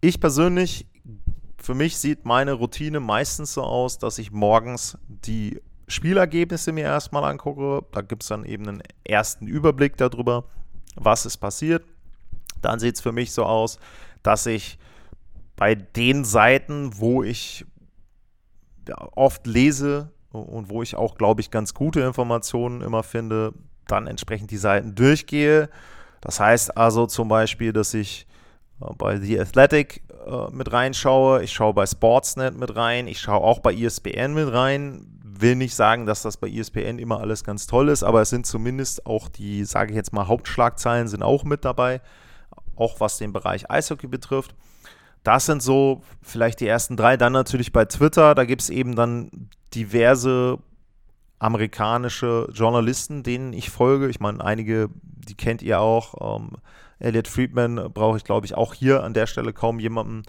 Ich 0.00 0.20
persönlich, 0.20 0.86
für 1.60 1.74
mich 1.74 1.98
sieht 1.98 2.24
meine 2.24 2.52
Routine 2.52 3.00
meistens 3.00 3.54
so 3.54 3.64
aus, 3.64 3.98
dass 3.98 4.18
ich 4.18 4.30
morgens 4.30 4.96
die 5.08 5.60
Spielergebnisse 5.88 6.72
mir 6.72 6.84
erstmal 6.84 7.24
angucke. 7.24 7.84
Da 7.92 8.02
gibt 8.02 8.22
es 8.22 8.28
dann 8.28 8.44
eben 8.44 8.68
einen 8.68 8.82
ersten 9.04 9.46
Überblick 9.46 9.96
darüber, 9.96 10.44
was 10.94 11.26
ist 11.26 11.38
passiert. 11.38 11.84
Dann 12.62 12.78
sieht 12.78 12.96
es 12.96 13.00
für 13.00 13.12
mich 13.12 13.32
so 13.32 13.44
aus, 13.44 13.78
dass 14.22 14.46
ich 14.46 14.78
bei 15.56 15.74
den 15.74 16.24
Seiten, 16.24 16.98
wo 16.98 17.22
ich 17.22 17.64
oft 19.14 19.46
lese, 19.46 20.12
und 20.30 20.68
wo 20.68 20.82
ich 20.82 20.94
auch, 20.94 21.14
glaube 21.16 21.40
ich, 21.40 21.50
ganz 21.50 21.74
gute 21.74 22.00
Informationen 22.00 22.82
immer 22.82 23.02
finde, 23.02 23.54
dann 23.86 24.06
entsprechend 24.06 24.50
die 24.50 24.58
Seiten 24.58 24.94
durchgehe. 24.94 25.70
Das 26.20 26.40
heißt 26.40 26.76
also 26.76 27.06
zum 27.06 27.28
Beispiel, 27.28 27.72
dass 27.72 27.94
ich 27.94 28.26
bei 28.78 29.18
The 29.18 29.40
Athletic 29.40 30.02
äh, 30.26 30.50
mit 30.52 30.72
reinschaue, 30.72 31.42
ich 31.42 31.52
schaue 31.52 31.74
bei 31.74 31.86
Sportsnet 31.86 32.56
mit 32.56 32.74
rein, 32.76 33.08
ich 33.08 33.20
schaue 33.20 33.42
auch 33.42 33.60
bei 33.60 33.74
ESPN 33.74 34.34
mit 34.34 34.52
rein. 34.52 35.06
Will 35.40 35.54
nicht 35.54 35.76
sagen, 35.76 36.06
dass 36.06 36.22
das 36.22 36.36
bei 36.36 36.48
ESPN 36.48 36.98
immer 36.98 37.20
alles 37.20 37.44
ganz 37.44 37.68
toll 37.68 37.88
ist, 37.90 38.02
aber 38.02 38.22
es 38.22 38.30
sind 38.30 38.44
zumindest 38.44 39.06
auch 39.06 39.28
die, 39.28 39.64
sage 39.64 39.90
ich 39.90 39.96
jetzt 39.96 40.12
mal, 40.12 40.26
Hauptschlagzeilen 40.26 41.06
sind 41.06 41.22
auch 41.22 41.44
mit 41.44 41.64
dabei, 41.64 42.00
auch 42.74 42.98
was 42.98 43.18
den 43.18 43.32
Bereich 43.32 43.70
Eishockey 43.70 44.08
betrifft. 44.08 44.54
Das 45.22 45.46
sind 45.46 45.62
so 45.62 46.02
vielleicht 46.22 46.60
die 46.60 46.66
ersten 46.66 46.96
drei. 46.96 47.16
Dann 47.16 47.32
natürlich 47.32 47.72
bei 47.72 47.84
Twitter, 47.84 48.34
da 48.34 48.44
gibt 48.44 48.62
es 48.62 48.70
eben 48.70 48.96
dann 48.96 49.50
diverse 49.74 50.58
amerikanische 51.38 52.48
Journalisten, 52.52 53.22
denen 53.22 53.52
ich 53.52 53.70
folge. 53.70 54.08
Ich 54.08 54.20
meine, 54.20 54.44
einige, 54.44 54.88
die 55.02 55.36
kennt 55.36 55.62
ihr 55.62 55.80
auch. 55.80 56.36
Ähm, 56.40 56.56
Elliot 56.98 57.28
Friedman 57.28 57.92
brauche 57.92 58.16
ich, 58.16 58.24
glaube 58.24 58.46
ich, 58.46 58.54
auch 58.54 58.74
hier 58.74 59.04
an 59.04 59.14
der 59.14 59.26
Stelle 59.26 59.52
kaum 59.52 59.78
jemanden 59.78 60.22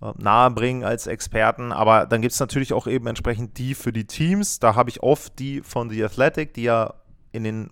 äh, 0.00 0.12
nahebringen 0.16 0.84
als 0.84 1.06
Experten. 1.06 1.72
Aber 1.72 2.06
dann 2.06 2.22
gibt 2.22 2.32
es 2.32 2.40
natürlich 2.40 2.72
auch 2.72 2.86
eben 2.86 3.06
entsprechend 3.06 3.58
die 3.58 3.74
für 3.74 3.92
die 3.92 4.06
Teams. 4.06 4.58
Da 4.58 4.74
habe 4.74 4.90
ich 4.90 5.02
oft 5.02 5.38
die 5.38 5.60
von 5.62 5.90
The 5.90 6.04
Athletic, 6.04 6.54
die 6.54 6.64
ja 6.64 6.94
in 7.32 7.44
den 7.44 7.70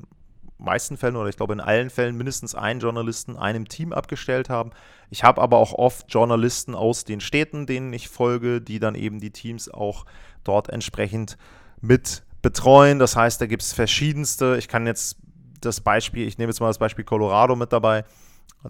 meisten 0.58 0.96
Fällen 0.96 1.16
oder 1.16 1.28
ich 1.28 1.36
glaube 1.36 1.52
in 1.52 1.60
allen 1.60 1.90
Fällen 1.90 2.16
mindestens 2.16 2.54
einen 2.54 2.80
Journalisten 2.80 3.36
einem 3.36 3.68
Team 3.68 3.92
abgestellt 3.92 4.48
haben. 4.48 4.70
Ich 5.10 5.22
habe 5.22 5.40
aber 5.42 5.58
auch 5.58 5.72
oft 5.72 6.12
Journalisten 6.12 6.74
aus 6.74 7.04
den 7.04 7.20
Städten, 7.20 7.66
denen 7.66 7.92
ich 7.92 8.08
folge, 8.08 8.60
die 8.60 8.78
dann 8.78 8.94
eben 8.94 9.20
die 9.20 9.30
Teams 9.30 9.68
auch 9.68 10.06
dort 10.44 10.70
entsprechend 10.70 11.36
mit 11.80 12.22
betreuen. 12.42 12.98
Das 12.98 13.16
heißt, 13.16 13.40
da 13.40 13.46
gibt 13.46 13.62
es 13.62 13.72
verschiedenste. 13.72 14.56
Ich 14.58 14.68
kann 14.68 14.86
jetzt 14.86 15.18
das 15.60 15.80
Beispiel, 15.80 16.26
ich 16.26 16.38
nehme 16.38 16.50
jetzt 16.50 16.60
mal 16.60 16.68
das 16.68 16.78
Beispiel 16.78 17.04
Colorado 17.04 17.56
mit 17.56 17.72
dabei. 17.72 18.04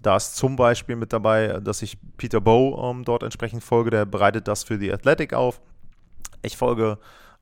Da 0.03 0.17
ist 0.17 0.37
zum 0.37 0.57
Beispiel 0.57 0.97
mit 0.97 1.13
dabei, 1.13 1.61
dass 1.61 1.83
ich 1.83 1.99
Peter 2.17 2.41
Bow 2.41 2.91
ähm, 2.91 3.05
dort 3.05 3.23
entsprechend 3.23 3.63
folge. 3.63 3.91
Der 3.91 4.05
bereitet 4.05 4.49
das 4.49 4.65
für 4.65 4.79
die 4.79 4.93
Athletic 4.93 5.35
auf. 5.35 5.61
Ich 6.43 6.57
folge 6.57 6.99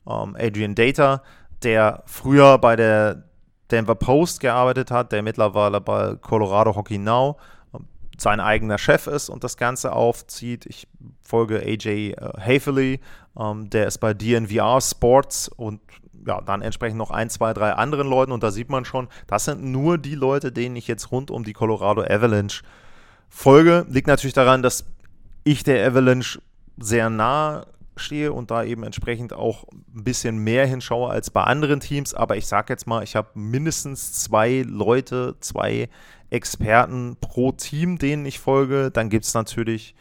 ähm, 0.06 0.36
Adrian 0.38 0.74
Data, 0.74 1.22
der 1.62 2.02
früher 2.06 2.58
bei 2.58 2.76
der 2.76 3.24
Denver 3.70 3.94
Post 3.94 4.40
gearbeitet 4.40 4.90
hat, 4.90 5.12
der 5.12 5.22
mittlerweile 5.22 5.80
bei 5.80 6.16
Colorado 6.16 6.74
Hockey 6.74 6.98
Now 6.98 7.38
ähm, 7.74 7.86
sein 8.18 8.40
eigener 8.40 8.78
Chef 8.78 9.06
ist 9.06 9.28
und 9.28 9.44
das 9.44 9.56
Ganze 9.56 9.92
aufzieht. 9.92 10.66
Ich 10.66 10.86
folge 11.22 11.60
AJ 11.60 12.12
äh, 12.12 12.14
Haefely, 12.38 13.00
ähm, 13.38 13.70
der 13.70 13.86
ist 13.86 13.98
bei 13.98 14.14
DNVR 14.14 14.80
Sports 14.80 15.48
und 15.48 15.80
ja, 16.26 16.40
dann 16.40 16.62
entsprechend 16.62 16.98
noch 16.98 17.10
ein, 17.10 17.30
zwei, 17.30 17.52
drei 17.52 17.72
anderen 17.72 18.08
Leuten 18.08 18.32
und 18.32 18.42
da 18.42 18.50
sieht 18.50 18.70
man 18.70 18.84
schon, 18.84 19.08
das 19.26 19.44
sind 19.44 19.62
nur 19.62 19.98
die 19.98 20.14
Leute, 20.14 20.52
denen 20.52 20.76
ich 20.76 20.88
jetzt 20.88 21.10
rund 21.10 21.30
um 21.30 21.44
die 21.44 21.52
Colorado 21.52 22.02
Avalanche 22.02 22.62
folge. 23.28 23.86
Liegt 23.88 24.06
natürlich 24.06 24.34
daran, 24.34 24.62
dass 24.62 24.86
ich 25.44 25.64
der 25.64 25.86
Avalanche 25.86 26.40
sehr 26.78 27.10
nah 27.10 27.66
stehe 27.96 28.32
und 28.32 28.50
da 28.50 28.64
eben 28.64 28.82
entsprechend 28.82 29.32
auch 29.32 29.64
ein 29.94 30.04
bisschen 30.04 30.38
mehr 30.38 30.66
hinschaue 30.66 31.10
als 31.10 31.30
bei 31.30 31.44
anderen 31.44 31.80
Teams. 31.80 32.14
Aber 32.14 32.36
ich 32.36 32.46
sage 32.46 32.72
jetzt 32.72 32.86
mal, 32.86 33.02
ich 33.04 33.16
habe 33.16 33.28
mindestens 33.34 34.12
zwei 34.12 34.64
Leute, 34.66 35.36
zwei 35.40 35.88
Experten 36.30 37.16
pro 37.20 37.52
Team, 37.52 37.98
denen 37.98 38.26
ich 38.26 38.40
folge. 38.40 38.90
Dann 38.90 39.10
gibt 39.10 39.24
es 39.24 39.34
natürlich, 39.34 39.94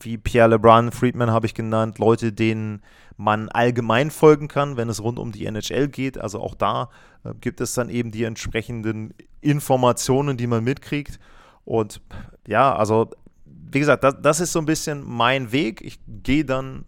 wie 0.00 0.18
Pierre 0.18 0.48
LeBrun, 0.50 0.92
Friedman 0.92 1.30
habe 1.30 1.46
ich 1.46 1.54
genannt, 1.54 1.98
Leute, 1.98 2.32
denen 2.32 2.82
man 3.16 3.48
allgemein 3.48 4.10
folgen 4.10 4.48
kann, 4.48 4.76
wenn 4.76 4.88
es 4.88 5.02
rund 5.02 5.18
um 5.18 5.32
die 5.32 5.46
NHL 5.46 5.88
geht. 5.88 6.18
Also 6.18 6.40
auch 6.40 6.54
da 6.54 6.90
äh, 7.24 7.32
gibt 7.40 7.60
es 7.60 7.74
dann 7.74 7.88
eben 7.88 8.10
die 8.10 8.24
entsprechenden 8.24 9.14
Informationen, 9.40 10.36
die 10.36 10.46
man 10.46 10.64
mitkriegt. 10.64 11.18
Und 11.64 12.00
ja, 12.46 12.74
also 12.74 13.10
wie 13.46 13.80
gesagt, 13.80 14.04
das, 14.04 14.16
das 14.20 14.40
ist 14.40 14.52
so 14.52 14.58
ein 14.58 14.66
bisschen 14.66 15.02
mein 15.06 15.50
Weg. 15.52 15.80
Ich 15.80 15.98
gehe 16.06 16.44
dann 16.44 16.84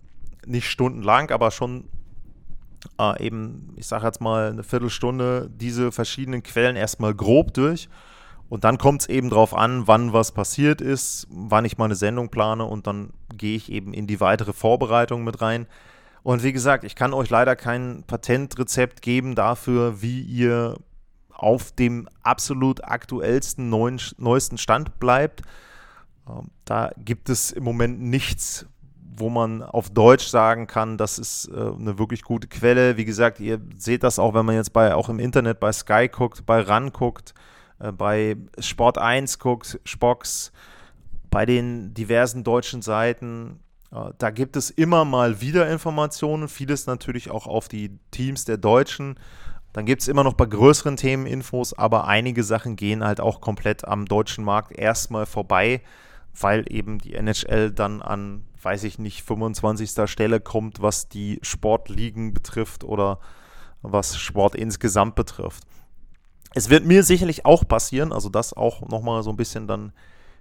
nicht 0.47 0.69
stundenlang, 0.69 1.31
aber 1.31 1.51
schon 1.51 1.89
äh, 2.99 3.25
eben, 3.25 3.73
ich 3.77 3.87
sage 3.87 4.07
jetzt 4.07 4.21
mal, 4.21 4.51
eine 4.51 4.63
Viertelstunde 4.63 5.51
diese 5.51 5.93
verschiedenen 5.93 6.43
Quellen 6.43 6.77
erstmal 6.77 7.15
grob 7.15 7.55
durch. 7.55 7.89
Und 8.49 8.65
dann 8.65 8.79
kommt 8.79 9.03
es 9.03 9.09
eben 9.09 9.31
darauf 9.31 9.55
an, 9.55 9.87
wann 9.87 10.13
was 10.13 10.33
passiert 10.33 10.81
ist, 10.81 11.27
wann 11.31 11.65
ich 11.65 11.79
meine 11.79 11.97
Sendung 11.97 12.29
plane 12.29 12.65
und 12.65 12.87
dann 12.87 13.11
gehe 13.35 13.57
ich 13.57 13.73
eben 13.73 13.93
in 13.93 14.07
die 14.07 14.21
weitere 14.21 14.53
Vorbereitung 14.53 15.25
mit 15.25 15.41
rein. 15.41 15.67
Und 16.23 16.43
wie 16.43 16.53
gesagt, 16.53 16.85
ich 16.85 16.95
kann 16.95 17.13
euch 17.13 17.31
leider 17.31 17.57
kein 17.57 18.05
Patentrezept 18.07 19.03
geben 19.03 19.35
dafür, 19.35 20.01
wie 20.03 20.23
ihr 20.23 20.77
auf 21.31 21.73
dem 21.73 22.09
absolut 22.23 22.85
aktuellsten, 22.85 23.69
neuen, 23.69 24.01
neuesten 24.17 24.59
Stand 24.59 24.99
bleibt. 24.99 25.43
Ähm, 26.29 26.51
da 26.65 26.91
gibt 26.97 27.29
es 27.29 27.51
im 27.51 27.65
Moment 27.65 28.01
nichts, 28.01 28.67
wo 29.19 29.29
man 29.29 29.63
auf 29.63 29.91
Deutsch 29.91 30.27
sagen 30.27 30.67
kann, 30.67 30.99
das 30.99 31.19
ist 31.19 31.49
äh, 31.49 31.55
eine 31.55 31.99
wirklich 31.99 32.23
gute 32.23 32.49
Quelle. 32.49 32.97
Wie 32.97 33.05
gesagt, 33.05 33.41
ihr 33.41 33.61
seht 33.77 34.03
das 34.03 34.19
auch, 34.19 34.35
wenn 34.35 34.47
man 34.47 34.55
jetzt 34.55 34.73
bei 34.73 34.95
auch 34.95 35.09
im 35.09 35.19
Internet 35.19 35.61
bei 35.61 35.73
Sky 35.73 36.09
guckt, 36.09 36.45
bei 36.47 36.61
RAN 36.61 36.93
guckt, 36.93 37.35
äh, 37.79 37.93
bei 37.93 38.37
Sport 38.59 38.99
1 38.99 39.39
guckt, 39.39 39.81
Spox, 39.85 40.53
bei 41.31 41.47
den 41.47 41.95
diversen 41.95 42.45
deutschen 42.45 42.83
Seiten. 42.83 43.61
Äh, 43.93 44.11
da 44.19 44.31
gibt 44.31 44.57
es 44.57 44.71
immer 44.71 45.05
mal 45.05 45.41
wieder 45.41 45.69
Informationen, 45.71 46.49
vieles 46.49 46.87
natürlich 46.87 47.31
auch 47.31 47.47
auf 47.47 47.69
die 47.69 47.99
Teams 48.11 48.45
der 48.45 48.57
Deutschen. 48.59 49.19
Dann 49.73 49.85
gibt 49.85 50.03
es 50.03 50.09
immer 50.09 50.25
noch 50.25 50.35
bei 50.35 50.47
größeren 50.47 50.97
Themen 50.97 51.27
Infos, 51.27 51.75
aber 51.75 52.07
einige 52.07 52.43
Sachen 52.43 52.77
gehen 52.77 53.05
halt 53.05 53.21
auch 53.21 53.41
komplett 53.41 53.85
am 53.87 54.07
deutschen 54.07 54.43
Markt 54.43 54.73
erstmal 54.73 55.27
vorbei, 55.27 55.83
weil 56.39 56.65
eben 56.73 56.99
die 56.99 57.15
NHL 57.15 57.73
dann 57.73 58.01
an 58.01 58.47
weiß 58.67 58.83
ich 58.83 58.99
nicht, 58.99 59.23
25. 59.23 60.11
Stelle 60.11 60.41
kommt, 60.41 60.83
was 60.83 61.09
die 61.09 61.39
Sportligen 61.43 62.35
betrifft 62.35 62.83
oder 62.83 63.21
was 63.81 64.19
Sport 64.19 64.57
insgesamt 64.57 65.15
betrifft. 65.15 65.63
Es 66.57 66.71
wird 66.71 66.87
mir 66.87 67.03
sicherlich 67.03 67.45
auch 67.45 67.69
passieren, 67.69 68.15
also 68.15 68.31
das 68.31 68.55
auch 68.55 68.89
nochmal 68.89 69.23
so 69.23 69.29
ein 69.29 69.37
bisschen 69.37 69.67
dann 69.67 69.93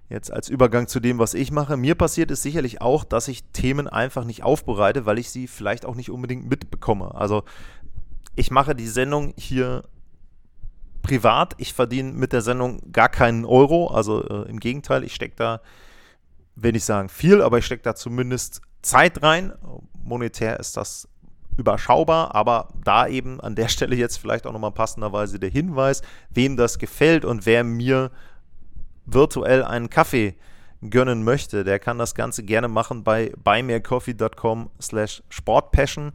jetzt 0.08 0.32
als 0.32 0.48
Übergang 0.48 0.88
zu 0.88 0.98
dem, 0.98 1.18
was 1.18 1.34
ich 1.34 1.50
mache. 1.50 1.76
Mir 1.76 1.94
passiert 1.94 2.30
es 2.30 2.40
sicherlich 2.40 2.80
auch, 2.80 3.04
dass 3.04 3.28
ich 3.28 3.44
Themen 3.52 3.86
einfach 3.86 4.24
nicht 4.24 4.42
aufbereite, 4.42 5.04
weil 5.04 5.18
ich 5.18 5.28
sie 5.28 5.46
vielleicht 5.46 5.84
auch 5.84 5.94
nicht 5.94 6.10
unbedingt 6.10 6.48
mitbekomme. 6.48 7.14
Also 7.14 7.44
ich 8.34 8.50
mache 8.50 8.74
die 8.74 8.86
Sendung 8.86 9.34
hier 9.36 9.82
privat. 11.02 11.52
Ich 11.58 11.74
verdiene 11.74 12.12
mit 12.12 12.32
der 12.32 12.40
Sendung 12.40 12.80
gar 12.92 13.10
keinen 13.10 13.44
Euro. 13.44 13.88
Also 13.88 14.26
äh, 14.26 14.48
im 14.48 14.58
Gegenteil, 14.58 15.04
ich 15.04 15.14
stecke 15.14 15.36
da 15.36 15.60
will 16.54 16.72
nicht 16.72 16.86
sagen 16.86 17.10
viel, 17.10 17.42
aber 17.42 17.58
ich 17.58 17.66
stecke 17.66 17.82
da 17.82 17.94
zumindest 17.94 18.62
Zeit 18.80 19.22
rein. 19.22 19.52
Monetär 20.02 20.58
ist 20.58 20.78
das 20.78 21.08
überschaubar, 21.56 22.34
aber 22.34 22.68
da 22.84 23.06
eben 23.06 23.40
an 23.40 23.54
der 23.54 23.68
Stelle 23.68 23.96
jetzt 23.96 24.18
vielleicht 24.18 24.46
auch 24.46 24.52
nochmal 24.52 24.72
passenderweise 24.72 25.38
der 25.38 25.50
Hinweis, 25.50 26.02
wem 26.30 26.56
das 26.56 26.78
gefällt 26.78 27.24
und 27.24 27.46
wer 27.46 27.64
mir 27.64 28.10
virtuell 29.06 29.64
einen 29.64 29.90
Kaffee 29.90 30.34
gönnen 30.90 31.24
möchte, 31.24 31.64
der 31.64 31.78
kann 31.78 31.98
das 31.98 32.14
Ganze 32.14 32.42
gerne 32.42 32.68
machen 32.68 33.02
bei 33.02 33.32
buymeacoffee.com 33.42 34.70
slash 34.80 35.22
sportpassion. 35.28 36.12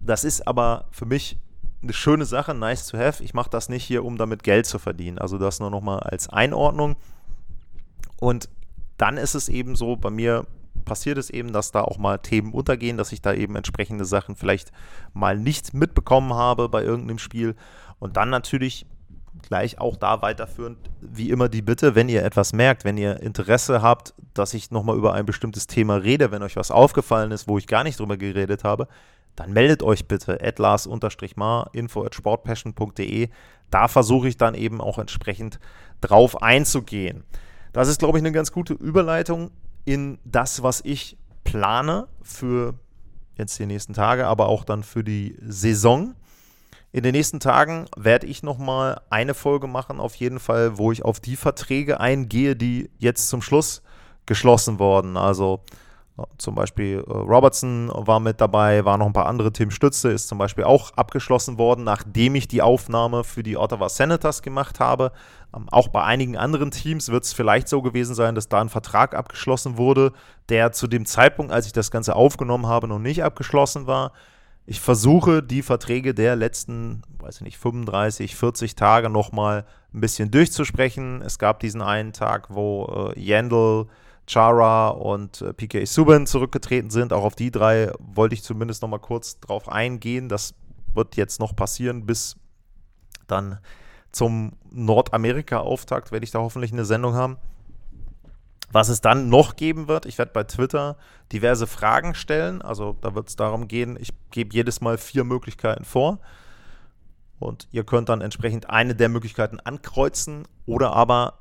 Das 0.00 0.24
ist 0.24 0.46
aber 0.46 0.86
für 0.90 1.06
mich 1.06 1.38
eine 1.82 1.92
schöne 1.92 2.24
Sache, 2.24 2.54
nice 2.54 2.86
to 2.86 2.98
have. 2.98 3.22
Ich 3.22 3.34
mache 3.34 3.50
das 3.50 3.68
nicht 3.68 3.84
hier, 3.84 4.04
um 4.04 4.18
damit 4.18 4.42
Geld 4.42 4.66
zu 4.66 4.78
verdienen. 4.78 5.18
Also 5.18 5.38
das 5.38 5.60
nur 5.60 5.70
nochmal 5.70 6.00
als 6.00 6.28
Einordnung. 6.28 6.96
Und 8.18 8.48
dann 8.96 9.16
ist 9.16 9.34
es 9.34 9.48
eben 9.48 9.76
so, 9.76 9.96
bei 9.96 10.10
mir 10.10 10.46
passiert 10.90 11.18
es 11.18 11.30
eben, 11.30 11.52
dass 11.52 11.70
da 11.70 11.82
auch 11.82 11.98
mal 11.98 12.18
Themen 12.18 12.52
untergehen, 12.52 12.96
dass 12.96 13.12
ich 13.12 13.22
da 13.22 13.32
eben 13.32 13.54
entsprechende 13.54 14.04
Sachen 14.04 14.34
vielleicht 14.34 14.72
mal 15.12 15.38
nicht 15.38 15.72
mitbekommen 15.72 16.34
habe 16.34 16.68
bei 16.68 16.82
irgendeinem 16.82 17.20
Spiel. 17.20 17.54
Und 18.00 18.16
dann 18.16 18.28
natürlich 18.28 18.86
gleich 19.42 19.78
auch 19.78 19.94
da 19.94 20.20
weiterführend, 20.20 20.78
wie 21.00 21.30
immer 21.30 21.48
die 21.48 21.62
Bitte, 21.62 21.94
wenn 21.94 22.08
ihr 22.08 22.24
etwas 22.24 22.52
merkt, 22.52 22.84
wenn 22.84 22.98
ihr 22.98 23.20
Interesse 23.20 23.82
habt, 23.82 24.14
dass 24.34 24.52
ich 24.52 24.72
nochmal 24.72 24.96
über 24.96 25.14
ein 25.14 25.26
bestimmtes 25.26 25.68
Thema 25.68 25.94
rede, 25.94 26.32
wenn 26.32 26.42
euch 26.42 26.56
was 26.56 26.72
aufgefallen 26.72 27.30
ist, 27.30 27.46
wo 27.46 27.56
ich 27.56 27.68
gar 27.68 27.84
nicht 27.84 28.00
drüber 28.00 28.16
geredet 28.16 28.64
habe, 28.64 28.88
dann 29.36 29.52
meldet 29.52 29.84
euch 29.84 30.08
bitte 30.08 30.40
at 30.42 30.58
lars-mar, 30.58 31.70
info 31.72 32.04
at 32.04 32.16
sportpassion.de. 32.16 33.28
Da 33.70 33.86
versuche 33.86 34.26
ich 34.26 34.38
dann 34.38 34.56
eben 34.56 34.80
auch 34.80 34.98
entsprechend 34.98 35.60
drauf 36.00 36.42
einzugehen. 36.42 37.22
Das 37.72 37.86
ist, 37.86 38.00
glaube 38.00 38.18
ich, 38.18 38.22
eine 38.22 38.32
ganz 38.32 38.50
gute 38.50 38.74
Überleitung 38.74 39.52
in 39.90 40.20
das, 40.24 40.62
was 40.62 40.82
ich 40.84 41.16
plane 41.42 42.06
für 42.22 42.74
jetzt 43.34 43.58
die 43.58 43.66
nächsten 43.66 43.92
Tage, 43.92 44.28
aber 44.28 44.46
auch 44.46 44.62
dann 44.62 44.84
für 44.84 45.02
die 45.02 45.36
Saison. 45.42 46.14
In 46.92 47.02
den 47.02 47.10
nächsten 47.10 47.40
Tagen 47.40 47.86
werde 47.96 48.28
ich 48.28 48.44
nochmal 48.44 49.00
eine 49.10 49.34
Folge 49.34 49.66
machen, 49.66 49.98
auf 49.98 50.14
jeden 50.14 50.38
Fall, 50.38 50.78
wo 50.78 50.92
ich 50.92 51.04
auf 51.04 51.18
die 51.18 51.34
Verträge 51.34 51.98
eingehe, 51.98 52.54
die 52.54 52.88
jetzt 52.98 53.28
zum 53.28 53.42
Schluss 53.42 53.82
geschlossen 54.26 54.78
wurden. 54.78 55.16
Also 55.16 55.64
zum 56.38 56.54
Beispiel 56.54 57.04
äh, 57.06 57.12
Robertson 57.12 57.90
war 57.94 58.20
mit 58.20 58.40
dabei, 58.40 58.84
waren 58.84 59.00
noch 59.00 59.06
ein 59.06 59.12
paar 59.12 59.26
andere. 59.26 59.52
Tim 59.52 59.70
Stütze 59.70 60.10
ist 60.10 60.28
zum 60.28 60.38
Beispiel 60.38 60.64
auch 60.64 60.92
abgeschlossen 60.94 61.58
worden, 61.58 61.84
nachdem 61.84 62.34
ich 62.34 62.48
die 62.48 62.62
Aufnahme 62.62 63.24
für 63.24 63.42
die 63.42 63.56
Ottawa 63.56 63.88
Senators 63.88 64.42
gemacht 64.42 64.80
habe. 64.80 65.12
Ähm, 65.54 65.68
auch 65.70 65.88
bei 65.88 66.02
einigen 66.02 66.36
anderen 66.36 66.70
Teams 66.70 67.10
wird 67.10 67.24
es 67.24 67.32
vielleicht 67.32 67.68
so 67.68 67.82
gewesen 67.82 68.14
sein, 68.14 68.34
dass 68.34 68.48
da 68.48 68.60
ein 68.60 68.68
Vertrag 68.68 69.14
abgeschlossen 69.14 69.76
wurde, 69.76 70.12
der 70.48 70.72
zu 70.72 70.86
dem 70.86 71.06
Zeitpunkt, 71.06 71.52
als 71.52 71.66
ich 71.66 71.72
das 71.72 71.90
Ganze 71.90 72.16
aufgenommen 72.16 72.66
habe, 72.66 72.88
noch 72.88 72.98
nicht 72.98 73.22
abgeschlossen 73.22 73.86
war. 73.86 74.12
Ich 74.66 74.80
versuche 74.80 75.42
die 75.42 75.62
Verträge 75.62 76.14
der 76.14 76.36
letzten, 76.36 77.02
weiß 77.18 77.36
ich 77.36 77.42
nicht, 77.42 77.58
35, 77.58 78.36
40 78.36 78.76
Tage 78.76 79.10
nochmal 79.10 79.64
ein 79.92 80.00
bisschen 80.00 80.30
durchzusprechen. 80.30 81.22
Es 81.22 81.38
gab 81.38 81.60
diesen 81.60 81.82
einen 81.82 82.12
Tag, 82.12 82.48
wo 82.50 83.12
äh, 83.14 83.20
Yandel 83.20 83.86
Chara 84.30 84.88
und 84.88 85.42
äh, 85.42 85.52
PK 85.52 85.84
Subban 85.86 86.26
zurückgetreten 86.26 86.90
sind. 86.90 87.12
Auch 87.12 87.24
auf 87.24 87.34
die 87.34 87.50
drei 87.50 87.92
wollte 87.98 88.34
ich 88.34 88.42
zumindest 88.42 88.82
noch 88.82 88.88
mal 88.88 88.98
kurz 88.98 89.40
drauf 89.40 89.68
eingehen. 89.68 90.28
Das 90.28 90.54
wird 90.94 91.16
jetzt 91.16 91.40
noch 91.40 91.56
passieren, 91.56 92.06
bis 92.06 92.36
dann 93.26 93.58
zum 94.12 94.52
Nordamerika-Auftakt 94.70 96.12
werde 96.12 96.24
ich 96.24 96.30
da 96.30 96.40
hoffentlich 96.40 96.72
eine 96.72 96.84
Sendung 96.84 97.14
haben. 97.14 97.38
Was 98.72 98.88
es 98.88 99.00
dann 99.00 99.28
noch 99.28 99.56
geben 99.56 99.88
wird, 99.88 100.06
ich 100.06 100.18
werde 100.18 100.32
bei 100.32 100.44
Twitter 100.44 100.96
diverse 101.32 101.66
Fragen 101.66 102.14
stellen. 102.14 102.62
Also 102.62 102.96
da 103.00 103.16
wird 103.16 103.28
es 103.28 103.36
darum 103.36 103.66
gehen, 103.66 103.96
ich 104.00 104.10
gebe 104.30 104.54
jedes 104.54 104.80
Mal 104.80 104.96
vier 104.96 105.24
Möglichkeiten 105.24 105.84
vor. 105.84 106.20
Und 107.40 107.66
ihr 107.72 107.84
könnt 107.84 108.08
dann 108.08 108.20
entsprechend 108.20 108.70
eine 108.70 108.94
der 108.94 109.08
Möglichkeiten 109.08 109.58
ankreuzen 109.58 110.46
oder 110.66 110.92
aber 110.92 111.38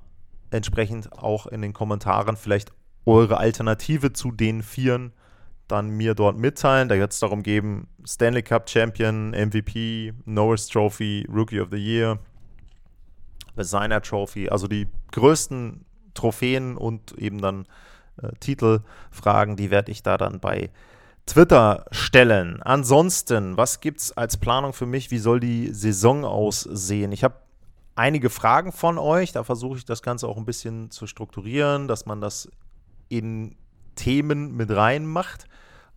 entsprechend 0.49 1.13
auch 1.13 1.45
in 1.45 1.61
den 1.61 1.73
Kommentaren 1.73 2.35
vielleicht 2.35 2.71
eure 3.09 3.37
Alternative 3.37 4.13
zu 4.13 4.31
den 4.31 4.63
Vieren 4.63 5.13
dann 5.67 5.89
mir 5.89 6.15
dort 6.15 6.37
mitteilen. 6.37 6.89
Da 6.89 6.95
wird 6.95 7.11
es 7.11 7.19
darum 7.19 7.43
geben, 7.43 7.87
Stanley 8.05 8.41
Cup 8.41 8.69
Champion, 8.69 9.31
MVP, 9.31 10.13
Norris 10.25 10.67
Trophy, 10.67 11.27
Rookie 11.31 11.61
of 11.61 11.69
the 11.71 11.77
Year, 11.77 12.19
Designer 13.57 14.01
Trophy, 14.01 14.49
also 14.49 14.67
die 14.67 14.87
größten 15.11 15.85
Trophäen 16.13 16.75
und 16.75 17.11
eben 17.17 17.39
dann 17.39 17.65
äh, 18.21 18.31
Titelfragen, 18.39 19.55
die 19.55 19.69
werde 19.69 19.91
ich 19.91 20.01
da 20.03 20.17
dann 20.17 20.39
bei 20.39 20.71
Twitter 21.25 21.85
stellen. 21.91 22.61
Ansonsten, 22.63 23.55
was 23.55 23.81
gibt 23.81 23.99
es 23.99 24.17
als 24.17 24.37
Planung 24.37 24.73
für 24.73 24.87
mich? 24.87 25.11
Wie 25.11 25.19
soll 25.19 25.39
die 25.39 25.71
Saison 25.73 26.25
aussehen? 26.25 27.11
Ich 27.11 27.23
habe 27.23 27.35
einige 27.95 28.29
Fragen 28.29 28.71
von 28.71 28.97
euch. 28.97 29.31
Da 29.31 29.43
versuche 29.43 29.77
ich 29.77 29.85
das 29.85 30.01
Ganze 30.01 30.27
auch 30.27 30.37
ein 30.37 30.45
bisschen 30.45 30.89
zu 30.89 31.05
strukturieren, 31.05 31.87
dass 31.87 32.07
man 32.07 32.21
das 32.21 32.49
in 33.09 33.55
Themen 33.95 34.55
mit 34.55 34.71
reinmacht. 34.71 35.45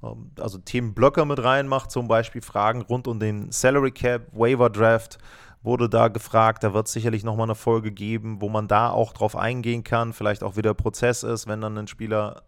Ähm, 0.02 0.32
also 0.38 0.58
Themenblöcke 0.58 1.24
mit 1.24 1.42
reinmacht, 1.42 1.90
zum 1.90 2.08
Beispiel 2.08 2.42
Fragen 2.42 2.82
rund 2.82 3.06
um 3.06 3.20
den 3.20 3.52
Salary 3.52 3.92
Cap, 3.92 4.26
Waiver 4.32 4.70
Draft 4.70 5.18
wurde 5.62 5.88
da 5.88 6.08
gefragt. 6.08 6.64
Da 6.64 6.74
wird 6.74 6.88
sicherlich 6.88 7.24
nochmal 7.24 7.46
eine 7.46 7.54
Folge 7.54 7.92
geben, 7.92 8.40
wo 8.40 8.48
man 8.48 8.68
da 8.68 8.90
auch 8.90 9.12
drauf 9.12 9.36
eingehen 9.36 9.84
kann. 9.84 10.12
Vielleicht 10.12 10.42
auch 10.42 10.56
wieder 10.56 10.74
Prozess 10.74 11.22
ist, 11.22 11.46
wenn 11.46 11.60
dann 11.60 11.78
ein 11.78 11.86
Spieler 11.86 12.42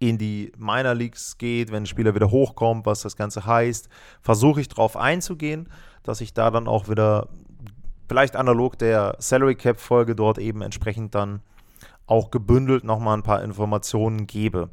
in 0.00 0.18
die 0.18 0.52
Minor 0.56 0.94
Leagues 0.94 1.38
geht, 1.38 1.72
wenn 1.72 1.84
ein 1.84 1.86
Spieler 1.86 2.14
wieder 2.14 2.30
hochkommt, 2.30 2.86
was 2.86 3.00
das 3.00 3.16
Ganze 3.16 3.46
heißt, 3.46 3.88
versuche 4.20 4.60
ich 4.60 4.68
drauf 4.68 4.96
einzugehen, 4.96 5.68
dass 6.02 6.20
ich 6.20 6.34
da 6.34 6.50
dann 6.50 6.68
auch 6.68 6.88
wieder 6.88 7.28
vielleicht 8.08 8.36
analog 8.36 8.78
der 8.78 9.16
Salary 9.18 9.56
Cap 9.56 9.80
Folge 9.80 10.14
dort 10.14 10.38
eben 10.38 10.62
entsprechend 10.62 11.14
dann 11.14 11.40
auch 12.08 12.30
gebündelt 12.30 12.84
nochmal 12.84 13.16
ein 13.16 13.22
paar 13.22 13.42
Informationen 13.42 14.26
gebe. 14.26 14.70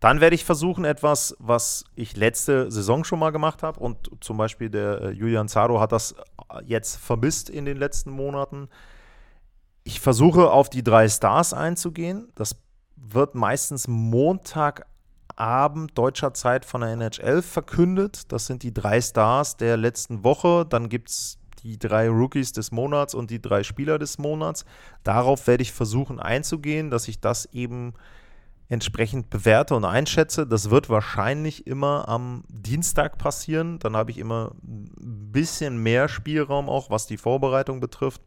Dann 0.00 0.20
werde 0.22 0.34
ich 0.34 0.44
versuchen, 0.46 0.84
etwas, 0.86 1.36
was 1.38 1.84
ich 1.94 2.16
letzte 2.16 2.70
Saison 2.70 3.04
schon 3.04 3.18
mal 3.18 3.30
gemacht 3.30 3.62
habe 3.62 3.78
und 3.78 4.10
zum 4.20 4.38
Beispiel 4.38 4.70
der 4.70 5.00
äh, 5.02 5.10
Julian 5.10 5.46
Zaro 5.46 5.78
hat 5.78 5.92
das 5.92 6.14
jetzt 6.64 6.96
vermisst 6.96 7.50
in 7.50 7.66
den 7.66 7.76
letzten 7.76 8.10
Monaten. 8.10 8.68
Ich 9.84 10.00
versuche 10.00 10.50
auf 10.50 10.70
die 10.70 10.82
drei 10.82 11.06
Stars 11.08 11.52
einzugehen. 11.52 12.32
Das 12.34 12.56
wird 12.96 13.34
meistens 13.34 13.88
Montagabend 13.88 14.86
deutscher 15.96 16.32
Zeit 16.32 16.64
von 16.64 16.80
der 16.80 16.92
NHL 16.92 17.42
verkündet. 17.42 18.32
Das 18.32 18.46
sind 18.46 18.62
die 18.62 18.72
drei 18.72 19.02
Stars 19.02 19.58
der 19.58 19.76
letzten 19.76 20.24
Woche. 20.24 20.64
Dann 20.66 20.88
gibt 20.88 21.10
es 21.10 21.39
die 21.62 21.78
drei 21.78 22.08
Rookies 22.08 22.52
des 22.52 22.72
Monats 22.72 23.14
und 23.14 23.30
die 23.30 23.40
drei 23.40 23.62
Spieler 23.62 23.98
des 23.98 24.18
Monats. 24.18 24.64
Darauf 25.04 25.46
werde 25.46 25.62
ich 25.62 25.72
versuchen 25.72 26.20
einzugehen, 26.20 26.90
dass 26.90 27.08
ich 27.08 27.20
das 27.20 27.46
eben 27.52 27.94
entsprechend 28.68 29.30
bewerte 29.30 29.74
und 29.74 29.84
einschätze. 29.84 30.46
Das 30.46 30.70
wird 30.70 30.88
wahrscheinlich 30.88 31.66
immer 31.66 32.08
am 32.08 32.44
Dienstag 32.48 33.18
passieren. 33.18 33.80
Dann 33.80 33.96
habe 33.96 34.12
ich 34.12 34.18
immer 34.18 34.52
ein 34.62 35.32
bisschen 35.32 35.82
mehr 35.82 36.08
Spielraum 36.08 36.68
auch, 36.68 36.88
was 36.88 37.06
die 37.06 37.16
Vorbereitung 37.16 37.80
betrifft. 37.80 38.22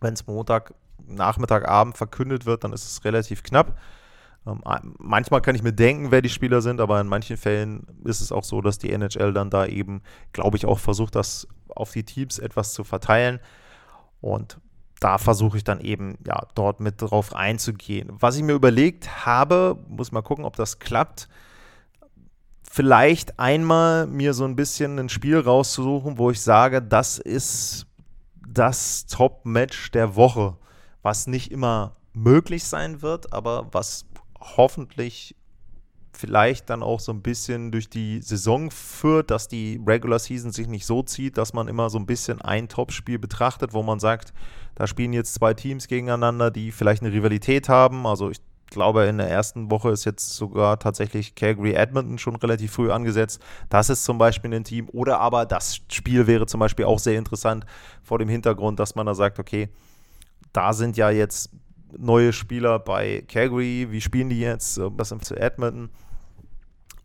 Wenn 0.00 0.14
es 0.14 0.26
Montag, 0.26 0.72
Nachmittag, 1.06 1.68
Abend 1.68 1.98
verkündet 1.98 2.46
wird, 2.46 2.64
dann 2.64 2.72
ist 2.72 2.86
es 2.86 3.04
relativ 3.04 3.42
knapp. 3.42 3.78
Ähm, 4.46 4.62
manchmal 4.98 5.42
kann 5.42 5.54
ich 5.54 5.62
mir 5.62 5.74
denken, 5.74 6.10
wer 6.10 6.22
die 6.22 6.30
Spieler 6.30 6.62
sind, 6.62 6.80
aber 6.80 7.00
in 7.00 7.06
manchen 7.06 7.36
Fällen 7.36 7.86
ist 8.04 8.22
es 8.22 8.32
auch 8.32 8.44
so, 8.44 8.62
dass 8.62 8.78
die 8.78 8.90
NHL 8.90 9.34
dann 9.34 9.50
da 9.50 9.66
eben, 9.66 10.00
glaube 10.32 10.56
ich, 10.56 10.64
auch 10.64 10.78
versucht, 10.78 11.14
das 11.14 11.46
auf 11.76 11.92
die 11.92 12.04
Teams 12.04 12.38
etwas 12.38 12.72
zu 12.72 12.84
verteilen. 12.84 13.40
Und 14.20 14.58
da 15.00 15.16
versuche 15.16 15.56
ich 15.56 15.64
dann 15.64 15.80
eben, 15.80 16.18
ja, 16.26 16.46
dort 16.54 16.80
mit 16.80 17.00
drauf 17.00 17.34
einzugehen. 17.34 18.08
Was 18.12 18.36
ich 18.36 18.42
mir 18.42 18.52
überlegt 18.52 19.24
habe, 19.24 19.78
muss 19.88 20.12
mal 20.12 20.22
gucken, 20.22 20.44
ob 20.44 20.56
das 20.56 20.78
klappt. 20.78 21.28
Vielleicht 22.62 23.40
einmal 23.40 24.06
mir 24.06 24.34
so 24.34 24.44
ein 24.44 24.56
bisschen 24.56 24.98
ein 24.98 25.08
Spiel 25.08 25.38
rauszusuchen, 25.38 26.18
wo 26.18 26.30
ich 26.30 26.40
sage, 26.40 26.82
das 26.82 27.18
ist 27.18 27.86
das 28.46 29.06
Top-Match 29.06 29.90
der 29.92 30.16
Woche, 30.16 30.56
was 31.02 31.26
nicht 31.26 31.50
immer 31.50 31.96
möglich 32.12 32.64
sein 32.64 33.02
wird, 33.02 33.32
aber 33.32 33.68
was 33.72 34.04
hoffentlich 34.38 35.34
vielleicht 36.20 36.68
dann 36.68 36.82
auch 36.82 37.00
so 37.00 37.12
ein 37.12 37.22
bisschen 37.22 37.72
durch 37.72 37.88
die 37.88 38.20
Saison 38.20 38.70
führt, 38.70 39.30
dass 39.30 39.48
die 39.48 39.80
Regular 39.84 40.18
Season 40.18 40.52
sich 40.52 40.68
nicht 40.68 40.84
so 40.84 41.02
zieht, 41.02 41.38
dass 41.38 41.54
man 41.54 41.66
immer 41.66 41.88
so 41.88 41.98
ein 41.98 42.06
bisschen 42.06 42.40
ein 42.42 42.68
Topspiel 42.68 43.18
betrachtet, 43.18 43.72
wo 43.72 43.82
man 43.82 43.98
sagt, 43.98 44.34
da 44.74 44.86
spielen 44.86 45.12
jetzt 45.12 45.34
zwei 45.34 45.54
Teams 45.54 45.88
gegeneinander, 45.88 46.50
die 46.50 46.72
vielleicht 46.72 47.02
eine 47.02 47.12
Rivalität 47.12 47.68
haben. 47.68 48.06
Also 48.06 48.30
ich 48.30 48.40
glaube, 48.70 49.04
in 49.04 49.18
der 49.18 49.28
ersten 49.28 49.70
Woche 49.70 49.90
ist 49.90 50.04
jetzt 50.04 50.36
sogar 50.36 50.78
tatsächlich 50.78 51.34
Calgary 51.34 51.72
Edmonton 51.72 52.18
schon 52.18 52.36
relativ 52.36 52.72
früh 52.72 52.90
angesetzt. 52.90 53.42
Das 53.68 53.90
ist 53.90 54.04
zum 54.04 54.18
Beispiel 54.18 54.54
ein 54.54 54.64
Team. 54.64 54.88
Oder 54.92 55.20
aber 55.20 55.46
das 55.46 55.80
Spiel 55.90 56.26
wäre 56.26 56.46
zum 56.46 56.60
Beispiel 56.60 56.84
auch 56.84 56.98
sehr 56.98 57.18
interessant 57.18 57.64
vor 58.02 58.18
dem 58.18 58.28
Hintergrund, 58.28 58.78
dass 58.78 58.94
man 58.94 59.06
da 59.06 59.14
sagt, 59.14 59.38
okay, 59.38 59.70
da 60.52 60.72
sind 60.72 60.96
ja 60.96 61.10
jetzt 61.10 61.50
neue 61.98 62.32
Spieler 62.32 62.78
bei 62.78 63.24
Calgary, 63.26 63.88
wie 63.90 64.00
spielen 64.00 64.28
die 64.28 64.40
jetzt, 64.40 64.78
was 64.78 65.14
zu 65.22 65.36
Edmonton. 65.36 65.90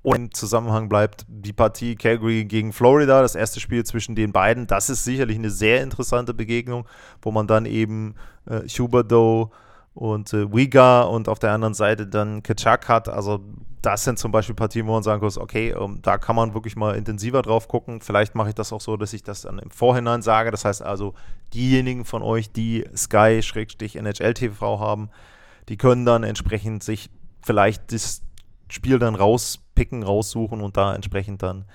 Und 0.06 0.16
im 0.16 0.34
Zusammenhang 0.36 0.88
bleibt 0.88 1.26
die 1.28 1.52
Partie 1.52 1.96
Calgary 1.96 2.46
gegen 2.46 2.74
Florida, 2.74 3.24
das 3.24 3.34
erste 3.34 3.60
Spiel 3.60 3.84
zwischen 3.84 4.14
den 4.14 4.32
beiden. 4.32 4.68
Das 4.68 4.88
ist 4.88 5.04
sicherlich 5.04 5.36
eine 5.36 5.50
sehr 5.50 5.82
interessante 5.82 6.36
Begegnung, 6.36 6.86
wo 7.24 7.32
man 7.32 7.48
dann 7.48 7.66
eben 7.66 8.14
äh, 8.46 8.60
Huberdeau 8.68 9.50
und 9.96 10.32
äh, 10.32 10.54
Wiga 10.54 11.02
und 11.02 11.28
auf 11.28 11.40
der 11.40 11.54
anderen 11.54 11.74
Seite 11.74 12.06
dann 12.06 12.44
Kitschak 12.44 12.88
hat. 12.88 13.10
Also 13.10 13.40
das 13.82 14.04
sind 14.04 14.20
zum 14.20 14.32
Beispiel 14.32 14.54
Partien, 14.54 14.86
wo 14.86 14.92
man 14.92 15.02
sagen 15.02 15.24
muss, 15.24 15.40
okay, 15.40 15.74
um, 15.74 15.94
ähm, 15.94 16.00
da 16.04 16.20
kann 16.20 16.36
man 16.36 16.54
wirklich 16.54 16.76
mal 16.76 16.96
intensiver 16.96 17.42
drauf 17.42 17.68
gucken. 17.68 18.00
Vielleicht 18.00 18.36
mache 18.36 18.50
ich 18.50 18.56
das 18.56 18.72
auch 18.74 18.82
so, 18.82 18.98
dass 18.98 19.12
ich 19.12 19.24
das 19.24 19.42
dann 19.42 19.58
im 19.58 19.72
Vorhinein 19.72 20.22
sage. 20.22 20.52
Das 20.52 20.66
heißt 20.66 20.84
also, 20.84 21.16
diejenigen 21.52 22.06
von 22.06 22.22
euch, 22.22 22.52
die 22.52 22.86
Sky-NHL 22.96 24.34
TV 24.36 24.80
haben, 24.80 25.10
die 25.68 25.78
können 25.78 26.06
dann 26.06 26.22
entsprechend 26.22 26.84
sich 26.84 27.10
vielleicht 27.42 27.92
das 27.92 28.22
Spiel 28.76 29.00
dann 29.00 29.16
rauspicken, 29.16 30.04
raussuchen 30.04 30.62
und 30.62 30.78
da 30.78 30.94
entsprechend 30.94 31.42
dann 31.42 31.66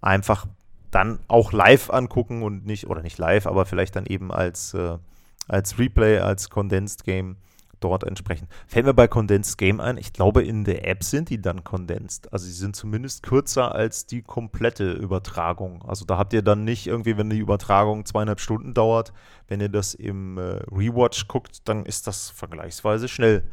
einfach 0.00 0.46
dann 0.90 1.20
auch 1.28 1.52
live 1.52 1.90
angucken 1.90 2.42
und 2.42 2.66
nicht, 2.66 2.88
oder 2.88 3.02
nicht 3.02 3.18
live, 3.18 3.46
aber 3.46 3.64
vielleicht 3.64 3.96
dann 3.96 4.06
eben 4.06 4.32
als, 4.32 4.74
äh, 4.74 4.98
als 5.46 5.78
Replay, 5.78 6.18
als 6.18 6.50
Condensed 6.50 7.04
Game 7.04 7.36
dort 7.78 8.04
entsprechend. 8.04 8.48
Fällt 8.66 8.86
mir 8.86 8.94
bei 8.94 9.08
Condensed 9.08 9.56
Game 9.56 9.80
ein, 9.80 9.96
ich 9.96 10.12
glaube, 10.12 10.42
in 10.42 10.64
der 10.64 10.86
App 10.86 11.02
sind 11.02 11.30
die 11.30 11.40
dann 11.40 11.64
condensed. 11.64 12.32
Also 12.32 12.46
sie 12.46 12.52
sind 12.52 12.76
zumindest 12.76 13.22
kürzer 13.22 13.74
als 13.74 14.06
die 14.06 14.22
komplette 14.22 14.92
Übertragung. 14.92 15.82
Also 15.86 16.04
da 16.04 16.18
habt 16.18 16.32
ihr 16.32 16.42
dann 16.42 16.64
nicht 16.64 16.86
irgendwie, 16.86 17.16
wenn 17.16 17.30
die 17.30 17.38
Übertragung 17.38 18.04
zweieinhalb 18.04 18.40
Stunden 18.40 18.74
dauert, 18.74 19.12
wenn 19.48 19.60
ihr 19.60 19.68
das 19.68 19.94
im 19.94 20.38
äh, 20.38 20.62
Rewatch 20.70 21.26
guckt, 21.28 21.68
dann 21.68 21.86
ist 21.86 22.06
das 22.06 22.30
vergleichsweise 22.30 23.08
schnell, 23.08 23.44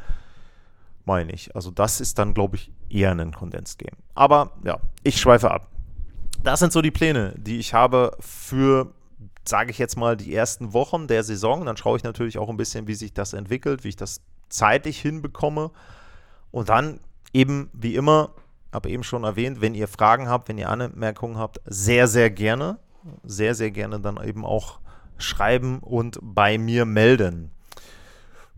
meine 1.05 1.31
ich. 1.31 1.55
Also 1.55 1.71
das 1.71 2.01
ist 2.01 2.19
dann, 2.19 2.33
glaube 2.33 2.57
ich, 2.57 2.71
eher 2.89 3.11
ein 3.11 3.33
Condensed 3.33 3.79
Game. 3.79 3.95
Aber 4.15 4.51
ja, 4.63 4.79
ich 5.03 5.19
schweife 5.19 5.51
ab. 5.51 5.67
Das 6.43 6.59
sind 6.59 6.71
so 6.71 6.81
die 6.81 6.91
Pläne, 6.91 7.33
die 7.37 7.59
ich 7.59 7.73
habe 7.73 8.15
für 8.19 8.93
sage 9.47 9.71
ich 9.71 9.77
jetzt 9.77 9.97
mal, 9.97 10.17
die 10.17 10.33
ersten 10.33 10.73
Wochen 10.73 11.07
der 11.07 11.23
Saison. 11.23 11.65
Dann 11.65 11.77
schaue 11.77 11.97
ich 11.97 12.03
natürlich 12.03 12.37
auch 12.37 12.49
ein 12.49 12.57
bisschen, 12.57 12.87
wie 12.87 12.95
sich 12.95 13.13
das 13.13 13.33
entwickelt, 13.33 13.83
wie 13.83 13.89
ich 13.89 13.95
das 13.95 14.21
zeitig 14.49 14.99
hinbekomme. 15.01 15.71
Und 16.51 16.69
dann 16.69 16.99
eben, 17.33 17.69
wie 17.73 17.95
immer, 17.95 18.31
habe 18.73 18.89
eben 18.89 19.03
schon 19.03 19.23
erwähnt, 19.23 19.61
wenn 19.61 19.75
ihr 19.75 19.87
Fragen 19.87 20.29
habt, 20.29 20.49
wenn 20.49 20.57
ihr 20.57 20.69
Anmerkungen 20.69 21.37
habt, 21.37 21.61
sehr, 21.65 22.07
sehr 22.07 22.29
gerne, 22.29 22.77
sehr, 23.23 23.55
sehr 23.55 23.71
gerne 23.71 23.99
dann 23.99 24.21
eben 24.23 24.45
auch 24.45 24.79
schreiben 25.17 25.79
und 25.79 26.19
bei 26.21 26.57
mir 26.57 26.85
melden. 26.85 27.51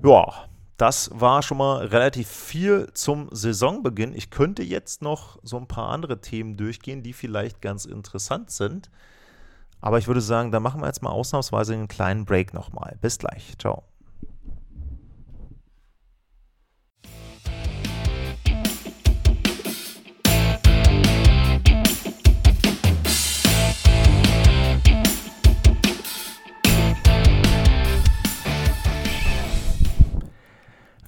Ja, 0.04 0.49
das 0.80 1.12
war 1.14 1.44
schon 1.44 1.58
mal 1.58 1.86
relativ 1.88 2.30
viel 2.30 2.88
zum 2.94 3.28
Saisonbeginn. 3.32 4.14
Ich 4.14 4.30
könnte 4.30 4.64
jetzt 4.64 5.02
noch 5.02 5.38
so 5.44 5.58
ein 5.58 5.68
paar 5.68 5.90
andere 5.90 6.22
Themen 6.22 6.56
durchgehen, 6.56 7.04
die 7.04 7.12
vielleicht 7.12 7.62
ganz 7.62 7.84
interessant 7.84 8.50
sind. 8.50 8.90
Aber 9.82 9.98
ich 9.98 10.08
würde 10.08 10.22
sagen, 10.22 10.52
da 10.52 10.62
machen 10.62 10.80
wir 10.82 10.88
jetzt 10.88 11.04
mal 11.04 11.12
ausnahmsweise 11.12 11.74
einen 11.74 11.90
kleinen 11.90 12.24
Break 12.24 12.54
nochmal. 12.54 12.98
Bis 13.02 13.18
gleich. 13.18 13.58
Ciao. 13.58 13.89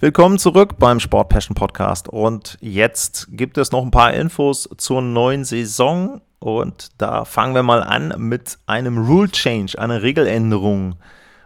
Willkommen 0.03 0.39
zurück 0.39 0.79
beim 0.79 0.99
Sport 0.99 1.29
Passion 1.29 1.53
Podcast 1.53 2.09
und 2.09 2.57
jetzt 2.59 3.27
gibt 3.29 3.59
es 3.59 3.71
noch 3.71 3.83
ein 3.83 3.91
paar 3.91 4.15
Infos 4.15 4.67
zur 4.77 5.03
neuen 5.03 5.45
Saison 5.45 6.21
und 6.39 6.89
da 6.97 7.23
fangen 7.23 7.53
wir 7.53 7.61
mal 7.61 7.83
an 7.83 8.15
mit 8.17 8.57
einem 8.65 8.97
Rule 8.97 9.29
Change, 9.29 9.77
einer 9.77 10.01
Regeländerung. 10.01 10.95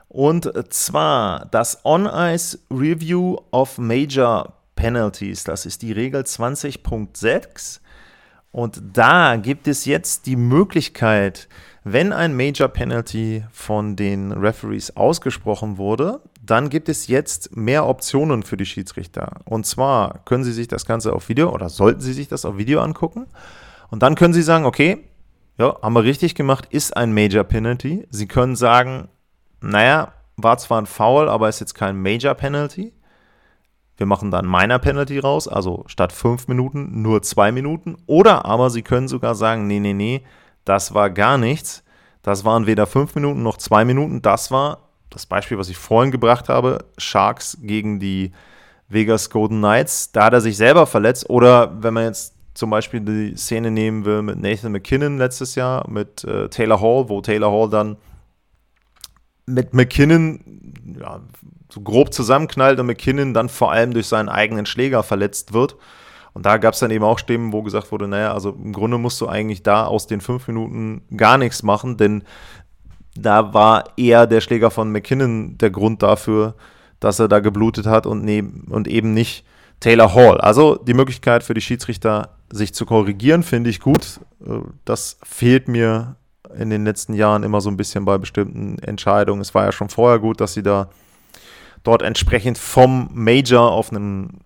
Und 0.08 0.50
zwar 0.70 1.48
das 1.48 1.84
On-Ice 1.84 2.58
Review 2.72 3.36
of 3.52 3.78
Major 3.78 4.54
Penalties. 4.78 5.44
Das 5.44 5.66
ist 5.66 5.82
die 5.82 5.92
Regel 5.92 6.22
20.6. 6.22 7.82
Und 8.54 8.82
da 8.94 9.36
gibt 9.36 9.68
es 9.68 9.84
jetzt 9.84 10.28
die 10.28 10.38
Möglichkeit, 10.38 11.50
wenn 11.84 12.14
ein 12.14 12.34
Major 12.34 12.70
Penalty 12.70 13.44
von 13.52 13.98
den 13.98 14.32
Referees 14.32 14.96
ausgesprochen 14.96 15.78
wurde, 15.78 16.22
dann 16.46 16.70
gibt 16.70 16.90
es 16.90 17.08
jetzt 17.08 17.56
mehr 17.56 17.88
Optionen 17.88 18.44
für 18.44 18.58
die 18.58 18.66
Schiedsrichter. 18.66 19.42
Und 19.46 19.66
zwar 19.66 20.20
können 20.26 20.44
sie 20.44 20.54
sich 20.54 20.68
das 20.68 20.86
Ganze 20.86 21.14
auf 21.14 21.30
Video 21.30 21.52
oder 21.52 21.70
sollten 21.70 22.02
sie 22.02 22.14
sich 22.14 22.28
das 22.28 22.46
auf 22.46 22.58
Video 22.58 22.82
angucken. 22.82 23.28
Und 23.90 24.04
dann 24.04 24.16
können 24.16 24.34
Sie 24.34 24.42
sagen, 24.42 24.66
okay, 24.66 25.06
ja, 25.58 25.80
haben 25.82 25.94
wir 25.94 26.04
richtig 26.04 26.36
gemacht, 26.36 26.68
ist 26.70 26.98
ein 26.98 27.14
Major 27.14 27.44
Penalty. 27.44 28.08
Sie 28.10 28.28
können 28.28 28.56
sagen, 28.56 29.08
naja, 29.62 30.12
war 30.38 30.58
zwar 30.58 30.82
ein 30.82 30.86
Foul, 30.86 31.30
aber 31.30 31.48
ist 31.50 31.62
jetzt 31.62 31.76
kein 31.76 32.02
Major 32.02 32.34
Penalty. 32.34 32.94
Wir 33.98 34.06
machen 34.06 34.32
dann 34.32 34.50
Minor 34.50 34.80
Penalty 34.80 35.20
raus, 35.20 35.48
also 35.48 35.86
statt 35.88 36.12
fünf 36.12 36.50
Minuten 36.50 37.02
nur 37.02 37.22
zwei 37.22 37.52
Minuten. 37.54 37.96
Oder 38.08 38.44
aber 38.44 38.70
Sie 38.70 38.82
können 38.82 39.08
sogar 39.08 39.36
sagen, 39.36 39.68
nee, 39.68 39.80
nee, 39.80 39.94
nee, 39.94 40.24
das 40.66 40.94
war 40.94 41.10
gar 41.10 41.38
nichts. 41.38 41.84
Das 42.22 42.44
waren 42.44 42.66
weder 42.66 42.88
fünf 42.88 43.16
Minuten 43.16 43.44
noch 43.44 43.58
zwei 43.58 43.86
Minuten. 43.86 44.22
Das 44.22 44.52
war 44.52 44.85
das 45.10 45.26
Beispiel, 45.26 45.58
was 45.58 45.70
ich 45.70 45.78
vorhin 45.78 46.12
gebracht 46.12 46.50
habe, 46.50 46.86
Sharks 46.98 47.58
gegen 47.62 48.00
die 48.00 48.32
Vegas 48.88 49.30
Golden 49.30 49.60
Knights. 49.60 50.12
Da 50.12 50.26
hat 50.26 50.34
er 50.34 50.42
sich 50.42 50.58
selber 50.58 50.86
verletzt. 50.86 51.30
Oder 51.30 51.82
wenn 51.82 51.94
man 51.94 52.06
jetzt 52.06 52.36
zum 52.54 52.70
Beispiel 52.70 53.02
die 53.02 53.36
Szene 53.36 53.72
nehmen 53.72 54.06
wir 54.06 54.22
mit 54.22 54.40
Nathan 54.40 54.72
McKinnon 54.72 55.18
letztes 55.18 55.56
Jahr, 55.56 55.90
mit 55.90 56.24
äh, 56.24 56.50
Taylor 56.50 56.82
Hall, 56.82 57.10
wo 57.10 57.22
Taylor 57.22 57.52
Hall 57.52 57.70
dann 57.70 57.98
mit 59.46 59.74
McKinnon 59.74 60.40
ja, 61.00 61.22
so 61.70 61.82
grob 61.82 62.14
zusammenknallt 62.14 62.80
und 62.80 62.88
McKinnon 62.88 63.34
dann 63.34 63.50
vor 63.50 63.72
allem 63.72 63.94
durch 63.94 64.08
seinen 64.08 64.30
eigenen 64.30 64.66
Schläger 64.66 65.04
verletzt 65.04 65.54
wird. 65.54 65.76
Und 66.34 66.46
da 66.46 66.58
gab 66.58 66.74
es 66.74 66.80
dann 66.82 66.92
eben 66.92 67.04
auch 67.04 67.20
Stimmen, 67.20 67.54
wo 67.54 67.64
gesagt 67.64 67.92
wurde, 67.92 68.08
naja, 68.08 68.34
also 68.34 68.50
im 68.52 68.74
Grunde 68.74 68.98
musst 68.98 69.22
du 69.22 69.28
eigentlich 69.28 69.64
da 69.64 69.86
aus 69.86 70.08
den 70.08 70.20
fünf 70.20 70.48
Minuten 70.48 71.04
gar 71.16 71.38
nichts 71.38 71.64
machen, 71.64 71.96
denn 71.98 72.24
da 73.16 73.54
war 73.54 73.86
eher 73.98 74.28
der 74.28 74.42
Schläger 74.42 74.72
von 74.72 74.92
McKinnon 74.92 75.58
der 75.58 75.70
Grund 75.70 76.04
dafür, 76.04 76.56
dass 77.00 77.20
er 77.20 77.28
da 77.28 77.40
geblutet 77.40 77.86
hat 77.86 78.06
und, 78.06 78.24
ne 78.24 78.44
und 78.70 78.88
eben 78.88 79.14
nicht 79.14 79.46
Taylor 79.80 80.14
Hall. 80.14 80.40
Also 80.40 80.76
die 80.76 80.94
Möglichkeit 80.94 81.44
für 81.44 81.54
die 81.54 81.62
Schiedsrichter, 81.62 82.30
sich 82.52 82.74
zu 82.74 82.86
korrigieren, 82.86 83.44
finde 83.44 83.70
ich 83.70 83.80
gut. 83.80 84.20
Das 84.86 85.18
fehlt 85.24 85.68
mir 85.68 86.16
in 86.58 86.70
den 86.70 86.86
letzten 86.86 87.14
Jahren 87.14 87.44
immer 87.44 87.60
so 87.62 87.70
ein 87.70 87.78
bisschen 87.78 88.06
bei 88.06 88.18
bestimmten 88.18 88.80
Entscheidungen. 88.80 89.42
Es 89.42 89.54
war 89.56 89.66
ja 89.66 89.72
schon 89.72 89.90
vorher 89.90 90.20
gut, 90.20 90.40
dass 90.40 90.54
sie 90.54 90.64
da 90.64 90.90
dort 91.84 92.02
entsprechend 92.02 92.58
vom 92.58 93.10
Major 93.14 93.72
auf 93.72 93.92
einen 93.92 94.42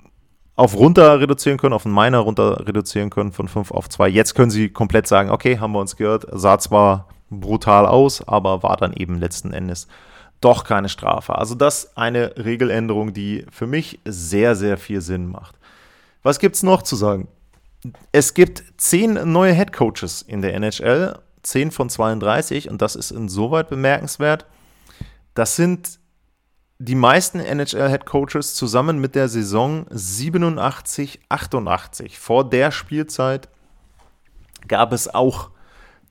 auf 0.55 0.75
runter 0.75 1.21
reduzieren 1.21 1.57
können, 1.57 1.73
auf 1.73 1.85
einen 1.85 1.95
Minor 1.95 2.23
runter 2.23 2.67
reduzieren 2.67 3.09
können 3.09 3.31
von 3.31 3.47
5 3.47 3.71
auf 3.71 3.87
2. 3.87 4.09
Jetzt 4.09 4.35
können 4.35 4.51
sie 4.51 4.67
komplett 4.67 5.07
sagen, 5.07 5.29
okay, 5.29 5.57
haben 5.57 5.71
wir 5.71 5.79
uns 5.79 5.95
gehört, 5.95 6.27
sah 6.33 6.59
zwar 6.59 7.07
brutal 7.29 7.85
aus, 7.85 8.27
aber 8.27 8.63
war 8.63 8.77
dann 8.77 8.93
eben 8.93 9.19
letzten 9.19 9.53
Endes 9.53 9.87
doch 10.41 10.63
keine 10.63 10.89
Strafe. 10.89 11.35
Also 11.35 11.55
das 11.55 11.97
eine 11.97 12.35
Regeländerung, 12.37 13.13
die 13.13 13.45
für 13.51 13.67
mich 13.67 13.99
sehr, 14.05 14.55
sehr 14.55 14.77
viel 14.77 15.01
Sinn 15.01 15.27
macht. 15.27 15.55
Was 16.23 16.39
gibt 16.39 16.55
es 16.55 16.63
noch 16.63 16.81
zu 16.81 16.95
sagen? 16.95 17.27
Es 18.11 18.33
gibt 18.33 18.63
zehn 18.77 19.31
neue 19.31 19.53
Head 19.53 19.73
Coaches 19.73 20.21
in 20.21 20.41
der 20.41 20.53
NHL, 20.53 21.17
10 21.43 21.71
von 21.71 21.89
32 21.89 22.69
und 22.69 22.81
das 22.81 22.95
ist 22.95 23.11
insoweit 23.11 23.69
bemerkenswert. 23.69 24.45
Das 25.33 25.55
sind 25.55 25.99
die 26.77 26.95
meisten 26.95 27.39
NHL 27.39 27.89
Head 27.89 28.05
Coaches 28.05 28.55
zusammen 28.55 28.99
mit 28.99 29.15
der 29.15 29.27
Saison 29.29 29.85
87, 29.89 31.19
88. 31.29 32.19
Vor 32.19 32.49
der 32.49 32.71
Spielzeit 32.71 33.49
gab 34.67 34.93
es 34.93 35.13
auch 35.13 35.51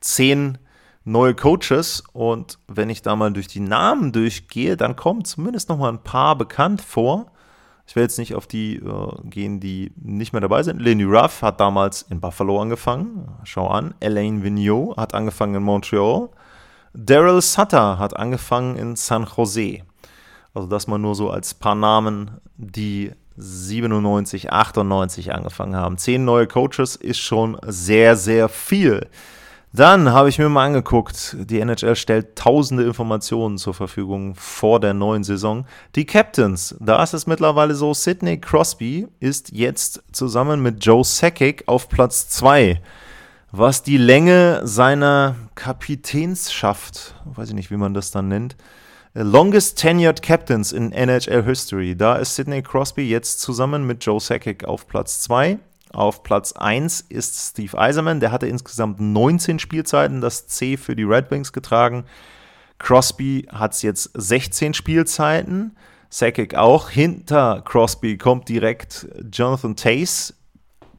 zehn 0.01 0.59
neue 1.09 1.35
Coaches 1.35 2.05
und 2.13 2.59
wenn 2.69 2.91
ich 2.91 3.03
da 3.03 3.17
mal 3.17 3.33
durch 3.33 3.49
die 3.49 3.61
Namen 3.61 4.13
durchgehe, 4.13 4.77
dann 4.77 4.97
kommen 4.97 5.25
zumindest 5.25 5.69
noch 5.69 5.79
mal 5.79 5.89
ein 5.89 6.03
paar 6.03 6.37
bekannt 6.37 6.83
vor. 6.83 7.27
Ich 7.87 7.97
will 7.97 8.03
jetzt 8.03 8.19
nicht 8.19 8.35
auf 8.35 8.47
die 8.47 8.77
äh, 8.77 9.13
gehen, 9.25 9.61
die 9.61 9.93
nicht 9.97 10.33
mehr 10.33 10.43
dabei 10.43 10.63
sind. 10.63 10.81
Lenny 10.81 11.05
Ruff 11.05 11.41
hat 11.41 11.59
damals 11.59 12.03
in 12.03 12.21
Buffalo 12.21 12.61
angefangen. 12.61 13.29
Schau 13.45 13.69
an. 13.69 13.95
Elaine 14.01 14.43
Vigneault 14.43 14.99
hat 14.99 15.15
angefangen 15.15 15.55
in 15.55 15.63
Montreal. 15.63 16.29
Daryl 16.93 17.41
Sutter 17.41 17.99
hat 17.99 18.15
angefangen 18.15 18.77
in 18.77 18.95
San 18.95 19.27
Jose. 19.37 19.81
Also 20.53 20.69
das 20.69 20.87
mal 20.87 20.99
nur 20.99 21.15
so 21.15 21.31
als 21.31 21.55
paar 21.55 21.75
Namen, 21.75 22.33
die 22.57 23.13
97, 23.37 24.53
98 24.53 25.33
angefangen 25.33 25.77
haben. 25.77 25.97
Zehn 25.97 26.25
neue 26.25 26.47
Coaches 26.47 26.97
ist 26.97 27.19
schon 27.19 27.57
sehr, 27.63 28.17
sehr 28.17 28.51
viel. 28.51 29.07
Dann 29.73 30.13
habe 30.13 30.31
ich 30.31 30.39
mir 30.39 30.49
mal 30.49 30.65
angeguckt, 30.65 31.37
die 31.39 31.61
NHL 31.61 31.95
stellt 31.95 32.37
tausende 32.37 32.85
Informationen 32.85 33.59
zur 33.59 33.75
Verfügung 33.75 34.35
vor 34.35 34.81
der 34.81 34.95
neuen 34.95 35.25
Saison. 35.25 35.67
Die 35.95 36.07
Captains, 36.07 36.75
da 36.81 37.03
ist 37.03 37.13
es 37.13 37.27
mittlerweile 37.27 37.75
so, 37.75 37.93
Sidney 37.93 38.41
Crosby 38.41 39.09
ist 39.21 39.53
jetzt 39.53 40.03
zusammen 40.13 40.63
mit 40.63 40.83
Joe 40.85 41.05
Sakic 41.05 41.65
auf 41.67 41.91
Platz 41.91 42.31
2. 42.31 42.81
Was 43.53 43.83
die 43.83 43.99
Länge 43.99 44.63
seiner 44.65 45.37
Kapitänsschaft, 45.55 47.15
weiß 47.25 47.51
ich 47.51 47.55
nicht, 47.55 47.71
wie 47.71 47.77
man 47.77 47.93
das 47.93 48.11
dann 48.11 48.29
nennt, 48.29 48.57
Longest 49.13 49.79
Tenured 49.79 50.23
Captains 50.23 50.73
in 50.73 50.93
NHL 50.93 51.45
History. 51.45 51.97
Da 51.97 52.17
ist 52.17 52.35
Sidney 52.35 52.63
Crosby 52.63 53.09
jetzt 53.09 53.41
zusammen 53.41 53.87
mit 53.87 54.05
Joe 54.05 54.21
Sakic 54.21 54.65
auf 54.65 54.87
Platz 54.87 55.21
2. 55.21 55.59
Auf 55.99 56.23
Platz 56.23 56.53
1 56.53 57.01
ist 57.09 57.51
Steve 57.51 57.77
Eiserman. 57.77 58.21
Der 58.21 58.31
hatte 58.31 58.47
insgesamt 58.47 59.01
19 59.01 59.59
Spielzeiten, 59.59 60.21
das 60.21 60.47
C 60.47 60.77
für 60.77 60.95
die 60.95 61.03
Red 61.03 61.29
Wings 61.33 61.53
getragen. 61.53 62.05
Crosby 62.79 63.49
hat 63.51 63.73
es 63.73 63.83
jetzt 63.83 64.13
16 64.15 64.75
Spielzeiten. 64.75 65.77
Sakic 66.09 66.55
auch. 66.55 66.89
Hinter 66.89 67.63
Crosby 67.65 68.17
kommt 68.17 68.49
direkt 68.49 69.09
Jonathan 69.33 69.75
Tace 69.75 70.35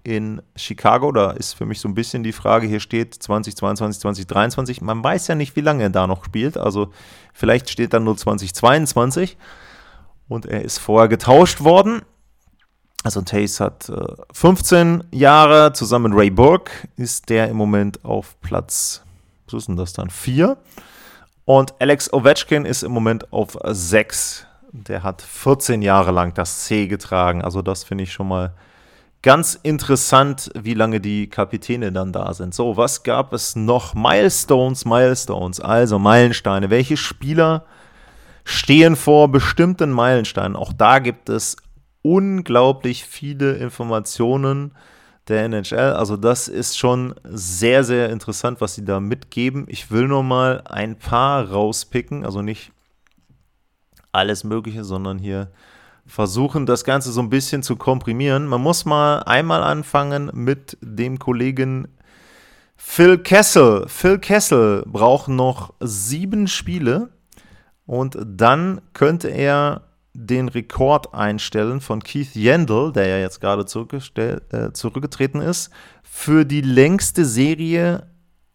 in 0.03 0.41
Chicago. 0.57 1.13
Da 1.13 1.31
ist 1.31 1.53
für 1.53 1.65
mich 1.65 1.79
so 1.79 1.87
ein 1.87 1.95
bisschen 1.95 2.23
die 2.23 2.33
Frage, 2.33 2.67
hier 2.67 2.81
steht 2.81 3.13
2022, 3.13 4.01
2023. 4.01 4.81
Man 4.81 5.01
weiß 5.01 5.29
ja 5.29 5.35
nicht, 5.35 5.55
wie 5.55 5.61
lange 5.61 5.83
er 5.83 5.91
da 5.91 6.07
noch 6.07 6.25
spielt. 6.25 6.57
Also 6.57 6.91
vielleicht 7.33 7.69
steht 7.69 7.93
dann 7.93 8.03
nur 8.03 8.17
2022. 8.17 9.37
Und 10.27 10.45
er 10.45 10.61
ist 10.61 10.77
vorher 10.77 11.07
getauscht 11.07 11.61
worden. 11.61 12.01
Also 13.03 13.21
Tace 13.21 13.59
hat 13.59 13.89
äh, 13.89 13.95
15 14.33 15.05
Jahre. 15.11 15.73
Zusammen 15.73 16.11
mit 16.11 16.19
Ray 16.19 16.29
Burke 16.29 16.71
ist 16.97 17.29
der 17.29 17.47
im 17.47 17.57
Moment 17.57 18.03
auf 18.03 18.39
Platz, 18.41 19.03
was 19.45 19.53
ist 19.55 19.67
denn 19.67 19.77
das 19.77 19.93
dann, 19.93 20.09
4. 20.09 20.57
Und 21.45 21.73
Alex 21.79 22.11
Ovechkin 22.13 22.65
ist 22.65 22.83
im 22.83 22.91
Moment 22.91 23.31
auf 23.33 23.57
6. 23.63 24.45
Der 24.71 25.01
hat 25.03 25.21
14 25.21 25.81
Jahre 25.81 26.11
lang 26.11 26.33
das 26.33 26.65
C 26.65 26.87
getragen. 26.87 27.41
Also 27.41 27.61
das 27.61 27.83
finde 27.83 28.03
ich 28.03 28.13
schon 28.13 28.27
mal 28.27 28.53
Ganz 29.21 29.59
interessant, 29.63 30.49
wie 30.55 30.73
lange 30.73 31.01
die 31.01 31.29
Kapitäne 31.29 31.91
dann 31.91 32.13
da 32.13 32.33
sind. 32.33 32.53
So, 32.55 32.77
was 32.77 33.03
gab 33.03 33.33
es 33.33 33.53
noch? 33.53 33.93
Milestones, 33.93 34.85
Milestones, 34.85 35.59
also 35.59 35.99
Meilensteine. 35.99 36.69
Welche 36.69 36.95
Spieler 36.95 37.65
stehen 38.45 38.95
vor 38.95 39.27
bestimmten 39.27 39.91
Meilensteinen? 39.91 40.55
Auch 40.55 40.71
da 40.71 40.99
gibt 40.99 41.27
es 41.27 41.57
unglaublich 42.01 43.05
viele 43.05 43.53
Informationen 43.53 44.71
der 45.27 45.45
NHL. 45.45 45.93
Also 45.93 46.17
das 46.17 46.47
ist 46.47 46.77
schon 46.77 47.13
sehr, 47.23 47.83
sehr 47.83 48.09
interessant, 48.09 48.61
was 48.61 48.75
sie 48.75 48.85
da 48.85 48.99
mitgeben. 48.99 49.65
Ich 49.67 49.91
will 49.91 50.07
nur 50.07 50.23
mal 50.23 50.61
ein 50.65 50.97
paar 50.97 51.49
rauspicken, 51.49 52.25
also 52.25 52.41
nicht 52.41 52.71
alles 54.11 54.43
Mögliche, 54.43 54.83
sondern 54.83 55.19
hier 55.19 55.51
versuchen, 56.05 56.65
das 56.65 56.83
Ganze 56.83 57.11
so 57.11 57.21
ein 57.21 57.29
bisschen 57.29 57.61
zu 57.61 57.75
komprimieren. 57.75 58.47
Man 58.47 58.61
muss 58.61 58.85
mal 58.85 59.19
einmal 59.19 59.61
anfangen 59.61 60.31
mit 60.33 60.77
dem 60.81 61.19
Kollegen 61.19 61.87
Phil 62.75 63.19
Kessel. 63.19 63.87
Phil 63.87 64.17
Kessel 64.17 64.83
braucht 64.87 65.27
noch 65.27 65.73
sieben 65.79 66.47
Spiele 66.47 67.09
und 67.85 68.17
dann 68.25 68.81
könnte 68.93 69.27
er 69.27 69.83
den 70.13 70.49
Rekord 70.49 71.13
einstellen 71.13 71.81
von 71.81 72.01
Keith 72.01 72.35
Yandel, 72.35 72.91
der 72.91 73.07
ja 73.07 73.19
jetzt 73.19 73.41
gerade 73.41 73.63
äh, 73.63 74.73
zurückgetreten 74.73 75.41
ist, 75.41 75.69
für 76.03 76.45
die 76.45 76.61
längste 76.61 77.25
Serie 77.25 78.07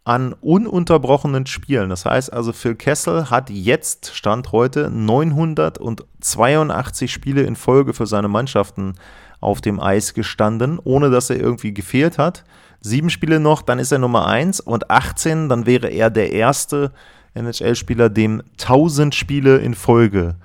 an 0.05 0.35
ununterbrochenen 0.35 1.47
Spielen. 1.47 1.89
Das 1.89 2.05
heißt 2.05 2.31
also, 2.33 2.53
Phil 2.53 2.75
Kessel 2.75 3.31
hat 3.31 3.49
jetzt, 3.51 4.15
Stand 4.15 4.53
heute, 4.53 4.91
982 4.91 7.11
Spiele 7.11 7.43
in 7.43 7.57
Folge 7.57 7.95
für 7.95 8.07
seine 8.07 8.29
Mannschaften 8.29 8.95
auf 9.41 9.63
dem 9.63 9.81
Eis 9.81 10.15
gestanden, 10.15 10.79
ohne 10.83 11.11
dass 11.11 11.31
er 11.31 11.41
irgendwie 11.41 11.73
gefehlt 11.73 12.19
hat. 12.19 12.45
Sieben 12.81 13.09
Spiele 13.09 13.39
noch, 13.41 13.63
dann 13.63 13.79
ist 13.79 13.93
er 13.93 13.99
Nummer 13.99 14.27
1 14.27 14.61
und 14.61 14.91
18, 14.91 15.49
dann 15.49 15.65
wäre 15.65 15.89
er 15.89 16.11
der 16.11 16.33
erste 16.33 16.93
NHL-Spieler, 17.33 18.11
dem 18.11 18.43
1000 18.61 19.15
Spiele 19.15 19.57
in 19.57 19.75
Folge 19.75 20.37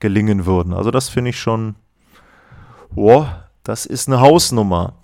gelingen 0.00 0.46
würden. 0.46 0.72
Also 0.72 0.90
das 0.90 1.08
finde 1.08 1.30
ich 1.30 1.40
schon, 1.40 1.76
boah, 2.90 3.48
das 3.64 3.86
ist 3.86 4.08
eine 4.08 4.20
Hausnummer. 4.20 4.94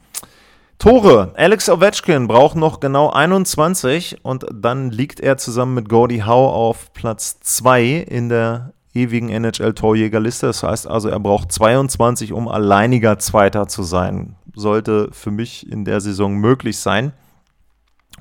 Tore. 0.78 1.32
Alex 1.36 1.68
Ovechkin 1.68 2.26
braucht 2.26 2.56
noch 2.56 2.80
genau 2.80 3.10
21 3.10 4.24
und 4.24 4.46
dann 4.52 4.90
liegt 4.90 5.20
er 5.20 5.36
zusammen 5.36 5.74
mit 5.74 5.88
Gordy 5.88 6.20
Howe 6.20 6.52
auf 6.52 6.92
Platz 6.92 7.38
2 7.40 7.84
in 8.08 8.28
der 8.28 8.74
ewigen 8.92 9.28
NHL-Torjägerliste. 9.28 10.46
Das 10.46 10.62
heißt 10.62 10.86
also, 10.86 11.08
er 11.08 11.20
braucht 11.20 11.52
22, 11.52 12.32
um 12.32 12.48
alleiniger 12.48 13.18
Zweiter 13.18 13.66
zu 13.66 13.82
sein. 13.82 14.36
Sollte 14.54 15.08
für 15.12 15.30
mich 15.30 15.70
in 15.70 15.84
der 15.84 16.00
Saison 16.00 16.36
möglich 16.36 16.78
sein. 16.78 17.12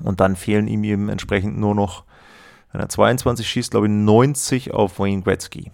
Und 0.02 0.20
dann 0.20 0.34
fehlen 0.34 0.66
ihm 0.66 0.82
eben 0.84 1.08
entsprechend 1.08 1.58
nur 1.58 1.74
noch, 1.74 2.04
wenn 2.72 2.80
er 2.80 2.88
22 2.88 3.48
schießt, 3.48 3.70
glaube 3.70 3.86
ich, 3.86 3.92
90 3.92 4.74
auf 4.74 4.98
Wayne 4.98 5.22
Gretzky. 5.22 5.70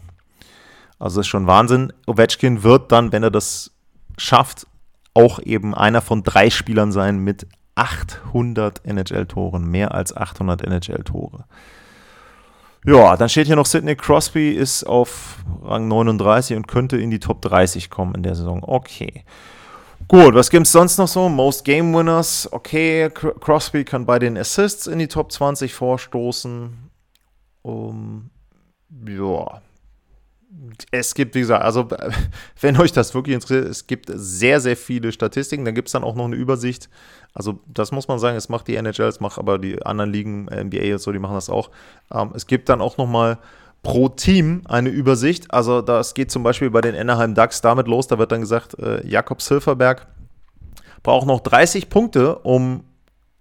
Also 1.00 1.18
das 1.18 1.26
ist 1.26 1.30
schon 1.30 1.48
Wahnsinn. 1.48 1.92
Ovechkin 2.06 2.62
wird 2.62 2.92
dann, 2.92 3.10
wenn 3.10 3.24
er 3.24 3.30
das 3.30 3.72
schafft, 4.16 4.66
auch 5.14 5.40
eben 5.40 5.74
einer 5.74 6.02
von 6.02 6.22
drei 6.22 6.50
Spielern 6.50 6.92
sein 6.92 7.18
mit 7.18 7.48
800 7.74 8.84
NHL-Toren, 8.84 9.64
mehr 9.64 9.94
als 9.94 10.14
800 10.14 10.62
NHL-Tore. 10.62 11.46
Ja, 12.84 13.16
dann 13.16 13.28
steht 13.28 13.46
hier 13.46 13.56
noch 13.56 13.66
Sidney 13.66 13.96
Crosby 13.96 14.50
ist 14.50 14.84
auf 14.84 15.38
Rang 15.62 15.88
39 15.88 16.56
und 16.56 16.68
könnte 16.68 16.98
in 16.98 17.10
die 17.10 17.18
Top 17.18 17.42
30 17.42 17.90
kommen 17.90 18.14
in 18.14 18.22
der 18.22 18.34
Saison. 18.34 18.62
Okay. 18.62 19.24
Gut, 20.08 20.34
was 20.34 20.50
gibt 20.50 20.66
es 20.66 20.72
sonst 20.72 20.98
noch 20.98 21.08
so? 21.08 21.28
Most 21.28 21.64
Game 21.64 21.94
Winners. 21.94 22.48
Okay, 22.52 23.10
Crosby 23.10 23.84
kann 23.84 24.06
bei 24.06 24.18
den 24.18 24.36
Assists 24.36 24.86
in 24.86 24.98
die 24.98 25.08
Top 25.08 25.30
20 25.32 25.72
vorstoßen. 25.72 26.90
Um, 27.62 28.30
ja, 29.06 29.60
es 30.90 31.14
gibt, 31.14 31.34
wie 31.34 31.40
gesagt, 31.40 31.64
also 31.64 31.88
wenn 32.60 32.78
euch 32.78 32.92
das 32.92 33.14
wirklich 33.14 33.34
interessiert, 33.34 33.66
es 33.66 33.86
gibt 33.86 34.10
sehr, 34.12 34.60
sehr 34.60 34.76
viele 34.76 35.12
Statistiken. 35.12 35.64
Dann 35.64 35.74
gibt 35.74 35.88
es 35.88 35.92
dann 35.92 36.04
auch 36.04 36.14
noch 36.14 36.24
eine 36.24 36.36
Übersicht. 36.36 36.88
Also 37.32 37.60
das 37.66 37.92
muss 37.92 38.08
man 38.08 38.18
sagen, 38.18 38.36
es 38.36 38.48
macht 38.48 38.66
die 38.68 38.76
NHL, 38.76 39.08
es 39.08 39.20
macht 39.20 39.38
aber 39.38 39.58
die 39.58 39.80
anderen 39.82 40.12
Ligen, 40.12 40.46
NBA 40.46 40.92
und 40.92 41.00
so, 41.00 41.12
die 41.12 41.18
machen 41.18 41.34
das 41.34 41.48
auch. 41.48 41.70
Ähm, 42.12 42.32
es 42.34 42.46
gibt 42.46 42.68
dann 42.68 42.80
auch 42.80 42.96
noch 42.96 43.06
mal 43.06 43.38
pro 43.82 44.08
Team 44.08 44.62
eine 44.66 44.88
Übersicht. 44.88 45.52
Also 45.52 45.80
das 45.80 46.14
geht 46.14 46.30
zum 46.30 46.42
Beispiel 46.42 46.70
bei 46.70 46.80
den 46.80 46.96
Anaheim 46.96 47.34
Ducks 47.34 47.60
damit 47.60 47.86
los, 47.86 48.08
da 48.08 48.18
wird 48.18 48.32
dann 48.32 48.40
gesagt, 48.40 48.78
äh, 48.78 49.06
Jakob 49.06 49.40
Silverberg 49.40 50.06
braucht 51.02 51.26
noch 51.26 51.40
30 51.40 51.88
Punkte, 51.88 52.36
um 52.40 52.84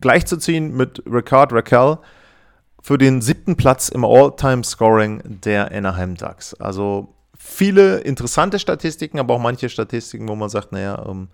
gleichzuziehen 0.02 0.76
mit 0.76 1.04
Ricard 1.06 1.52
Raquel 1.52 1.98
für 2.82 2.98
den 2.98 3.22
siebten 3.22 3.56
Platz 3.56 3.90
im 3.90 4.06
All-Time-Scoring 4.06 5.42
der 5.44 5.72
Anaheim 5.72 6.16
Ducks. 6.16 6.54
Also 6.56 7.14
viele 7.38 8.00
interessante 8.00 8.60
Statistiken, 8.60 9.20
aber 9.20 9.36
auch 9.36 9.40
manche 9.40 9.70
Statistiken, 9.70 10.28
wo 10.28 10.36
man 10.36 10.50
sagt, 10.50 10.72
naja, 10.72 11.06
ähm, 11.08 11.30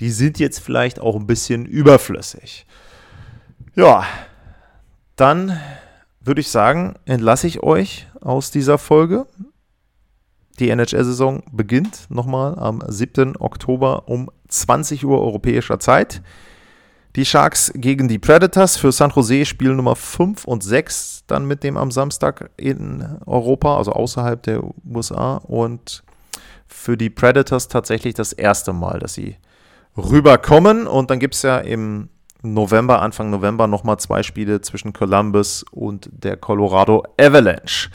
die 0.00 0.10
sind 0.10 0.38
jetzt 0.38 0.60
vielleicht 0.60 1.00
auch 1.00 1.16
ein 1.16 1.26
bisschen 1.26 1.66
überflüssig. 1.66 2.66
Ja, 3.74 4.04
dann 5.16 5.60
würde 6.20 6.40
ich 6.40 6.48
sagen, 6.48 6.94
entlasse 7.04 7.46
ich 7.46 7.62
euch 7.62 8.06
aus 8.20 8.50
dieser 8.50 8.78
Folge. 8.78 9.26
Die 10.58 10.70
NHL-Saison 10.70 11.42
beginnt 11.52 12.06
nochmal 12.10 12.58
am 12.58 12.82
7. 12.86 13.36
Oktober 13.36 14.08
um 14.08 14.30
20 14.48 15.04
Uhr 15.04 15.20
europäischer 15.20 15.78
Zeit. 15.80 16.22
Die 17.18 17.26
Sharks 17.26 17.72
gegen 17.74 18.06
die 18.06 18.20
Predators 18.20 18.76
für 18.76 18.92
San 18.92 19.10
Jose 19.10 19.44
Spiel 19.44 19.74
Nummer 19.74 19.96
5 19.96 20.44
und 20.44 20.62
6 20.62 21.24
dann 21.26 21.46
mit 21.46 21.64
dem 21.64 21.76
am 21.76 21.90
Samstag 21.90 22.50
in 22.56 23.18
Europa, 23.26 23.76
also 23.76 23.90
außerhalb 23.90 24.40
der 24.40 24.62
USA. 24.88 25.38
Und 25.38 26.04
für 26.68 26.96
die 26.96 27.10
Predators 27.10 27.66
tatsächlich 27.66 28.14
das 28.14 28.32
erste 28.32 28.72
Mal, 28.72 29.00
dass 29.00 29.14
sie 29.14 29.36
rüberkommen. 29.96 30.86
Und 30.86 31.10
dann 31.10 31.18
gibt 31.18 31.34
es 31.34 31.42
ja 31.42 31.58
im 31.58 32.08
November, 32.42 33.02
Anfang 33.02 33.30
November 33.30 33.66
nochmal 33.66 33.96
zwei 33.96 34.22
Spiele 34.22 34.60
zwischen 34.60 34.92
Columbus 34.92 35.64
und 35.72 36.08
der 36.12 36.36
Colorado 36.36 37.02
Avalanche. 37.20 37.90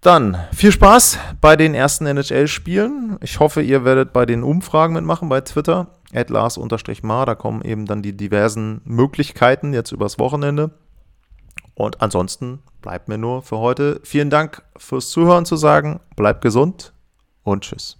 Dann 0.00 0.36
viel 0.52 0.72
Spaß 0.72 1.18
bei 1.40 1.54
den 1.54 1.76
ersten 1.76 2.06
NHL-Spielen. 2.06 3.18
Ich 3.22 3.38
hoffe, 3.38 3.62
ihr 3.62 3.84
werdet 3.84 4.12
bei 4.12 4.26
den 4.26 4.42
Umfragen 4.42 4.94
mitmachen 4.94 5.28
bei 5.28 5.42
Twitter. 5.42 5.86
Lars-Mar, 6.30 7.26
da 7.26 7.34
kommen 7.34 7.62
eben 7.62 7.86
dann 7.86 8.02
die 8.02 8.16
diversen 8.16 8.80
Möglichkeiten 8.84 9.72
jetzt 9.72 9.92
übers 9.92 10.18
Wochenende. 10.18 10.70
Und 11.74 12.00
ansonsten 12.00 12.60
bleibt 12.82 13.08
mir 13.08 13.18
nur 13.18 13.42
für 13.42 13.58
heute 13.58 14.00
vielen 14.04 14.30
Dank 14.30 14.62
fürs 14.76 15.10
Zuhören 15.10 15.44
zu 15.44 15.56
sagen. 15.56 16.00
Bleibt 16.16 16.40
gesund 16.40 16.92
und 17.42 17.64
tschüss. 17.64 17.98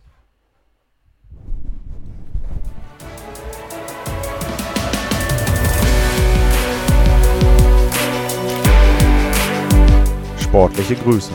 Sportliche 10.38 10.94
Grüße. 10.94 11.32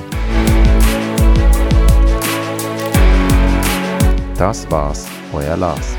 Das 4.38 4.72
war's, 4.72 5.06
euer 5.34 5.58
Lars. 5.58 5.99